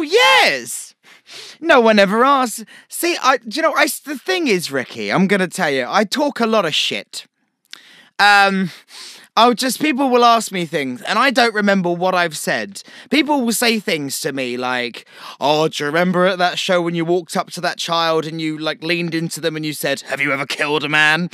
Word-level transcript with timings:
Oh 0.00 0.02
yes. 0.02 0.94
No 1.60 1.78
one 1.82 1.98
ever 1.98 2.24
asks. 2.24 2.64
See, 2.88 3.18
I 3.20 3.38
you 3.44 3.60
know 3.60 3.74
I 3.74 3.86
the 4.06 4.16
thing 4.16 4.48
is, 4.48 4.72
Ricky, 4.72 5.12
I'm 5.12 5.26
gonna 5.26 5.46
tell 5.46 5.70
you, 5.70 5.84
I 5.86 6.04
talk 6.04 6.40
a 6.40 6.46
lot 6.46 6.64
of 6.64 6.74
shit. 6.74 7.26
Um 8.18 8.70
I'll 9.36 9.52
just 9.52 9.78
people 9.78 10.08
will 10.08 10.24
ask 10.24 10.52
me 10.52 10.64
things 10.64 11.02
and 11.02 11.18
I 11.18 11.30
don't 11.30 11.54
remember 11.54 11.90
what 11.92 12.14
I've 12.14 12.36
said. 12.36 12.82
People 13.10 13.42
will 13.42 13.52
say 13.52 13.78
things 13.78 14.20
to 14.20 14.32
me 14.32 14.56
like, 14.56 15.06
"Oh, 15.38 15.68
do 15.68 15.84
you 15.84 15.86
remember 15.88 16.24
at 16.24 16.38
that 16.38 16.58
show 16.58 16.80
when 16.80 16.94
you 16.94 17.04
walked 17.04 17.36
up 17.36 17.50
to 17.52 17.60
that 17.60 17.76
child 17.76 18.24
and 18.24 18.40
you 18.40 18.56
like 18.56 18.82
leaned 18.82 19.14
into 19.14 19.38
them 19.38 19.54
and 19.54 19.66
you 19.66 19.74
said, 19.74 20.00
"Have 20.08 20.22
you 20.22 20.32
ever 20.32 20.46
killed 20.46 20.82
a 20.82 20.88
man?" 20.88 21.28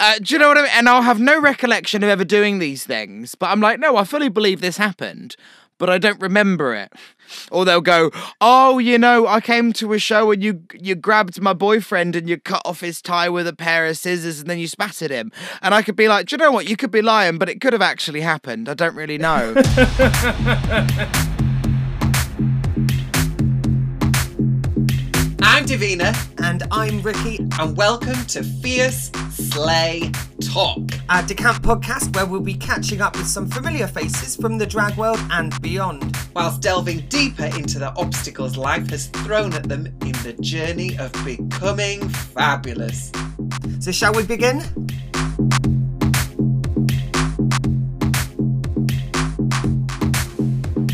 Uh, 0.00 0.18
do 0.20 0.34
you 0.34 0.40
know 0.40 0.48
what 0.48 0.58
I 0.58 0.62
mean? 0.62 0.72
And 0.74 0.88
I'll 0.88 1.02
have 1.02 1.20
no 1.20 1.40
recollection 1.40 2.02
of 2.02 2.08
ever 2.08 2.24
doing 2.24 2.58
these 2.58 2.82
things, 2.84 3.36
but 3.36 3.50
I'm 3.50 3.60
like, 3.60 3.78
"No, 3.78 3.96
I 3.96 4.02
fully 4.02 4.28
believe 4.28 4.60
this 4.60 4.78
happened." 4.78 5.36
But 5.80 5.90
I 5.90 5.98
don't 5.98 6.20
remember 6.20 6.74
it. 6.74 6.92
Or 7.50 7.64
they'll 7.64 7.80
go, 7.80 8.10
"Oh, 8.40 8.78
you 8.78 8.98
know, 8.98 9.26
I 9.26 9.40
came 9.40 9.72
to 9.74 9.92
a 9.94 9.98
show 9.98 10.30
and 10.30 10.42
you 10.42 10.62
you 10.78 10.94
grabbed 10.94 11.40
my 11.40 11.54
boyfriend 11.54 12.14
and 12.14 12.28
you 12.28 12.36
cut 12.38 12.62
off 12.64 12.80
his 12.80 13.00
tie 13.00 13.30
with 13.30 13.48
a 13.48 13.54
pair 13.54 13.86
of 13.86 13.96
scissors 13.96 14.40
and 14.40 14.50
then 14.50 14.58
you 14.58 14.68
spat 14.68 15.00
at 15.00 15.10
him." 15.10 15.32
And 15.62 15.74
I 15.74 15.82
could 15.82 15.96
be 15.96 16.06
like, 16.06 16.26
"Do 16.26 16.34
you 16.34 16.38
know 16.38 16.52
what? 16.52 16.68
You 16.68 16.76
could 16.76 16.90
be 16.90 17.02
lying, 17.02 17.38
but 17.38 17.48
it 17.48 17.60
could 17.60 17.72
have 17.72 17.82
actually 17.82 18.20
happened. 18.20 18.68
I 18.68 18.74
don't 18.74 18.94
really 18.94 19.18
know." 19.18 19.54
Davina, 25.70 26.12
And 26.42 26.64
I'm 26.72 27.00
Ricky, 27.00 27.46
and 27.60 27.76
welcome 27.76 28.26
to 28.26 28.42
Fierce 28.42 29.08
Slay 29.30 30.10
Talk. 30.42 30.78
a 31.08 31.22
Decamp 31.22 31.60
podcast 31.60 32.12
where 32.16 32.26
we'll 32.26 32.40
be 32.40 32.54
catching 32.54 33.00
up 33.00 33.16
with 33.16 33.28
some 33.28 33.48
familiar 33.48 33.86
faces 33.86 34.34
from 34.34 34.58
the 34.58 34.66
drag 34.66 34.96
world 34.96 35.20
and 35.30 35.52
beyond. 35.62 36.16
Whilst 36.34 36.60
delving 36.60 37.06
deeper 37.06 37.44
into 37.44 37.78
the 37.78 37.92
obstacles 37.96 38.56
life 38.56 38.90
has 38.90 39.06
thrown 39.06 39.52
at 39.54 39.68
them 39.68 39.86
in 39.86 40.12
the 40.24 40.36
journey 40.40 40.98
of 40.98 41.12
becoming 41.24 42.08
fabulous. 42.08 43.12
So, 43.78 43.92
shall 43.92 44.12
we 44.12 44.24
begin? 44.24 44.64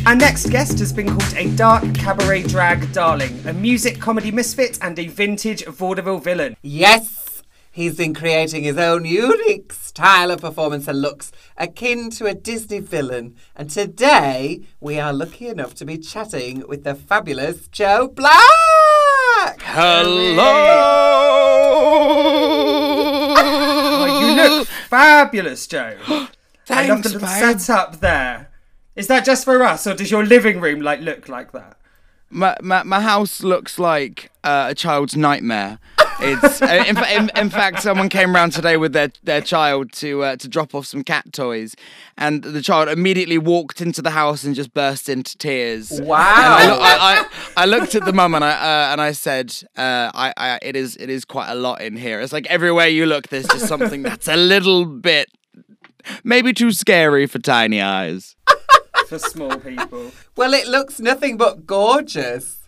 Our 0.07 0.15
next 0.15 0.51
guest 0.51 0.79
has 0.79 0.93
been 0.93 1.09
called 1.09 1.35
a 1.35 1.51
dark 1.57 1.83
cabaret 1.93 2.45
drag 2.45 2.93
darling, 2.93 3.45
a 3.45 3.53
music 3.53 4.01
comedy 4.01 4.31
misfit, 4.31 4.79
and 4.81 4.97
a 5.01 5.09
vintage 5.09 5.65
vaudeville 5.67 6.21
villain. 6.21 6.57
Yes, 6.63 7.43
he's 7.73 7.97
been 7.97 8.15
creating 8.15 8.63
his 8.63 8.79
own 8.79 9.05
unique 9.05 9.73
style 9.73 10.31
of 10.31 10.43
performance 10.43 10.87
and 10.87 11.03
looks 11.03 11.33
akin 11.57 12.11
to 12.11 12.27
a 12.27 12.35
Disney 12.35 12.79
villain. 12.79 13.35
And 13.57 13.69
today 13.69 14.61
we 14.79 15.01
are 15.01 15.13
lucky 15.13 15.49
enough 15.49 15.75
to 15.75 15.85
be 15.85 15.99
chatting 15.99 16.63
with 16.69 16.85
the 16.85 16.95
fabulous 16.95 17.67
Joe 17.67 18.07
Black. 18.07 18.37
Hello. 19.61 20.37
Oh, 23.39 24.21
you 24.21 24.37
look 24.37 24.69
fabulous, 24.89 25.67
Joe. 25.67 25.97
Thanks, 26.07 26.31
I 26.71 26.87
love 26.87 27.03
the 27.03 27.09
little 27.09 27.27
babe. 27.27 27.59
setup 27.59 27.99
there. 27.99 28.51
Is 28.97 29.09
that 29.09 29.27
just 29.27 29.45
for 29.45 29.63
us, 29.63 29.87
or 29.87 29.95
does 29.95 30.11
your 30.11 30.25
living 30.25 30.59
room 30.59 30.81
like 30.81 31.01
look 31.01 31.29
like 31.29 31.53
that? 31.53 31.77
My, 32.31 32.57
my, 32.61 32.83
my 32.83 33.01
house 33.03 33.43
looks 33.43 33.79
like 33.79 34.33
uh, 34.43 34.69
a 34.71 34.75
child's 34.75 35.15
nightmare. 35.15 35.79
It's 36.19 36.63
uh, 36.63 36.85
in, 36.89 36.97
in, 37.05 37.31
in 37.37 37.51
fact, 37.51 37.83
someone 37.83 38.09
came 38.09 38.35
around 38.35 38.53
today 38.53 38.79
with 38.79 38.95
their, 38.95 39.13
their 39.23 39.43
child 39.43 39.93
to 39.93 40.23
uh, 40.25 40.37
to 40.37 40.49
drop 40.49 40.75
off 40.75 40.87
some 40.87 41.05
cat 41.05 41.31
toys, 41.33 41.77
and 42.17 42.43
the 42.43 42.63
child 42.63 42.89
immediately 42.89 43.37
walked 43.37 43.83
into 43.83 44.01
the 44.01 44.11
house 44.11 44.45
and 44.45 44.55
just 44.55 44.73
burst 44.73 45.11
into 45.11 45.37
tears. 45.37 46.01
Wow. 46.01 46.17
I, 46.19 46.67
loo- 46.67 46.81
I, 46.81 46.97
I, 46.99 47.63
I 47.63 47.67
looked 47.67 47.95
at 47.95 48.07
the 48.07 48.15
mum 48.15 48.35
and 48.35 48.43
I 48.43 48.51
uh, 48.51 48.93
and 48.93 49.01
I 49.01 49.13
said, 49.13 49.55
uh, 49.77 50.11
I, 50.15 50.33
I 50.39 50.59
it 50.63 50.75
is 50.75 50.97
it 50.97 51.11
is 51.11 51.27
quite 51.27 51.51
a 51.51 51.55
lot 51.55 51.83
in 51.83 51.97
here. 51.97 52.21
It's 52.21 52.33
like 52.33 52.47
everywhere 52.47 52.89
you 52.89 53.05
look, 53.05 53.29
there's 53.29 53.47
just 53.47 53.69
something 53.69 54.03
that's 54.03 54.27
a 54.27 54.37
little 54.37 54.87
bit 54.87 55.29
maybe 56.25 56.55
too 56.55 56.73
scary 56.73 57.27
for 57.27 57.39
tiny 57.39 57.81
eyes. 57.83 58.37
For 59.09 59.19
small 59.19 59.57
people. 59.59 60.11
Well, 60.37 60.53
it 60.53 60.67
looks 60.67 61.01
nothing 61.01 61.37
but 61.39 61.67
gorgeous. 61.67 62.59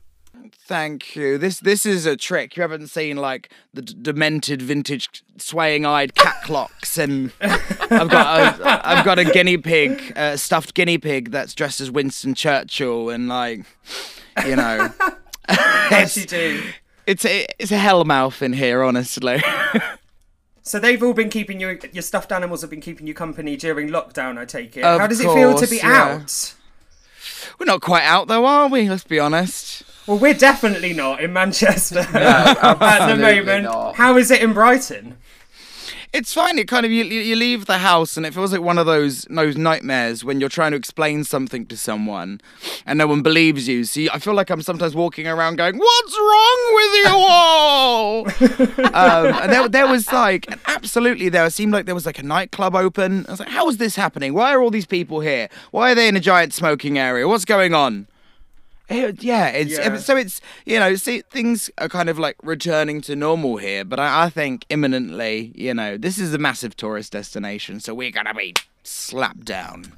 Thank 0.66 1.14
you. 1.16 1.36
This 1.38 1.60
this 1.60 1.84
is 1.84 2.06
a 2.06 2.16
trick. 2.16 2.56
You 2.56 2.62
haven't 2.62 2.88
seen 2.88 3.16
like 3.18 3.50
the 3.74 3.82
d- 3.82 3.94
demented 4.00 4.62
vintage 4.62 5.22
swaying-eyed 5.36 6.14
cat 6.14 6.42
clocks, 6.44 6.96
and 6.98 7.32
I've 7.40 8.08
got 8.10 8.60
a, 8.60 8.88
I've 8.88 9.04
got 9.04 9.18
a 9.18 9.24
guinea 9.24 9.58
pig, 9.58 10.12
uh, 10.16 10.36
stuffed 10.36 10.74
guinea 10.74 10.96
pig 10.98 11.30
that's 11.30 11.54
dressed 11.54 11.80
as 11.80 11.90
Winston 11.90 12.34
Churchill, 12.34 13.10
and 13.10 13.28
like, 13.28 13.64
you 14.46 14.56
know, 14.56 14.90
Yes, 15.48 16.16
you 16.16 16.24
do. 16.26 16.62
it's 17.06 17.24
a, 17.24 17.46
it's 17.58 17.72
a 17.72 17.78
hellmouth 17.78 18.40
in 18.42 18.52
here, 18.52 18.82
honestly. 18.82 19.42
So 20.68 20.78
they've 20.78 21.02
all 21.02 21.14
been 21.14 21.30
keeping 21.30 21.60
you, 21.60 21.78
your 21.92 22.02
stuffed 22.02 22.30
animals 22.30 22.60
have 22.60 22.68
been 22.68 22.82
keeping 22.82 23.06
you 23.06 23.14
company 23.14 23.56
during 23.56 23.88
lockdown, 23.88 24.36
I 24.36 24.44
take 24.44 24.76
it. 24.76 24.84
Of 24.84 25.00
How 25.00 25.06
does 25.06 25.18
it 25.18 25.32
feel 25.32 25.54
to 25.54 25.66
be 25.66 25.78
yeah. 25.78 26.20
out? 26.20 26.54
We're 27.58 27.64
not 27.64 27.80
quite 27.80 28.04
out 28.04 28.28
though, 28.28 28.44
are 28.44 28.68
we? 28.68 28.88
Let's 28.88 29.04
be 29.04 29.18
honest. 29.18 29.82
Well, 30.06 30.18
we're 30.18 30.34
definitely 30.34 30.92
not 30.92 31.22
in 31.22 31.32
Manchester 31.32 32.00
at 32.12 33.08
the 33.08 33.16
moment. 33.16 33.64
not. 33.64 33.96
How 33.96 34.18
is 34.18 34.30
it 34.30 34.42
in 34.42 34.52
Brighton? 34.52 35.16
It's 36.12 36.32
fine. 36.32 36.58
It 36.58 36.68
kind 36.68 36.86
of 36.86 36.92
you, 36.92 37.04
you 37.04 37.20
you 37.20 37.36
leave 37.36 37.66
the 37.66 37.78
house 37.78 38.16
and 38.16 38.24
it 38.24 38.32
feels 38.32 38.52
like 38.52 38.62
one 38.62 38.78
of 38.78 38.86
those 38.86 39.22
those 39.28 39.58
nightmares 39.58 40.24
when 40.24 40.40
you're 40.40 40.48
trying 40.48 40.70
to 40.70 40.76
explain 40.76 41.22
something 41.24 41.66
to 41.66 41.76
someone 41.76 42.40
and 42.86 42.98
no 42.98 43.06
one 43.06 43.20
believes 43.20 43.68
you. 43.68 43.84
See, 43.84 44.08
I 44.08 44.18
feel 44.18 44.32
like 44.32 44.48
I'm 44.48 44.62
sometimes 44.62 44.94
walking 44.94 45.26
around 45.26 45.56
going, 45.56 45.76
"What's 45.76 46.16
wrong 46.16 46.74
with 46.74 46.92
you 46.94 47.12
all?" 47.14 48.26
um, 48.94 49.42
and 49.42 49.52
there, 49.52 49.68
there 49.68 49.86
was 49.86 50.10
like 50.10 50.46
absolutely 50.66 51.28
there 51.28 51.44
It 51.44 51.52
seemed 51.52 51.72
like 51.72 51.84
there 51.84 51.94
was 51.94 52.06
like 52.06 52.18
a 52.18 52.22
nightclub 52.22 52.74
open. 52.74 53.26
I 53.26 53.32
was 53.32 53.40
like, 53.40 53.50
"How 53.50 53.68
is 53.68 53.76
this 53.76 53.96
happening? 53.96 54.32
Why 54.32 54.54
are 54.54 54.62
all 54.62 54.70
these 54.70 54.86
people 54.86 55.20
here? 55.20 55.48
Why 55.72 55.92
are 55.92 55.94
they 55.94 56.08
in 56.08 56.16
a 56.16 56.20
giant 56.20 56.54
smoking 56.54 56.96
area? 56.98 57.28
What's 57.28 57.44
going 57.44 57.74
on?" 57.74 58.06
It- 58.88 59.22
yeah, 59.22 59.48
it's 59.48 59.72
Yeah. 59.72 59.96
so 59.98 60.16
it's 60.16 60.40
you 60.64 60.78
know 60.80 60.94
see 60.96 61.22
things 61.30 61.70
are 61.78 61.88
kind 61.88 62.08
of 62.08 62.18
like 62.18 62.36
returning 62.42 63.00
to 63.02 63.14
normal 63.16 63.56
here, 63.58 63.84
but 63.84 64.00
I, 64.00 64.24
I 64.24 64.30
think 64.30 64.64
imminently, 64.70 65.52
you 65.54 65.74
know, 65.74 65.96
this 65.98 66.18
is 66.18 66.32
a 66.32 66.38
massive 66.38 66.76
tourist 66.76 67.12
destination, 67.12 67.80
so 67.80 67.94
we're 67.94 68.10
gonna 68.10 68.34
be 68.34 68.54
slapped 68.84 69.44
down. 69.44 69.92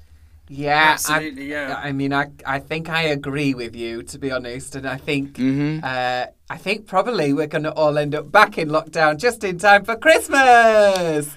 Yeah, 0.52 0.90
Absolutely, 0.94 1.54
I, 1.54 1.68
yeah. 1.68 1.80
I 1.80 1.92
mean, 1.92 2.12
I, 2.12 2.26
I 2.44 2.58
think 2.58 2.88
I 2.88 3.02
agree 3.02 3.54
with 3.54 3.76
you, 3.76 4.02
to 4.02 4.18
be 4.18 4.32
honest, 4.32 4.74
and 4.74 4.84
I 4.84 4.96
think, 4.96 5.34
Mm-hmm. 5.34 5.84
uh, 5.84 6.24
I 6.52 6.56
think 6.56 6.88
probably 6.88 7.32
we're 7.32 7.46
going 7.46 7.62
to 7.62 7.72
all 7.72 7.96
end 7.96 8.16
up 8.16 8.32
back 8.32 8.58
in 8.58 8.68
lockdown 8.68 9.16
just 9.16 9.44
in 9.44 9.58
time 9.58 9.84
for 9.84 9.94
Christmas. 9.94 11.28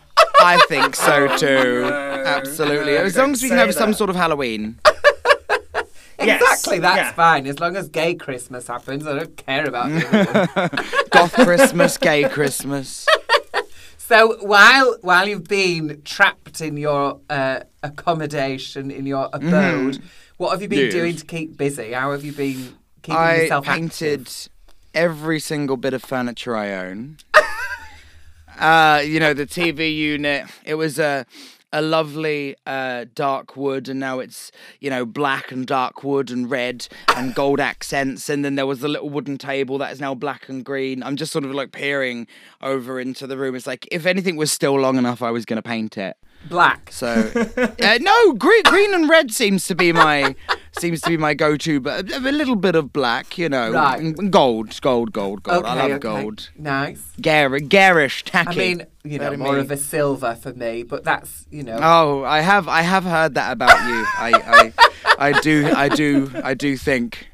I 0.42 0.58
think 0.68 0.96
so 0.96 1.28
too. 1.38 1.82
no, 1.90 2.24
Absolutely, 2.26 2.94
no, 2.94 3.04
as 3.04 3.16
long 3.16 3.34
as 3.34 3.44
we 3.44 3.50
can 3.50 3.58
have 3.60 3.76
some 3.76 3.92
that. 3.92 3.98
sort 3.98 4.10
of 4.10 4.16
Halloween. 4.16 4.80
Yes, 6.26 6.42
Exactly, 6.42 6.80
that's 6.80 6.98
yeah. 6.98 7.14
fine 7.14 7.48
as 7.48 7.60
long 7.60 7.76
as 7.76 7.90
gay 7.90 8.16
Christmas 8.16 8.68
happens. 8.68 9.06
I 9.08 9.16
don't 9.20 9.38
care 9.38 9.66
about. 9.68 9.90
Goth 11.12 11.34
Christmas, 11.34 11.98
gay 11.98 12.28
Christmas. 12.30 13.06
So 13.98 14.36
while 14.42 14.98
while 15.02 15.28
you've 15.30 15.46
been 15.48 16.02
trapped 16.04 16.60
in 16.60 16.76
your 16.76 17.22
uh, 17.30 17.62
accommodation 17.84 18.92
in 18.92 19.06
your 19.06 19.30
abode, 19.32 20.00
what 20.38 20.52
have 20.52 20.62
you 20.62 20.68
been 20.68 20.80
Mm-hmm. 20.80 20.86
Yes. 20.88 20.94
doing 20.94 21.16
to 21.16 21.26
keep 21.26 21.58
busy? 21.58 21.94
How 21.94 22.12
have 22.12 22.24
you 22.26 22.34
been 22.34 22.76
keeping 23.02 23.18
I 23.18 23.36
yourself 23.44 23.66
painted 23.66 24.30
every 24.94 25.40
single 25.40 25.78
bit 25.78 25.94
of 25.94 26.04
furniture 26.04 26.56
I 26.56 26.74
own. 26.74 27.18
uh, 28.60 29.02
you 29.06 29.20
know, 29.20 29.34
the 29.34 29.46
TV 29.46 29.96
unit. 29.96 30.48
It 30.66 30.76
was 30.76 31.00
a 31.00 31.26
a 31.74 31.82
lovely 31.82 32.56
uh, 32.66 33.06
dark 33.16 33.58
wood, 33.58 33.90
and 33.90 34.00
now 34.00 34.20
it's 34.20 34.52
you 34.80 34.90
know 34.90 35.06
black 35.06 35.52
and 35.52 35.68
dark 35.68 36.04
wood 36.04 36.32
and 36.32 36.50
red 36.50 36.88
and 37.18 37.36
gold 37.36 37.60
accents. 37.60 38.30
And 38.30 38.46
then 38.46 38.56
there 38.56 38.68
was 38.68 38.80
the 38.80 38.88
little 38.88 39.10
wooden 39.10 39.38
table 39.38 39.78
that 39.80 39.92
is 39.92 40.00
now 40.00 40.14
black 40.14 40.48
and 40.48 40.64
green. 40.64 41.04
I'm 41.04 41.18
just 41.18 41.34
sort 41.34 41.44
of 41.44 41.52
like 41.52 41.72
peering 41.72 42.28
over 42.62 43.00
into 43.00 43.28
the 43.28 43.38
room. 43.38 43.56
It's 43.56 43.68
like 43.68 43.88
if 43.92 44.06
anything 44.06 44.38
was 44.38 44.52
still 44.52 44.80
long 44.80 44.98
enough, 44.98 45.22
I 45.22 45.32
was 45.32 45.44
going 45.44 45.58
to 45.58 45.68
paint 45.68 45.98
it. 45.98 46.16
Black. 46.48 46.92
So 46.92 47.32
uh, 47.58 47.98
no, 48.00 48.34
green, 48.34 48.64
green 48.64 48.94
and 48.94 49.10
red 49.10 49.32
seems 49.32 49.66
to 49.68 49.76
be 49.76 49.92
my 49.92 50.36
seems 50.80 51.02
to 51.02 51.10
be 51.10 51.18
my 51.18 51.34
go-to, 51.34 51.80
but 51.80 52.12
a, 52.12 52.18
a 52.18 52.32
little 52.32 52.56
bit 52.56 52.76
of 52.76 52.94
black, 52.94 53.38
you 53.38 53.50
know, 53.50 53.72
Right. 53.72 54.00
and 54.00 54.32
gold, 54.32 54.80
gold, 54.82 55.14
gold, 55.14 55.44
gold. 55.44 55.66
I 55.66 55.76
love 55.76 55.92
okay. 55.92 56.00
gold. 56.00 56.50
Nice. 56.58 57.02
Gare, 57.22 57.60
garish, 57.60 58.24
tacky. 58.24 58.50
I 58.50 58.56
mean, 58.56 58.86
you 59.04 59.20
know, 59.20 59.36
more 59.38 59.54
me. 59.54 59.60
of 59.60 59.72
a 59.72 59.78
silver 59.78 60.36
for 60.36 60.54
me, 60.54 60.84
but 60.84 61.04
that's 61.04 61.46
you 61.50 61.64
know. 61.64 61.80
Oh, 61.82 62.24
I 62.24 62.42
have, 62.42 62.68
I 62.68 62.82
have 62.82 63.04
heard 63.04 63.36
that 63.36 63.52
about 63.52 63.78
you. 63.88 64.06
I, 64.18 64.72
I, 65.20 65.30
I 65.30 65.40
do, 65.42 65.72
I 65.76 65.90
do, 65.90 66.32
I 66.44 66.54
do 66.54 66.78
think. 66.78 67.28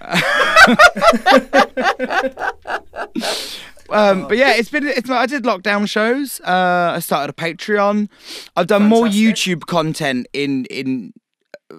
Um, 3.88 4.26
but 4.26 4.36
yeah, 4.36 4.54
it's 4.54 4.68
been. 4.68 4.86
It's. 4.86 5.08
I 5.08 5.26
did 5.26 5.44
lockdown 5.44 5.88
shows. 5.88 6.40
Uh, 6.40 6.92
I 6.96 7.00
started 7.00 7.30
a 7.30 7.32
Patreon. 7.32 8.08
I've 8.56 8.66
done 8.66 8.88
more 8.88 9.06
YouTube 9.06 9.66
content 9.66 10.26
in 10.32 10.64
in 10.66 11.12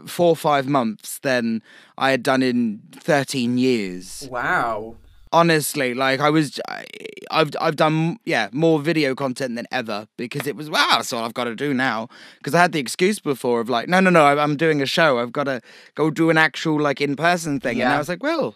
four 0.07 0.29
or 0.29 0.35
five 0.35 0.67
months 0.67 1.19
than 1.19 1.61
I 1.97 2.11
had 2.11 2.23
done 2.23 2.41
in 2.43 2.81
13 2.93 3.57
years. 3.57 4.27
Wow. 4.31 4.95
Honestly, 5.33 5.93
like 5.93 6.21
I 6.21 6.29
was, 6.29 6.57
I, 6.69 6.85
I've 7.29 7.51
I've 7.59 7.75
done 7.75 8.17
yeah 8.23 8.47
more 8.53 8.79
video 8.79 9.13
content 9.13 9.55
than 9.57 9.65
ever 9.73 10.07
because 10.15 10.47
it 10.47 10.55
was 10.55 10.69
wow 10.69 10.87
that's 10.95 11.11
all 11.11 11.25
I've 11.25 11.33
got 11.33 11.43
to 11.43 11.55
do 11.55 11.73
now. 11.73 12.07
Because 12.37 12.55
I 12.55 12.61
had 12.61 12.71
the 12.71 12.79
excuse 12.79 13.19
before 13.19 13.59
of 13.59 13.67
like 13.69 13.89
no 13.89 13.99
no 13.99 14.09
no 14.09 14.25
I'm 14.25 14.55
doing 14.55 14.81
a 14.81 14.85
show. 14.85 15.19
I've 15.19 15.33
got 15.33 15.43
to 15.43 15.59
go 15.95 16.09
do 16.11 16.29
an 16.29 16.37
actual 16.37 16.79
like 16.79 17.01
in 17.01 17.17
person 17.17 17.59
thing. 17.59 17.81
And 17.81 17.91
I 17.91 17.97
was 17.97 18.07
like 18.07 18.23
well 18.23 18.55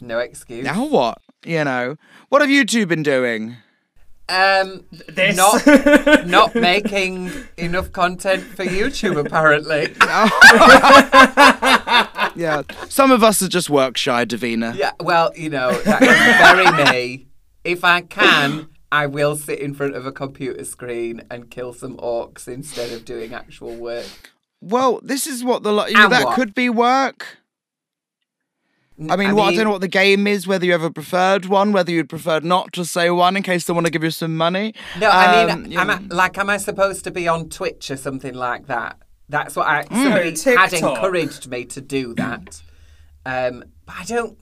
No 0.00 0.18
excuse. 0.20 0.64
now 0.64 0.86
what? 0.86 1.18
You 1.44 1.64
know? 1.64 1.96
What 2.30 2.40
have 2.40 2.50
you 2.50 2.64
two 2.64 2.86
been 2.86 3.02
doing 3.02 3.56
Um, 4.30 4.84
This. 5.08 5.36
not 5.36 5.66
not 6.26 6.54
making 6.54 7.30
enough 7.56 7.92
content 7.92 8.42
for 8.44 8.64
YouTube 8.64 9.18
apparently. 9.18 9.94
yeah 12.36 12.62
some 12.88 13.10
of 13.10 13.24
us 13.24 13.42
are 13.42 13.48
just 13.48 13.68
work 13.70 13.96
shy 13.96 14.24
Davina 14.24 14.74
Yeah, 14.76 14.92
well, 15.00 15.32
you 15.34 15.50
know, 15.50 15.72
that 15.72 16.02
is 16.02 16.46
very 16.46 16.84
me. 16.92 17.26
If 17.64 17.84
I 17.84 18.02
can, 18.02 18.68
I 18.92 19.06
will 19.06 19.36
sit 19.36 19.58
in 19.60 19.74
front 19.74 19.96
of 19.96 20.06
a 20.06 20.12
computer 20.12 20.64
screen 20.64 21.22
and 21.30 21.50
kill 21.50 21.72
some 21.72 21.96
orcs 21.96 22.46
instead 22.48 22.92
of 22.92 23.04
doing 23.04 23.34
actual 23.34 23.74
work. 23.74 24.06
well 24.60 25.00
this 25.02 25.26
is 25.26 25.42
what 25.44 25.62
the 25.62 25.72
lo- 25.72 25.86
that 25.90 26.24
what? 26.24 26.34
could 26.34 26.54
be 26.54 26.68
work 26.68 27.38
I 29.08 29.16
mean, 29.16 29.34
what, 29.36 29.44
I 29.52 29.54
don't 29.54 29.64
know 29.64 29.70
what 29.70 29.80
the 29.80 29.88
game 29.88 30.26
is, 30.26 30.46
whether 30.46 30.66
you 30.66 30.74
ever 30.74 30.90
preferred 30.90 31.46
one, 31.46 31.72
whether 31.72 31.90
you'd 31.92 32.08
preferred 32.08 32.44
not 32.44 32.72
to 32.72 32.84
say 32.84 33.10
one 33.10 33.36
in 33.36 33.42
case 33.44 33.64
they 33.64 33.72
want 33.72 33.86
to 33.86 33.92
give 33.92 34.02
you 34.02 34.10
some 34.10 34.36
money. 34.36 34.74
No, 34.98 35.08
I 35.10 35.46
mean, 35.46 35.50
Um, 35.50 35.72
am 35.78 35.90
I, 35.90 36.00
like, 36.14 36.36
am 36.36 36.50
I 36.50 36.56
supposed 36.56 37.04
to 37.04 37.10
be 37.12 37.28
on 37.28 37.48
Twitch 37.48 37.90
or 37.90 37.96
something 37.96 38.34
like 38.34 38.66
that? 38.66 38.98
That's 39.28 39.54
what 39.54 39.66
I 39.66 39.84
Hmm. 39.84 40.02
somebody 40.02 40.30
had 40.56 40.72
encouraged 40.72 41.48
me 41.48 41.64
to 41.66 41.80
do 41.80 42.14
that. 42.14 42.62
Um, 43.24 43.64
but 43.86 43.94
I 44.00 44.04
don't. 44.04 44.38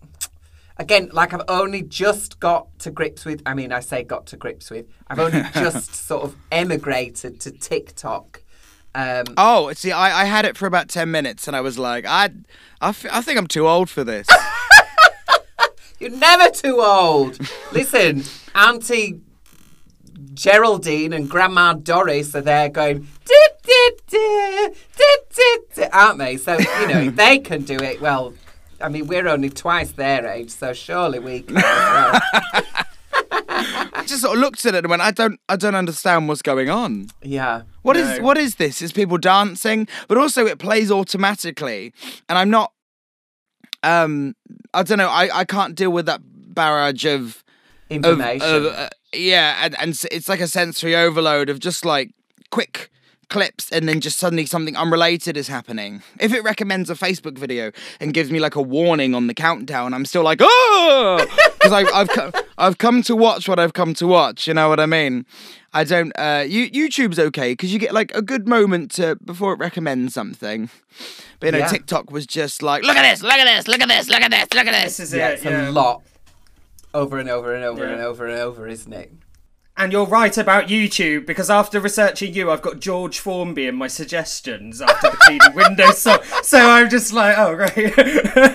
Again, 0.78 1.08
like 1.12 1.32
I've 1.32 1.42
only 1.48 1.82
just 1.82 2.38
got 2.38 2.68
to 2.80 2.90
grips 2.90 3.24
with. 3.24 3.42
I 3.46 3.54
mean, 3.54 3.72
I 3.72 3.80
say 3.80 4.04
got 4.04 4.26
to 4.28 4.36
grips 4.36 4.70
with. 4.70 4.86
I've 5.08 5.18
only 5.18 5.42
just 5.54 5.94
sort 5.94 6.22
of 6.24 6.36
emigrated 6.52 7.40
to 7.40 7.50
TikTok. 7.50 8.42
Um, 8.96 9.24
Oh, 9.36 9.72
see, 9.74 9.92
I, 9.92 10.22
I 10.22 10.24
had 10.24 10.46
it 10.46 10.56
for 10.56 10.66
about 10.66 10.88
10 10.88 11.10
minutes 11.10 11.46
and 11.46 11.54
I 11.54 11.60
was 11.60 11.78
like, 11.78 12.06
I, 12.06 12.30
I, 12.80 12.88
f- 12.88 13.04
I 13.12 13.20
think 13.20 13.38
I'm 13.38 13.46
too 13.46 13.68
old 13.68 13.90
for 13.90 14.02
this. 14.04 14.26
You're 16.00 16.10
never 16.10 16.48
too 16.50 16.80
old. 16.80 17.38
Listen, 17.72 18.24
Auntie 18.54 19.20
Geraldine 20.34 21.12
and 21.12 21.28
Grandma 21.28 21.74
Doris 21.74 22.34
are 22.34 22.40
there 22.42 22.68
going, 22.68 23.06
"Did, 23.24 23.50
did, 23.64 23.94
did, 24.06 24.76
did, 24.96 25.16
did, 25.34 25.60
did," 25.74 25.88
aren't 25.92 26.18
they? 26.18 26.36
So, 26.36 26.58
you 26.58 26.86
know, 26.88 27.00
if 27.00 27.16
they 27.24 27.38
can 27.38 27.62
do 27.62 27.76
it, 27.76 28.00
well, 28.00 28.34
I 28.80 28.88
mean, 28.90 29.06
we're 29.06 29.26
only 29.28 29.48
twice 29.50 29.92
their 29.92 30.26
age, 30.26 30.50
so 30.50 30.72
surely 30.74 31.18
we 31.18 31.40
can 31.42 31.56
as 31.56 31.62
well. 31.62 32.20
I 32.32 32.62
just 34.06 34.22
sort 34.22 34.36
of 34.36 34.40
looked 34.40 34.64
at 34.66 34.74
it 34.74 34.78
and 34.84 34.88
went, 34.90 35.02
I 35.02 35.10
don't, 35.10 35.38
I 35.48 35.56
don't 35.56 35.74
understand 35.74 36.28
what's 36.28 36.42
going 36.42 36.70
on. 36.70 37.08
Yeah. 37.22 37.62
What 37.82 37.96
is, 37.96 38.18
No. 38.18 38.24
what 38.24 38.38
is 38.38 38.56
this? 38.56 38.80
Is 38.82 38.92
people 38.92 39.18
dancing? 39.18 39.86
But 40.08 40.18
also 40.18 40.46
it 40.46 40.58
plays 40.58 40.90
automatically 40.90 41.92
and 42.28 42.38
I'm 42.38 42.50
not, 42.50 42.72
um, 43.82 44.34
I 44.74 44.82
don't 44.82 44.98
know, 44.98 45.08
I, 45.08 45.40
I 45.40 45.44
can't 45.44 45.74
deal 45.74 45.90
with 45.90 46.06
that 46.06 46.20
barrage 46.24 47.04
of, 47.04 47.44
of, 47.90 47.96
Information. 47.96 48.48
of 48.48 48.66
uh, 48.66 48.88
yeah, 49.12 49.58
and, 49.62 49.76
and 49.80 49.90
it's 50.10 50.28
like 50.28 50.40
a 50.40 50.48
sensory 50.48 50.96
overload 50.96 51.48
of 51.48 51.60
just 51.60 51.84
like 51.84 52.10
quick 52.50 52.90
clips 53.28 53.70
and 53.72 53.88
then 53.88 54.00
just 54.00 54.18
suddenly 54.18 54.46
something 54.46 54.76
unrelated 54.76 55.36
is 55.36 55.48
happening. 55.48 56.02
If 56.20 56.32
it 56.32 56.42
recommends 56.44 56.90
a 56.90 56.94
Facebook 56.94 57.36
video 57.38 57.72
and 58.00 58.14
gives 58.14 58.30
me 58.30 58.38
like 58.40 58.54
a 58.54 58.62
warning 58.62 59.14
on 59.14 59.26
the 59.26 59.34
countdown, 59.34 59.94
I'm 59.94 60.04
still 60.04 60.22
like, 60.22 60.38
oh, 60.42 61.26
because 61.54 61.72
I've 61.72 62.08
co- 62.08 62.32
I've 62.58 62.78
come 62.78 63.02
to 63.02 63.16
watch 63.16 63.48
what 63.48 63.58
I've 63.58 63.72
come 63.72 63.94
to 63.94 64.06
watch. 64.06 64.46
You 64.46 64.54
know 64.54 64.68
what 64.68 64.80
I 64.80 64.86
mean? 64.86 65.26
I 65.72 65.84
don't. 65.84 66.12
Uh, 66.18 66.44
you, 66.46 66.70
YouTube's 66.70 67.18
okay 67.18 67.52
because 67.52 67.72
you 67.72 67.78
get 67.78 67.92
like 67.92 68.14
a 68.14 68.22
good 68.22 68.48
moment 68.48 68.90
to 68.92 69.16
before 69.16 69.52
it 69.52 69.58
recommends 69.58 70.14
something. 70.14 70.70
But 71.40 71.46
you 71.46 71.52
know, 71.52 71.58
Yeah. 71.58 71.68
TikTok 71.68 72.10
was 72.10 72.26
just 72.26 72.62
like, 72.62 72.82
look 72.82 72.96
at 72.96 73.02
this, 73.10 73.22
look 73.22 73.32
at 73.34 73.44
this, 73.44 73.68
look 73.68 73.80
at 73.82 73.88
this, 73.88 74.08
look 74.08 74.22
at 74.22 74.30
this, 74.30 74.46
look 74.54 74.66
at 74.66 74.72
This 74.84 74.96
this. 74.96 75.08
is 75.08 75.14
yeah, 75.14 75.28
it. 75.28 75.32
it's 75.34 75.44
yeah. 75.44 75.68
a 75.68 75.70
lot. 75.70 76.02
Over 76.94 77.18
and 77.18 77.28
over 77.28 77.54
and 77.54 77.62
over 77.64 77.84
Yeah. 77.84 77.92
and 77.92 78.00
over 78.00 78.26
and 78.26 78.38
over, 78.40 78.66
isn't 78.66 78.92
it? 78.92 79.12
And 79.78 79.92
you're 79.92 80.06
right 80.06 80.36
about 80.38 80.68
YouTube 80.68 81.26
because 81.26 81.50
after 81.50 81.78
researching 81.80 82.32
you, 82.32 82.50
I've 82.50 82.62
got 82.62 82.80
George 82.80 83.18
Formby 83.18 83.66
in 83.66 83.74
my 83.74 83.88
suggestions 83.88 84.80
after 84.80 85.10
the 85.10 85.16
cleaning 85.18 85.54
windows. 85.54 85.98
So, 85.98 86.22
so 86.42 86.58
I'm 86.58 86.88
just 86.88 87.12
like, 87.12 87.36
oh 87.36 87.54
great, 87.54 87.92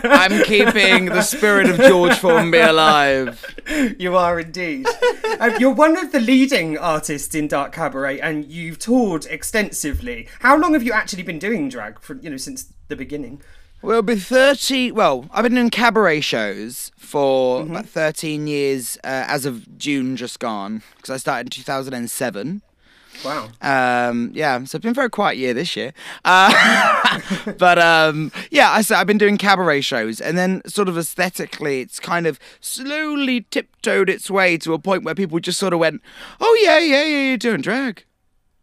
I'm 0.04 0.44
keeping 0.46 1.06
the 1.06 1.22
spirit 1.22 1.70
of 1.70 1.78
George 1.78 2.18
Formby 2.18 2.58
alive. 2.58 3.46
you 4.00 4.18
are 4.18 4.40
indeed. 4.40 4.88
um, 5.40 5.54
you're 5.60 5.70
one 5.70 5.96
of 5.96 6.12
the 6.12 6.20
leading 6.20 6.76
artists 6.80 7.36
in 7.36 7.48
Dark 7.48 7.72
Cabaret, 7.72 8.20
and 8.20 8.46
you've 8.46 8.80
toured 8.80 9.28
extensively. 9.28 10.28
How 10.40 10.58
long 10.58 10.74
have 10.74 10.82
you 10.82 10.92
actually 10.92 11.24
been 11.24 11.40
doing 11.40 11.70
drag? 11.70 12.00
For 12.00 12.16
you 12.16 12.32
know, 12.32 12.38
since 12.38 12.74
the 12.88 12.96
beginning. 12.96 13.44
Well, 13.84 14.04
be 14.04 14.16
30. 14.16 14.92
Well, 14.92 15.26
I've 15.32 15.42
been 15.42 15.56
doing 15.56 15.72
cabaret 15.72 16.22
shows 16.22 16.92
for 16.98 17.64
about 17.64 17.88
13 17.88 18.46
years 18.46 18.98
uh, 19.04 19.26
as 19.28 19.46
of 19.46 19.78
June 19.80 20.16
just 20.16 20.40
gone, 20.40 20.84
because 20.98 21.10
I 21.10 21.18
started 21.18 21.48
in 21.48 21.50
2007. 21.50 22.62
Wow. 23.26 23.50
Um, 23.62 24.32
yeah, 24.36 24.58
so 24.66 24.78
it's 24.78 24.84
been 24.84 24.92
a 24.92 24.94
very 24.94 25.10
quiet 25.10 25.38
year 25.38 25.56
this 25.56 25.76
year. 25.76 25.94
Uh, 26.24 27.20
but 27.58 27.80
um, 27.80 28.32
yeah, 28.52 28.72
I 28.72 28.84
said 28.84 28.98
I've 28.98 29.08
been 29.08 29.18
doing 29.18 29.38
cabaret 29.38 29.82
shows, 29.82 30.22
and 30.22 30.38
then 30.38 30.62
sort 30.68 30.88
of 30.88 30.96
aesthetically, 30.96 31.82
it's 31.82 32.00
kind 32.00 32.28
of 32.28 32.40
slowly 32.60 33.42
tiptoed 33.50 34.10
its 34.10 34.30
way 34.30 34.58
to 34.60 34.74
a 34.74 34.80
point 34.80 35.04
where 35.04 35.16
people 35.16 35.40
just 35.40 35.60
sort 35.60 35.74
of 35.74 35.80
went, 35.80 36.02
"Oh 36.40 36.60
yeah, 36.64 36.78
yeah, 36.80 37.04
yeah, 37.04 37.28
you're 37.30 37.38
doing 37.38 37.62
drag," 37.62 38.06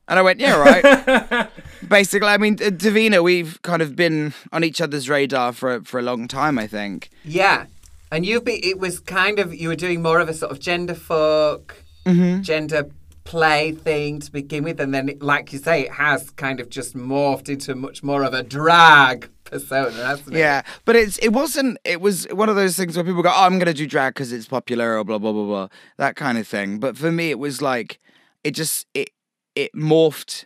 and 0.09 0.19
I 0.19 0.23
went, 0.23 0.41
"Yeah, 0.41 0.57
right." 0.57 1.49
Basically, 1.89 2.29
I 2.29 2.39
mean, 2.39 2.55
uh, 2.55 2.71
Davina, 2.71 3.23
we've 3.23 3.61
kind 3.63 3.83
of 3.83 3.95
been 3.95 4.35
on 4.53 4.65
each 4.65 4.81
other's 4.81 5.09
radar 5.09 5.53
for 5.53 5.81
for 5.83 5.99
a 6.01 6.03
long 6.03 6.27
time. 6.29 6.59
I 6.59 6.67
think. 6.67 7.11
Yeah. 7.25 7.67
And 8.11 8.25
you've 8.25 8.45
been, 8.45 8.61
it 8.63 8.79
was 8.79 9.01
kind 9.01 9.39
of, 9.39 9.55
you 9.55 9.69
were 9.69 9.77
doing 9.77 10.01
more 10.01 10.19
of 10.19 10.31
a 10.31 10.33
sort 10.35 10.51
of 10.51 10.61
gender 10.61 10.95
folk, 10.95 11.85
Mm-hmm. 12.07 12.41
gender 12.41 12.87
play 13.25 13.73
thing 13.73 14.19
to 14.21 14.33
begin 14.33 14.65
with. 14.65 14.81
And 14.81 14.95
then, 14.95 15.11
it, 15.11 15.21
like 15.23 15.53
you 15.53 15.59
say, 15.59 15.83
it 15.83 15.93
has 15.93 16.31
kind 16.31 16.59
of 16.59 16.71
just 16.71 16.97
morphed 16.97 17.51
into 17.51 17.75
much 17.75 18.03
more 18.03 18.23
of 18.25 18.33
a 18.33 18.43
drag 18.43 19.29
persona, 19.45 19.91
hasn't 19.93 20.35
it? 20.35 20.39
Yeah, 20.39 20.63
but 20.87 20.97
it's 20.97 21.19
it 21.19 21.35
wasn't. 21.35 21.77
It 21.85 22.01
was 22.01 22.27
one 22.33 22.49
of 22.49 22.57
those 22.57 22.77
things 22.79 22.97
where 22.97 23.05
people 23.05 23.23
go, 23.23 23.29
"Oh, 23.31 23.45
I'm 23.45 23.59
gonna 23.59 23.75
do 23.75 23.87
drag 23.87 24.15
because 24.15 24.33
it's 24.33 24.49
popular," 24.49 24.97
or 24.99 25.05
blah 25.05 25.19
blah 25.19 25.33
blah 25.33 25.45
blah, 25.45 25.69
that 25.99 26.17
kind 26.17 26.39
of 26.39 26.49
thing. 26.49 26.79
But 26.79 26.97
for 26.97 27.13
me, 27.13 27.29
it 27.31 27.39
was 27.39 27.61
like 27.61 27.99
it 28.43 28.53
just 28.53 28.87
it 28.95 29.11
it 29.59 29.75
morphed 29.75 30.45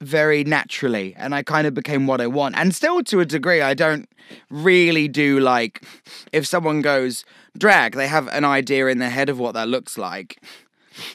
very 0.00 0.44
naturally, 0.44 1.14
and 1.16 1.34
I 1.34 1.42
kind 1.42 1.66
of 1.66 1.74
became 1.74 2.06
what 2.06 2.20
I 2.20 2.28
want. 2.28 2.56
And 2.56 2.74
still, 2.74 3.02
to 3.04 3.20
a 3.20 3.24
degree, 3.24 3.60
I 3.60 3.74
don't 3.74 4.08
really 4.48 5.08
do 5.08 5.40
like 5.40 5.84
if 6.32 6.46
someone 6.46 6.80
goes 6.82 7.24
drag, 7.58 7.94
they 7.94 8.06
have 8.06 8.28
an 8.28 8.44
idea 8.44 8.86
in 8.86 8.98
their 8.98 9.10
head 9.10 9.28
of 9.28 9.38
what 9.38 9.54
that 9.54 9.68
looks 9.68 9.98
like, 9.98 10.40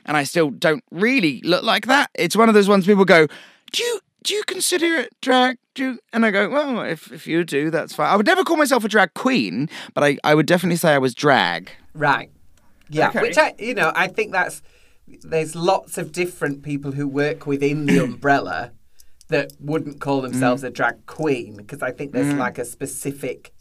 and 0.06 0.18
I 0.18 0.24
still 0.26 0.50
don't 0.50 0.84
really 0.92 1.42
look 1.46 1.64
like 1.64 1.86
that. 1.88 2.10
It's 2.14 2.36
one 2.36 2.50
of 2.50 2.56
those 2.56 2.68
ones 2.68 2.86
people 2.86 3.06
go, 3.06 3.28
"Do 3.72 3.84
you?" 3.84 4.00
Do 4.22 4.34
you 4.34 4.44
consider 4.44 4.98
it 4.98 5.16
drag? 5.22 5.58
Do 5.76 5.84
you? 5.84 6.00
And 6.12 6.26
I 6.26 6.32
go, 6.32 6.50
well, 6.50 6.82
if 6.82 7.10
if 7.10 7.26
you 7.26 7.46
do, 7.46 7.72
that's 7.72 7.96
fine. 7.96 8.10
I 8.12 8.18
would 8.18 8.26
never 8.26 8.44
call 8.44 8.58
myself 8.58 8.84
a 8.84 8.90
drag 8.90 9.14
queen, 9.14 9.70
but 9.94 10.04
I, 10.04 10.18
I 10.26 10.36
would 10.36 10.46
definitely 10.46 10.76
say 10.76 10.94
I 10.94 10.98
was 10.98 11.16
drag. 11.16 11.72
Right. 11.94 12.30
Yeah. 12.90 13.10
Okay. 13.10 13.22
Which 13.22 13.38
I, 13.38 13.56
you 13.58 13.74
know, 13.74 13.94
I 13.96 14.08
think 14.08 14.34
that's, 14.34 14.62
there's 15.24 15.56
lots 15.56 15.98
of 15.98 16.12
different 16.12 16.64
people 16.64 16.94
who 16.94 17.08
work 17.08 17.46
within 17.46 17.86
the 17.86 17.98
umbrella 18.04 18.72
that 19.30 19.54
wouldn't 19.60 20.02
call 20.02 20.20
mm. 20.20 20.24
themselves 20.24 20.64
a 20.64 20.70
drag 20.70 21.06
queen 21.06 21.56
because 21.58 21.82
I 21.82 21.92
think 21.92 22.12
there's 22.12 22.34
mm. 22.34 22.38
like 22.38 22.58
a 22.58 22.66
specific 22.66 23.54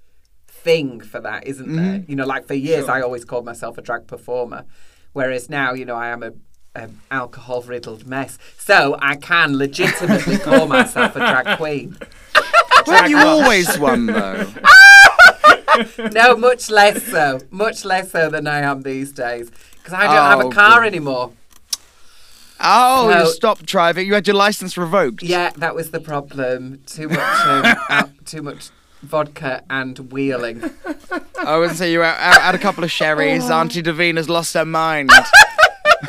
thing 0.47 1.01
for 1.01 1.21
that, 1.21 1.47
isn't 1.47 1.77
there? 1.77 1.99
Mm. 1.99 2.09
You 2.09 2.17
know, 2.17 2.27
like 2.27 2.47
for 2.47 2.55
years 2.55 2.89
I 2.89 3.01
always 3.01 3.25
called 3.25 3.45
myself 3.45 3.79
a 3.79 3.83
drag 3.83 4.07
performer, 4.07 4.65
whereas 5.13 5.49
now, 5.49 5.73
you 5.73 5.85
know, 5.85 5.97
I 5.97 6.09
am 6.09 6.23
a, 6.23 6.33
a 6.75 6.91
alcohol 7.11 7.63
riddled 7.63 8.07
mess. 8.07 8.39
So 8.59 8.97
I 9.01 9.17
can 9.17 9.57
legitimately 9.57 10.39
call 10.49 10.67
myself 10.67 11.15
a 11.17 11.21
drag 11.21 11.59
queen. 11.59 11.97
Weren't 12.87 13.11
you 13.11 13.19
always 13.19 13.79
one 13.79 14.07
though? 14.07 14.47
No, 16.11 16.37
much 16.37 16.71
less 16.71 17.05
so. 17.05 17.41
Much 17.51 17.85
less 17.85 18.11
so 18.11 18.29
than 18.31 18.49
I 18.49 18.61
am 18.61 18.83
these 18.83 19.13
days 19.13 19.49
because 19.89 20.05
I 20.05 20.07
don't 20.07 20.31
have 20.39 20.45
Oh, 20.45 20.49
a 20.51 20.53
car 20.55 20.81
good. 20.83 20.87
anymore. 20.89 21.33
Oh, 22.61 23.09
No. 23.13 23.21
you 23.25 23.31
stopped 23.31 23.65
driving. 23.67 24.07
You 24.07 24.15
had 24.15 24.27
your 24.27 24.37
license 24.37 24.77
revoked. 24.77 25.23
Yeah, 25.23 25.51
that 25.57 25.75
was 25.75 25.91
the 25.93 26.01
problem. 26.01 26.81
Too 26.87 27.09
much, 27.09 27.47
um, 27.47 27.65
al- 27.89 28.11
too 28.25 28.43
much 28.43 28.71
vodka 29.03 29.63
and 29.71 29.97
wheeling. 30.13 30.69
I 31.45 31.57
would 31.57 31.77
say 31.77 31.93
you 31.93 32.03
out, 32.03 32.19
out, 32.19 32.43
had 32.43 32.55
a 32.55 32.59
couple 32.59 32.83
of 32.85 32.91
sherries. 32.91 33.49
Auntie 33.49 33.83
Davina's 33.83 34.29
lost 34.29 34.55
her 34.55 34.65
mind. 34.65 35.11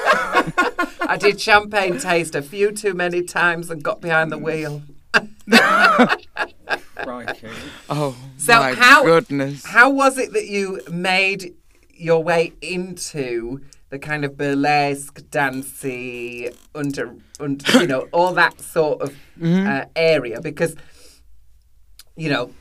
I 1.07 1.17
did 1.19 1.39
champagne 1.39 1.99
taste 1.99 2.35
a 2.35 2.41
few 2.41 2.71
too 2.71 2.93
many 2.93 3.21
times 3.23 3.69
and 3.69 3.81
got 3.83 4.01
behind 4.01 4.31
the 4.31 4.37
wheel. 4.37 4.81
Crikey. 6.97 7.47
Oh, 7.89 8.15
So 8.37 8.59
my 8.59 8.73
how 8.73 9.03
goodness. 9.03 9.65
how 9.65 9.89
was 9.89 10.17
it 10.17 10.33
that 10.33 10.47
you 10.47 10.81
made 10.91 11.53
your 11.99 12.23
way 12.23 12.53
into 12.61 13.61
the 13.89 13.99
kind 13.99 14.23
of 14.23 14.37
burlesque, 14.37 15.21
dancey, 15.31 16.49
under, 16.75 17.15
under 17.39 17.79
you 17.81 17.87
know, 17.87 18.01
all 18.13 18.33
that 18.33 18.59
sort 18.61 19.01
of 19.01 19.15
Mm-hmm. 19.39 19.67
uh, 19.69 19.85
area? 19.95 20.41
Because 20.41 20.75
you 22.17 22.29
know, 22.29 22.51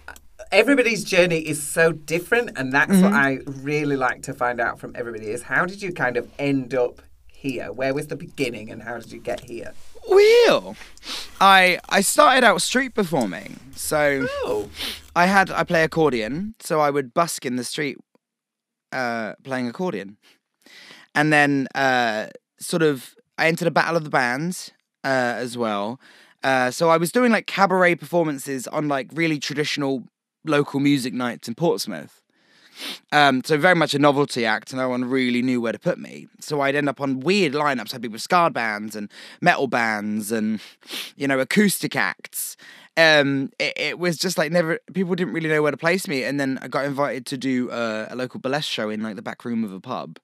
everybody's 0.52 1.02
journey 1.02 1.38
is 1.40 1.60
so 1.60 1.90
different, 1.90 2.56
and 2.56 2.72
that's 2.72 3.00
what 3.02 3.12
I 3.12 3.40
really 3.46 3.96
like 3.96 4.22
to 4.22 4.32
find 4.32 4.60
out 4.60 4.78
from 4.78 4.92
everybody 4.94 5.26
is 5.26 5.42
how 5.42 5.66
did 5.66 5.82
you 5.82 5.92
kind 5.92 6.16
of 6.16 6.30
end 6.38 6.74
up 6.74 7.02
here? 7.26 7.72
Where 7.72 7.92
was 7.92 8.06
the 8.06 8.16
beginning, 8.16 8.70
and 8.70 8.82
how 8.82 8.98
did 8.98 9.10
you 9.10 9.18
get 9.18 9.40
here? 9.40 9.72
Well, 10.08 10.76
I 11.40 11.80
I 11.88 12.00
started 12.00 12.44
out 12.44 12.62
street 12.62 12.94
performing, 12.94 13.58
so 13.74 14.26
Oh, 14.44 14.70
I 15.16 15.26
had 15.26 15.50
I 15.50 15.64
play 15.64 15.82
accordion, 15.82 16.54
so 16.60 16.78
I 16.80 16.90
would 16.90 17.12
busk 17.12 17.44
in 17.44 17.56
the 17.56 17.64
street, 17.64 17.98
uh, 18.92 19.34
playing 19.44 19.68
accordion, 19.68 20.16
and 21.14 21.32
then 21.32 21.68
uh, 21.74 22.28
sort 22.58 22.82
of 22.82 23.14
I 23.36 23.48
entered 23.48 23.68
a 23.68 23.72
battle 23.72 23.96
of 23.96 24.04
the 24.04 24.10
bands 24.10 24.72
uh, 25.04 25.34
as 25.36 25.56
well. 25.56 26.00
Uh, 26.42 26.70
so 26.70 26.90
I 26.90 26.96
was 26.96 27.10
doing 27.12 27.32
like 27.32 27.46
cabaret 27.46 27.96
performances 27.96 28.66
on 28.68 28.88
like 28.88 29.08
really 29.12 29.38
traditional 29.38 30.04
local 30.44 30.80
music 30.80 31.12
nights 31.12 31.48
in 31.48 31.54
Portsmouth. 31.54 32.22
Um, 33.10 33.42
so 33.44 33.56
very 33.56 33.74
much 33.74 33.94
a 33.94 33.98
novelty 33.98 34.44
act, 34.44 34.72
and 34.72 34.80
no 34.80 34.88
one 34.88 35.04
really 35.04 35.42
knew 35.42 35.60
where 35.60 35.72
to 35.72 35.78
put 35.78 35.98
me. 35.98 36.28
So 36.40 36.60
I'd 36.60 36.76
end 36.76 36.88
up 36.88 37.00
on 37.00 37.20
weird 37.20 37.52
lineups. 37.52 37.94
I'd 37.94 38.02
be 38.02 38.08
with 38.08 38.22
ska 38.22 38.50
bands 38.50 38.94
and 38.94 39.10
metal 39.40 39.66
bands 39.66 40.30
and 40.30 40.60
you 41.16 41.26
know 41.26 41.40
acoustic 41.40 41.96
acts. 41.96 42.56
Um, 42.98 43.50
it, 43.60 43.74
it 43.78 43.98
was 44.00 44.18
just 44.18 44.38
like 44.38 44.52
never. 44.52 44.80
People 44.92 45.14
didn't 45.14 45.32
really 45.34 45.48
know 45.48 45.62
where 45.62 45.70
to 45.70 45.78
place 45.78 46.08
me, 46.08 46.24
and 46.24 46.40
then 46.40 46.58
I 46.62 46.68
got 46.68 46.84
invited 46.84 47.26
to 47.26 47.38
do 47.38 47.70
uh, 47.70 48.08
a 48.10 48.16
local 48.16 48.40
burlesque 48.40 48.70
show 48.70 48.90
in 48.90 49.02
like 49.02 49.16
the 49.16 49.22
back 49.22 49.44
room 49.44 49.64
of 49.64 49.72
a 49.72 49.80
pub. 49.80 50.18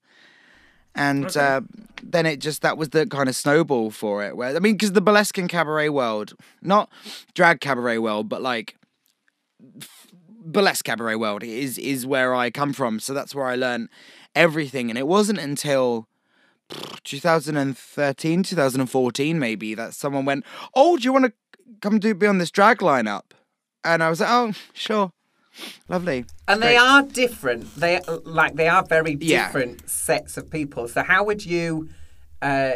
And 0.97 1.25
Okay. 1.29 1.41
uh, 1.41 1.61
then 2.03 2.27
it 2.27 2.39
just 2.41 2.63
that 2.63 2.79
was 2.79 2.91
the 2.91 3.07
kind 3.07 3.29
of 3.29 3.37
snowball 3.37 3.91
for 3.91 4.25
it. 4.25 4.37
Where 4.37 4.55
I 4.57 4.61
mean, 4.61 4.75
because 4.75 4.93
the 4.93 5.01
burlesque 5.01 5.39
and 5.39 5.49
cabaret 5.49 5.89
world, 5.89 6.35
not 6.63 6.91
drag 7.35 7.61
cabaret 7.61 7.99
world, 7.99 8.29
but 8.29 8.43
like 8.43 8.77
burlesque 10.45 10.85
cabaret 10.85 11.17
world 11.17 11.43
is 11.43 11.79
is 11.79 12.07
where 12.07 12.35
I 12.35 12.51
come 12.51 12.73
from. 12.73 13.01
So 13.01 13.15
that's 13.15 13.35
where 13.35 13.47
I 13.47 13.57
learned 13.57 13.89
everything. 14.35 14.91
And 14.91 14.99
it 14.99 15.07
wasn't 15.07 15.39
until 15.39 16.07
2013, 17.05 18.43
2014, 18.43 19.39
maybe 19.39 19.75
that 19.75 19.95
someone 19.95 20.25
went, 20.25 20.45
"Oh, 20.75 20.97
do 20.97 21.05
you 21.05 21.13
want 21.13 21.27
to 21.27 21.33
come 21.81 21.99
do 21.99 22.15
be 22.15 22.27
on 22.27 22.39
this 22.39 22.51
drag 22.51 22.79
lineup?" 22.79 23.33
And 23.85 24.03
I 24.03 24.09
was 24.11 24.21
like, 24.21 24.31
"Oh, 24.31 24.53
sure, 24.73 25.13
lovely." 25.89 26.25
And 26.49 26.63
they 26.63 26.77
are 26.77 27.03
different. 27.03 27.75
They 27.77 28.01
like 28.25 28.55
they 28.57 28.69
are 28.69 28.85
very 28.85 29.17
Yeah. 29.21 29.47
different 29.47 29.89
sets 29.89 30.37
of 30.37 30.51
people. 30.51 30.89
So 30.89 31.03
how 31.03 31.25
would 31.25 31.45
you, 31.45 31.89
uh, 32.43 32.75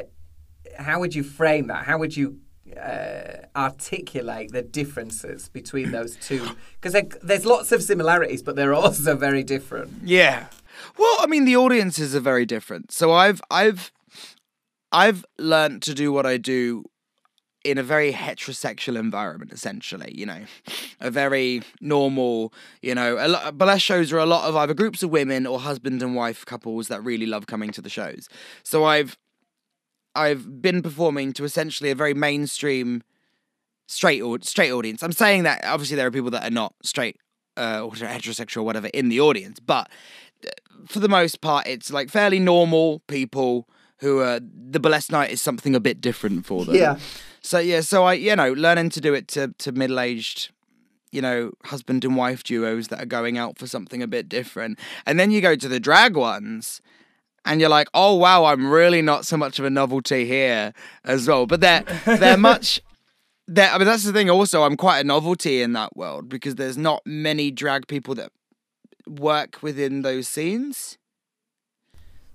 how 0.78 1.00
would 1.00 1.14
you 1.14 1.22
frame 1.22 1.66
that? 1.68 1.84
How 1.86 1.98
would 1.98 2.16
you 2.16 2.38
uh, 2.76 3.46
articulate 3.56 4.52
the 4.52 4.62
differences 4.62 5.48
between 5.48 5.90
those 5.90 6.16
two? 6.16 6.46
Because 6.80 6.94
there's 7.22 7.46
lots 7.46 7.72
of 7.72 7.82
similarities, 7.82 8.42
but 8.42 8.56
they're 8.56 8.74
also 8.84 9.16
very 9.16 9.42
different. 9.42 9.92
Yeah. 10.04 10.46
Well, 10.98 11.16
I 11.20 11.26
mean, 11.26 11.44
the 11.44 11.56
audiences 11.56 12.14
are 12.14 12.20
very 12.20 12.46
different. 12.46 12.92
So 12.92 13.12
I've 13.12 13.40
I've 13.50 13.90
I've 14.92 15.24
learned 15.38 15.82
to 15.82 15.94
do 15.94 16.12
what 16.12 16.24
I 16.26 16.36
do 16.36 16.84
in 17.70 17.78
a 17.78 17.82
very 17.82 18.12
heterosexual 18.12 18.98
environment, 18.98 19.52
essentially. 19.52 20.12
You 20.14 20.26
know, 20.26 20.40
a 21.00 21.10
very 21.10 21.62
normal. 21.80 22.52
You 22.82 22.94
know, 22.94 23.16
a 23.18 23.28
lot, 23.28 23.58
burlesque 23.58 23.84
shows 23.84 24.12
are 24.12 24.18
a 24.18 24.26
lot 24.26 24.48
of 24.48 24.56
either 24.56 24.74
groups 24.74 25.02
of 25.02 25.10
women 25.10 25.46
or 25.46 25.60
husband 25.60 26.02
and 26.02 26.14
wife 26.14 26.46
couples 26.46 26.88
that 26.88 27.02
really 27.04 27.26
love 27.26 27.46
coming 27.46 27.70
to 27.72 27.82
the 27.82 27.90
shows. 27.90 28.28
So 28.62 28.84
I've 28.84 29.16
I've 30.14 30.62
been 30.62 30.82
performing 30.82 31.32
to 31.34 31.44
essentially 31.44 31.90
a 31.90 31.94
very 31.94 32.14
mainstream 32.14 33.02
straight 33.86 34.22
au- 34.22 34.38
straight 34.40 34.72
audience. 34.72 35.02
I'm 35.02 35.12
saying 35.12 35.44
that 35.44 35.64
obviously 35.64 35.96
there 35.96 36.06
are 36.06 36.10
people 36.10 36.30
that 36.30 36.44
are 36.44 36.50
not 36.50 36.74
straight 36.82 37.16
uh, 37.56 37.82
or 37.84 37.92
heterosexual 37.92 38.58
or 38.58 38.62
whatever 38.62 38.88
in 38.88 39.08
the 39.08 39.20
audience, 39.20 39.60
but 39.60 39.90
uh, 40.44 40.48
for 40.86 41.00
the 41.00 41.08
most 41.08 41.40
part, 41.40 41.66
it's 41.66 41.90
like 41.92 42.08
fairly 42.08 42.38
normal 42.38 43.00
people 43.08 43.68
who 44.00 44.20
are 44.20 44.40
the 44.40 44.80
burlesque 44.80 45.10
night 45.10 45.30
is 45.30 45.40
something 45.40 45.74
a 45.74 45.80
bit 45.80 46.00
different 46.00 46.46
for 46.46 46.64
them. 46.64 46.74
Yeah. 46.74 46.98
So 47.42 47.58
yeah, 47.58 47.80
so 47.80 48.04
I 48.04 48.14
you 48.14 48.34
know 48.36 48.52
learning 48.52 48.90
to 48.90 49.00
do 49.00 49.14
it 49.14 49.28
to 49.28 49.54
to 49.58 49.72
middle 49.72 50.00
aged. 50.00 50.50
You 51.10 51.22
know, 51.22 51.52
husband 51.64 52.04
and 52.04 52.16
wife 52.16 52.42
duos 52.44 52.88
that 52.88 53.02
are 53.02 53.06
going 53.06 53.38
out 53.38 53.56
for 53.58 53.66
something 53.66 54.02
a 54.02 54.06
bit 54.06 54.28
different. 54.28 54.78
And 55.06 55.18
then 55.18 55.30
you 55.30 55.40
go 55.40 55.56
to 55.56 55.66
the 55.66 55.80
drag 55.80 56.14
ones, 56.16 56.82
and 57.46 57.60
you're 57.60 57.70
like, 57.70 57.88
oh 57.94 58.14
wow, 58.14 58.44
I'm 58.44 58.70
really 58.70 59.00
not 59.00 59.24
so 59.24 59.36
much 59.38 59.58
of 59.58 59.64
a 59.64 59.70
novelty 59.70 60.26
here 60.26 60.74
as 61.04 61.26
well. 61.26 61.46
But 61.46 61.60
they're 61.60 61.84
they're 62.04 62.36
much 62.50 62.80
there 63.46 63.70
I 63.70 63.78
mean 63.78 63.86
that's 63.86 64.04
the 64.04 64.12
thing 64.12 64.28
also 64.28 64.62
I'm 64.64 64.76
quite 64.76 65.00
a 65.00 65.04
novelty 65.04 65.62
in 65.62 65.72
that 65.72 65.96
world 65.96 66.28
because 66.28 66.56
there's 66.56 66.76
not 66.76 67.00
many 67.06 67.50
drag 67.50 67.86
people 67.88 68.14
that 68.16 68.30
work 69.06 69.62
within 69.62 70.02
those 70.02 70.28
scenes 70.28 70.98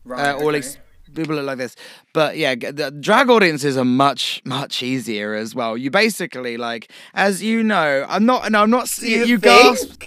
Right. 0.04 0.20
uh, 0.20 0.34
or 0.34 0.36
at 0.36 0.38
okay. 0.42 0.46
least 0.52 0.80
people 1.14 1.40
are 1.40 1.44
like 1.44 1.58
this. 1.58 1.76
But 2.14 2.38
yeah 2.38 2.56
the 2.56 2.92
drag 2.92 3.30
audiences 3.30 3.78
are 3.78 3.86
much 3.86 4.42
much 4.46 4.84
easier 4.84 5.34
as 5.34 5.56
well. 5.56 5.78
You 5.78 5.92
basically 5.92 6.58
like 6.58 6.92
as 7.14 7.42
you 7.44 7.64
know 7.64 8.06
I'm 8.08 8.26
not 8.26 8.52
no 8.52 8.64
I'm 8.64 8.70
not 8.70 8.96
you, 9.02 9.20
you, 9.20 9.26
you 9.26 9.38
gasp. 9.38 10.04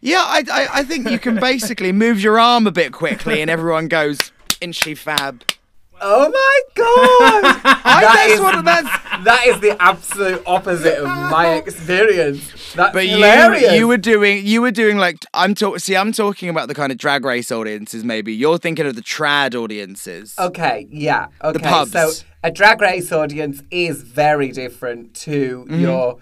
Yeah 0.00 0.24
I, 0.24 0.44
I 0.50 0.68
I 0.74 0.84
think 0.84 1.10
you 1.10 1.18
can 1.18 1.36
basically 1.36 1.92
move 1.92 2.20
your 2.20 2.38
arm 2.38 2.66
a 2.66 2.72
bit 2.72 2.92
quickly 2.92 3.40
and 3.40 3.50
everyone 3.50 3.88
goes 3.88 4.32
inchy 4.60 4.96
fab 4.96 5.44
Oh 6.00 6.28
my 6.28 6.60
god! 6.74 7.60
I, 7.84 8.26
that's 8.28 8.40
what 8.40 8.64
that's 8.64 9.24
that 9.24 9.46
is 9.46 9.60
the 9.60 9.80
absolute 9.82 10.42
opposite 10.46 10.98
of 10.98 11.06
my 11.06 11.54
experience. 11.64 12.74
That's 12.74 12.92
But 12.92 13.06
you 13.06 13.16
hilarious. 13.16 13.72
you 13.72 13.88
were 13.88 13.96
doing 13.96 14.46
you 14.46 14.60
were 14.60 14.70
doing 14.70 14.98
like 14.98 15.16
I'm 15.32 15.54
talking. 15.54 15.78
See, 15.78 15.96
I'm 15.96 16.12
talking 16.12 16.48
about 16.48 16.68
the 16.68 16.74
kind 16.74 16.92
of 16.92 16.98
drag 16.98 17.24
race 17.24 17.50
audiences. 17.50 18.04
Maybe 18.04 18.34
you're 18.34 18.58
thinking 18.58 18.86
of 18.86 18.94
the 18.94 19.02
trad 19.02 19.54
audiences. 19.54 20.34
Okay, 20.38 20.86
yeah. 20.90 21.28
Okay. 21.42 21.58
pubs. 21.60 21.92
So 21.92 22.10
a 22.42 22.50
drag 22.50 22.80
race 22.80 23.10
audience 23.12 23.62
is 23.70 24.02
very 24.02 24.52
different 24.52 25.14
to 25.14 25.64
Mm-hmm. 25.66 25.80
your 25.80 26.18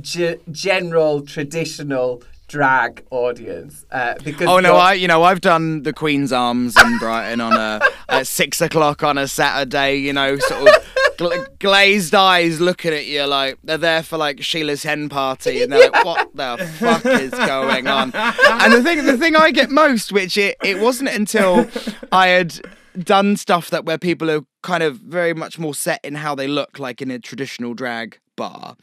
ge- 0.00 0.40
general 0.50 1.20
traditional 1.22 2.22
drag 2.52 3.02
audience 3.10 3.86
uh, 3.90 4.14
because 4.22 4.46
Oh 4.46 4.60
no, 4.60 4.76
I 4.76 4.92
you 4.92 5.08
know 5.08 5.22
I've 5.22 5.40
done 5.40 5.84
the 5.84 5.92
Queen's 5.94 6.32
Arms 6.32 6.76
in 6.78 6.98
Brighton 6.98 7.40
on 7.40 7.54
a 7.54 7.80
at 8.10 8.26
six 8.26 8.60
o'clock 8.60 9.02
on 9.02 9.16
a 9.16 9.26
Saturday. 9.26 9.96
You 9.96 10.12
know, 10.12 10.36
sort 10.36 10.68
of 10.68 10.86
gla- 11.16 11.46
glazed 11.58 12.14
eyes 12.14 12.60
looking 12.60 12.92
at 12.92 13.06
you 13.06 13.24
like 13.24 13.58
they're 13.64 13.78
there 13.78 14.02
for 14.02 14.18
like 14.18 14.42
Sheila's 14.42 14.82
hen 14.82 15.08
party, 15.08 15.62
and 15.62 15.72
they're 15.72 15.90
like, 15.90 16.04
"What 16.04 16.36
the 16.36 16.70
fuck 16.78 17.06
is 17.06 17.30
going 17.30 17.86
on?" 17.86 18.12
And 18.14 18.72
the 18.74 18.82
thing, 18.82 19.06
the 19.06 19.16
thing 19.16 19.34
I 19.34 19.50
get 19.50 19.70
most, 19.70 20.12
which 20.12 20.36
it 20.36 20.58
it 20.62 20.78
wasn't 20.78 21.08
until 21.08 21.66
I 22.12 22.28
had 22.28 22.60
done 23.02 23.38
stuff 23.38 23.70
that 23.70 23.86
where 23.86 23.96
people 23.96 24.30
are 24.30 24.42
kind 24.62 24.82
of 24.82 24.98
very 24.98 25.32
much 25.32 25.58
more 25.58 25.74
set 25.74 26.00
in 26.04 26.16
how 26.16 26.34
they 26.34 26.46
look, 26.46 26.78
like 26.78 27.00
in 27.00 27.10
a 27.10 27.18
traditional 27.18 27.72
drag 27.72 28.18
bar. 28.36 28.76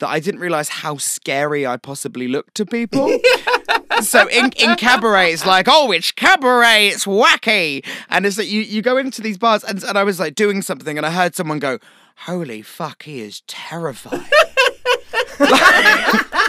That 0.00 0.08
I 0.08 0.20
didn't 0.20 0.40
realize 0.40 0.68
how 0.68 0.96
scary 0.96 1.66
I 1.66 1.76
possibly 1.76 2.26
looked 2.28 2.56
to 2.56 2.66
people 2.66 3.18
so 4.02 4.28
in, 4.28 4.50
in 4.58 4.76
cabaret, 4.76 5.32
it's 5.32 5.46
like, 5.46 5.66
oh, 5.68 5.92
it's 5.92 6.10
cabaret, 6.10 6.88
it's 6.88 7.04
wacky. 7.04 7.84
And 8.08 8.26
it's 8.26 8.38
like 8.38 8.48
you, 8.48 8.60
you 8.62 8.82
go 8.82 8.96
into 8.96 9.22
these 9.22 9.38
bars, 9.38 9.64
and, 9.64 9.82
and 9.82 9.96
I 9.98 10.04
was 10.04 10.20
like 10.20 10.34
doing 10.34 10.62
something, 10.62 10.96
and 10.96 11.06
I 11.06 11.10
heard 11.10 11.34
someone 11.34 11.58
go, 11.58 11.78
holy 12.18 12.62
fuck, 12.62 13.04
he 13.04 13.20
is 13.20 13.42
terrifying. 13.46 14.24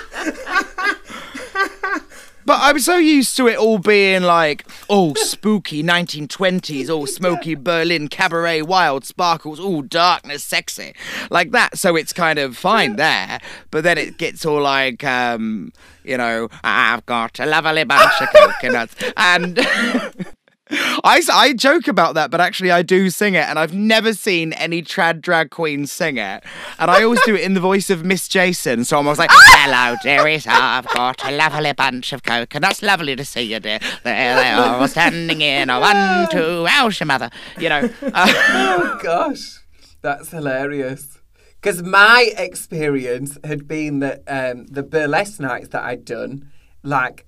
But 2.46 2.60
I'm 2.62 2.80
so 2.80 2.98
used 2.98 3.36
to 3.38 3.48
it 3.48 3.58
all 3.58 3.80
being 3.80 4.22
like, 4.22 4.66
oh, 4.88 5.16
spooky 5.16 5.82
1920s, 5.82 6.90
all 6.90 7.08
smoky 7.08 7.56
Berlin 7.56 8.08
cabaret, 8.08 8.62
wild 8.62 9.04
sparkles, 9.04 9.60
all 9.60 9.82
darkness, 9.82 10.44
sexy, 10.44 10.94
like 11.32 11.52
that. 11.52 11.78
So 11.78 11.96
it's 11.96 12.14
kind 12.14 12.38
of 12.38 12.56
fine 12.56 12.98
there. 12.98 13.40
But 13.72 13.84
then 13.84 13.98
it 13.98 14.18
gets 14.20 14.46
all 14.46 14.62
like, 14.62 15.04
um, 15.04 15.74
you 16.04 16.18
know, 16.18 16.50
I've 16.64 17.06
got 17.08 17.40
a 17.40 17.48
lovely 17.48 17.84
bunch 17.84 18.22
of 18.22 18.30
coconuts. 18.30 18.96
And 19.18 19.60
I, 20.72 21.22
I 21.32 21.54
joke 21.54 21.88
about 21.88 22.16
that, 22.16 22.32
but 22.32 22.42
actually 22.42 22.72
I 22.72 22.82
do 22.82 23.10
sing 23.10 23.36
it, 23.36 23.48
and 23.48 23.60
I've 23.60 23.74
never 23.74 24.14
seen 24.14 24.54
any 24.54 24.82
trad 24.82 25.22
drag 25.22 25.52
queen 25.52 25.86
sing 25.86 26.18
it. 26.18 26.44
And 26.80 26.90
I 26.90 27.04
always 27.04 27.22
do 27.22 27.36
it 27.36 27.42
in 27.42 27.54
the 27.54 27.60
voice 27.60 27.90
of 27.90 28.04
Miss 28.04 28.28
Jason. 28.28 28.84
So 28.84 28.98
I'm 28.98 29.06
always 29.06 29.20
like, 29.20 29.30
hello, 29.32 29.96
dearies, 30.02 30.48
I've 30.48 30.88
got 30.88 31.24
a 31.24 31.32
lovely 31.32 31.74
bunch 31.74 32.14
of 32.14 32.24
coconuts. 32.24 32.82
Lovely 32.82 33.16
to 33.16 33.24
see 33.24 33.44
you, 33.44 33.60
dear. 33.60 33.80
There 34.04 34.36
they 34.36 34.50
are, 34.52 34.78
all 34.78 34.88
standing 34.88 35.42
in 35.42 35.70
a 35.70 35.80
one, 35.80 36.30
two, 36.32 36.66
how's 36.66 37.00
your 37.00 37.08
mother? 37.08 37.30
You 37.60 37.70
know. 37.70 37.90
Uh, 38.02 38.34
Oh 38.78 39.00
gosh, 39.04 39.60
that's 40.02 40.32
hilarious. 40.32 41.20
Because 41.62 41.84
my 41.84 42.32
experience 42.38 43.38
had 43.44 43.68
been 43.68 44.00
that 44.00 44.24
um, 44.28 44.66
the 44.68 44.84
burlesque 44.84 45.40
nights 45.40 45.70
that 45.70 45.84
I'd 45.84 46.06
done, 46.06 46.52
like 46.84 47.26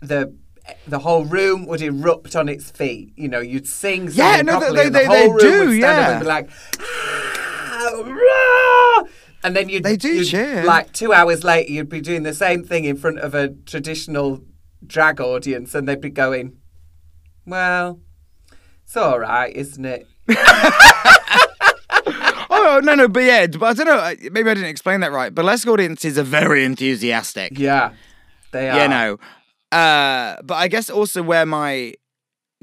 the 0.00 0.34
the 0.86 0.98
whole 1.00 1.24
room 1.24 1.66
would 1.66 1.82
erupt 1.82 2.34
on 2.36 2.48
its 2.48 2.70
feet. 2.70 3.12
You 3.16 3.28
know, 3.28 3.40
you'd 3.40 3.66
sing 3.66 4.08
something 4.10 4.24
Yeah, 4.24 4.42
no, 4.42 4.58
properly, 4.58 4.76
they- 4.76 4.86
and 4.86 4.94
the 4.94 5.06
whole 5.06 5.16
they 5.38 5.44
room 5.44 5.52
do, 5.52 5.68
would 5.68 5.78
stand 5.78 6.00
up 6.00 6.10
and 6.10 6.20
be 6.20 6.26
like, 6.26 6.50
"Ah, 6.80 8.02
rah!" 9.02 9.08
and 9.44 9.54
then 9.56 9.68
you'd 9.68 9.82
They 9.84 9.96
do 9.96 10.08
you'd- 10.08 10.30
cheer. 10.30 10.64
Like 10.64 10.92
two 10.92 11.12
hours 11.12 11.44
later, 11.44 11.70
you'd 11.72 11.88
be 11.88 12.00
doing 12.00 12.22
the 12.22 12.34
same 12.34 12.64
thing 12.64 12.84
in 12.84 12.96
front 12.96 13.18
of 13.20 13.34
a 13.34 13.48
traditional 13.66 14.42
drag 14.86 15.20
audience, 15.20 15.74
and 15.74 15.88
they'd 15.88 16.00
be 16.00 16.10
going, 16.10 16.56
"Well, 17.44 18.00
it's 18.84 18.96
all 18.96 19.18
right, 19.20 19.54
isn't 19.54 19.84
it?" 19.84 20.06
Oh 22.48 22.80
no, 22.82 22.94
no, 22.94 23.08
but 23.08 23.22
yeah, 23.22 23.46
but 23.46 23.62
I 23.66 23.72
don't 23.84 23.86
know. 23.86 24.30
Maybe 24.30 24.50
I 24.50 24.54
didn't 24.54 24.70
explain 24.70 25.00
that 25.00 25.12
right. 25.12 25.34
Burlesque 25.34 25.66
audiences 25.68 26.18
are 26.18 26.22
very 26.24 26.64
enthusiastic. 26.64 27.58
Yeah, 27.58 27.92
they 28.52 28.68
are. 28.70 28.82
You 28.82 28.88
know, 28.88 29.18
uh, 29.72 30.36
but 30.42 30.54
I 30.54 30.68
guess 30.68 30.90
also 30.90 31.22
where 31.22 31.46
my 31.46 31.94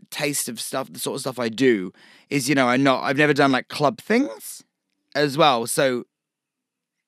taste 0.10 0.48
of 0.48 0.60
stuff, 0.60 0.92
the 0.92 1.00
sort 1.00 1.16
of 1.16 1.22
stuff 1.22 1.40
I 1.40 1.50
do, 1.50 1.92
is 2.30 2.48
you 2.48 2.56
know 2.56 2.68
I'm 2.68 2.84
not. 2.84 3.04
I've 3.04 3.18
never 3.18 3.34
done 3.34 3.52
like 3.52 3.68
club 3.68 4.00
things 4.00 4.64
as 5.16 5.38
well, 5.38 5.68
so 5.68 6.06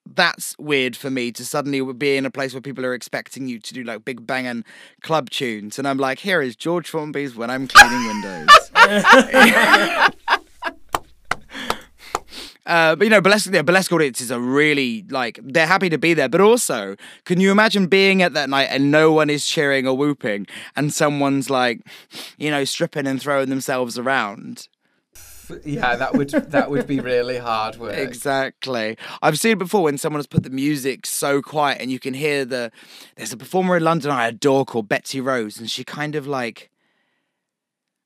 that's 0.07 0.55
weird 0.59 0.95
for 0.95 1.09
me 1.09 1.31
to 1.31 1.43
suddenly 1.43 1.81
be 1.93 2.15
in 2.15 2.25
a 2.25 2.31
place 2.31 2.53
where 2.53 2.61
people 2.61 2.85
are 2.85 2.93
expecting 2.93 3.47
you 3.47 3.59
to 3.59 3.73
do 3.73 3.83
like 3.83 4.05
big 4.05 4.27
bang 4.27 4.45
and 4.45 4.63
club 5.01 5.29
tunes, 5.29 5.79
and 5.79 5.87
I'm 5.87 5.97
like, 5.97 6.19
here 6.19 6.41
is 6.41 6.55
George 6.55 6.89
Formby's 6.89 7.35
when 7.35 7.49
I'm 7.49 7.67
cleaning 7.67 8.07
windows. 8.07 8.49
Uh, 12.65 12.95
but 12.95 13.05
you 13.05 13.09
know, 13.09 13.21
burlesque, 13.21 13.49
yeah, 13.51 13.61
burlesque 13.61 13.91
audiences 13.91 14.31
are 14.31 14.39
really 14.39 15.05
like 15.09 15.39
they're 15.43 15.67
happy 15.67 15.89
to 15.89 15.97
be 15.97 16.13
there. 16.13 16.29
But 16.29 16.41
also, 16.41 16.95
can 17.23 17.39
you 17.39 17.51
imagine 17.51 17.87
being 17.87 18.21
at 18.21 18.33
that 18.33 18.49
night 18.49 18.69
and 18.71 18.91
no 18.91 19.11
one 19.11 19.29
is 19.29 19.45
cheering 19.45 19.87
or 19.87 19.95
whooping, 19.95 20.47
and 20.75 20.93
someone's 20.93 21.49
like, 21.49 21.81
you 22.37 22.49
know, 22.49 22.63
stripping 22.63 23.05
and 23.07 23.21
throwing 23.21 23.49
themselves 23.49 23.99
around? 23.99 24.67
Yeah, 25.63 25.95
that 25.95 26.13
would 26.15 26.29
that 26.29 26.71
would 26.71 26.87
be 26.87 26.99
really 26.99 27.37
hard 27.37 27.77
work. 27.77 27.97
Exactly. 27.97 28.97
I've 29.21 29.39
seen 29.39 29.53
it 29.53 29.59
before 29.59 29.83
when 29.83 29.97
someone 29.97 30.19
has 30.19 30.27
put 30.27 30.43
the 30.43 30.49
music 30.49 31.05
so 31.05 31.41
quiet 31.41 31.81
and 31.81 31.91
you 31.91 31.99
can 31.99 32.13
hear 32.13 32.45
the. 32.45 32.71
There's 33.15 33.33
a 33.33 33.37
performer 33.37 33.77
in 33.77 33.83
London 33.83 34.11
I 34.11 34.27
adore 34.27 34.65
called 34.65 34.89
Betsy 34.89 35.21
Rose, 35.21 35.59
and 35.59 35.69
she 35.69 35.83
kind 35.83 36.15
of 36.15 36.27
like. 36.27 36.69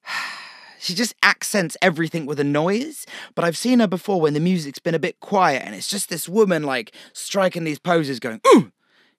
She 0.80 0.94
just 0.96 1.14
accents 1.22 1.76
everything 1.82 2.26
with 2.26 2.40
a 2.40 2.44
noise. 2.44 3.06
But 3.36 3.46
I've 3.46 3.58
seen 3.58 3.80
her 3.80 3.88
before 3.88 4.20
when 4.22 4.34
the 4.34 4.40
music's 4.40 4.80
been 4.80 4.96
a 4.96 5.00
bit 5.00 5.20
quiet 5.20 5.64
and 5.66 5.76
it's 5.76 5.88
just 5.88 6.10
this 6.10 6.28
woman 6.30 6.64
like 6.64 6.92
striking 7.14 7.64
these 7.66 7.80
poses 7.80 8.20
going, 8.20 8.42
ooh, 8.48 8.72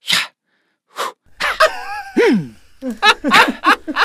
yeah. 0.03 0.27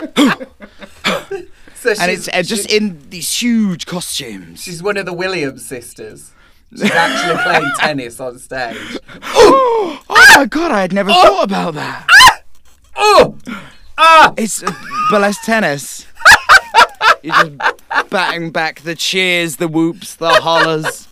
So 1.76 1.94
And 2.02 2.10
it's 2.10 2.28
uh, 2.28 2.42
just 2.42 2.72
in 2.72 3.00
these 3.12 3.32
huge 3.42 3.86
costumes. 3.86 4.64
she's 4.64 4.82
one 4.82 4.98
of 4.98 5.06
the 5.06 5.14
Williams 5.14 5.64
sisters. 5.66 6.32
She's 6.72 6.90
actually 6.90 7.38
playing 7.44 7.72
tennis 7.78 8.20
on 8.20 8.40
stage. 8.40 8.98
oh 9.22 10.02
my 10.36 10.46
god, 10.46 10.72
I 10.72 10.82
had 10.82 10.94
never 10.94 11.12
thought 11.14 11.44
about 11.44 11.76
that. 11.76 12.08
Oh, 12.98 13.38
ah, 13.98 14.34
It's 14.38 14.64
uh, 14.64 14.72
burlesque 15.12 15.44
tennis. 15.44 16.06
You're 17.26 17.36
just 17.36 18.10
batting 18.10 18.52
back 18.52 18.82
the 18.82 18.96
cheers, 18.96 19.58
the 19.58 19.68
whoops, 19.68 20.16
the 20.16 20.30
hollers. 20.30 21.08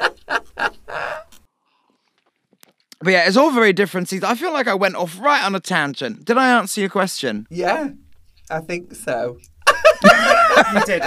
But 3.00 3.12
yeah, 3.12 3.27
it's 3.27 3.36
all 3.36 3.51
very 3.51 3.74
different. 3.74 4.08
See, 4.08 4.20
I 4.24 4.36
feel 4.36 4.53
like 4.53 4.67
I 4.67 4.75
went 4.75 4.96
off 4.96 5.20
right 5.20 5.43
on 5.43 5.55
a 5.55 5.60
tangent. 5.60 6.24
Did 6.25 6.38
I 6.38 6.58
answer 6.58 6.79
your 6.79 6.89
question? 6.89 7.48
yeah, 7.50 7.89
I 8.50 8.60
think 8.62 8.96
so. 8.96 9.38
You 10.74 10.86
did. 10.86 11.03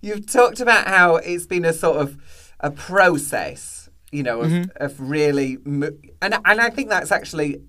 You've 0.00 0.26
talked 0.26 0.58
about 0.60 0.88
how 0.88 1.16
it's 1.16 1.46
been 1.46 1.64
a 1.64 1.72
sort 1.72 1.98
of 1.98 2.16
a 2.58 2.70
process, 2.72 3.88
you 4.10 4.22
know, 4.24 4.40
of, 4.40 4.50
Mm-hmm. 4.50 4.82
of 4.84 4.98
really, 5.00 5.58
mo- 5.64 5.96
and 6.20 6.34
and 6.44 6.60
I 6.60 6.70
think 6.70 6.88
that's 6.88 7.12
actually 7.12 7.60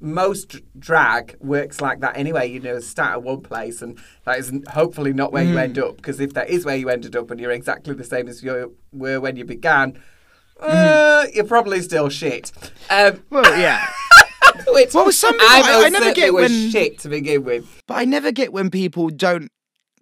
most 0.00 0.60
drag 0.78 1.36
works 1.40 1.80
like 1.80 2.00
that 2.00 2.16
anyway. 2.16 2.50
You 2.50 2.60
know, 2.60 2.78
start 2.80 3.12
at 3.12 3.22
one 3.22 3.40
place, 3.40 3.82
and 3.82 3.98
that 4.24 4.38
is 4.38 4.52
hopefully 4.68 5.12
not 5.12 5.32
where 5.32 5.44
you 5.44 5.54
Mm. 5.56 5.62
end 5.62 5.78
up. 5.78 5.96
Because 5.96 6.20
if 6.20 6.34
that 6.34 6.48
is 6.50 6.64
where 6.64 6.76
you 6.76 6.88
ended 6.88 7.16
up, 7.16 7.30
and 7.30 7.40
you're 7.40 7.50
exactly 7.50 7.94
the 7.94 8.04
same 8.04 8.28
as 8.28 8.42
you 8.42 8.76
were 8.92 9.20
when 9.20 9.36
you 9.36 9.44
began, 9.44 9.98
uh, 10.60 11.26
you're 11.34 11.44
probably 11.44 11.80
still 11.82 12.08
shit. 12.08 12.52
Um, 12.90 13.22
Well, 13.30 13.58
yeah. 13.58 13.84
which 14.68 14.94
Well, 14.94 15.10
some 15.10 15.32
people- 15.32 15.46
I, 15.48 15.82
I- 15.86 15.88
never 15.88 16.12
get 16.14 16.32
when- 16.32 16.70
shit 16.70 16.98
to 17.00 17.08
begin 17.08 17.44
with. 17.44 17.82
But 17.86 17.94
I 17.94 18.04
never 18.04 18.30
get 18.32 18.52
when 18.52 18.70
people 18.70 19.08
don't 19.10 19.50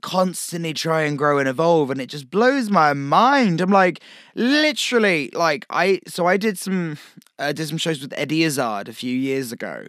constantly 0.02 0.74
try 0.74 1.02
and 1.02 1.16
grow 1.16 1.38
and 1.38 1.48
evolve 1.48 1.90
and 1.90 2.00
it 2.00 2.06
just 2.08 2.28
blows 2.30 2.68
my 2.70 2.92
mind. 2.92 3.60
I'm 3.60 3.70
like 3.70 4.00
literally 4.34 5.30
like 5.32 5.64
I 5.70 6.00
so 6.06 6.26
I 6.26 6.36
did 6.36 6.58
some 6.58 6.98
uh, 7.38 7.52
did 7.52 7.68
some 7.68 7.78
shows 7.78 8.00
with 8.02 8.12
Eddie 8.16 8.42
Izzard 8.42 8.88
a 8.88 8.92
few 8.92 9.16
years 9.16 9.52
ago 9.52 9.86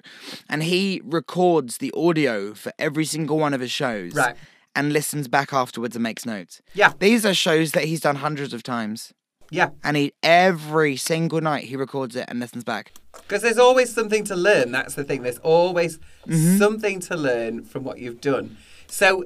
and 0.49 0.63
he 0.63 1.01
records 1.03 1.77
the 1.79 1.91
audio 1.95 2.53
for 2.53 2.71
every 2.79 3.05
single 3.05 3.37
one 3.37 3.53
of 3.53 3.61
his 3.61 3.71
shows. 3.71 4.13
Right. 4.13 4.35
And 4.75 4.91
listens 4.91 5.27
back 5.27 5.53
afterwards 5.53 5.95
and 5.95 6.01
makes 6.01 6.25
notes. 6.25 6.61
Yeah. 6.73 6.93
These 6.97 7.25
are 7.27 7.33
shows 7.35 7.73
that 7.73 7.83
he's 7.83 7.99
done 8.01 8.15
hundreds 8.15 8.53
of 8.53 8.63
times. 8.63 9.13
Yeah, 9.51 9.69
And 9.83 9.95
he 9.95 10.13
every 10.23 10.95
single 10.95 11.39
night 11.39 11.65
he 11.65 11.75
records 11.75 12.15
it 12.15 12.25
and 12.27 12.39
listens 12.39 12.63
back. 12.63 12.91
Because 13.11 13.43
there's 13.43 13.59
always 13.59 13.93
something 13.93 14.23
to 14.23 14.35
learn. 14.35 14.71
That's 14.71 14.95
the 14.95 15.03
thing. 15.03 15.21
There's 15.21 15.37
always 15.39 15.99
Mm-hmm. 16.27 16.57
something 16.57 16.99
to 17.01 17.15
learn 17.17 17.63
from 17.65 17.83
what 17.83 17.99
you've 17.99 18.21
done. 18.21 18.57
So, 18.87 19.25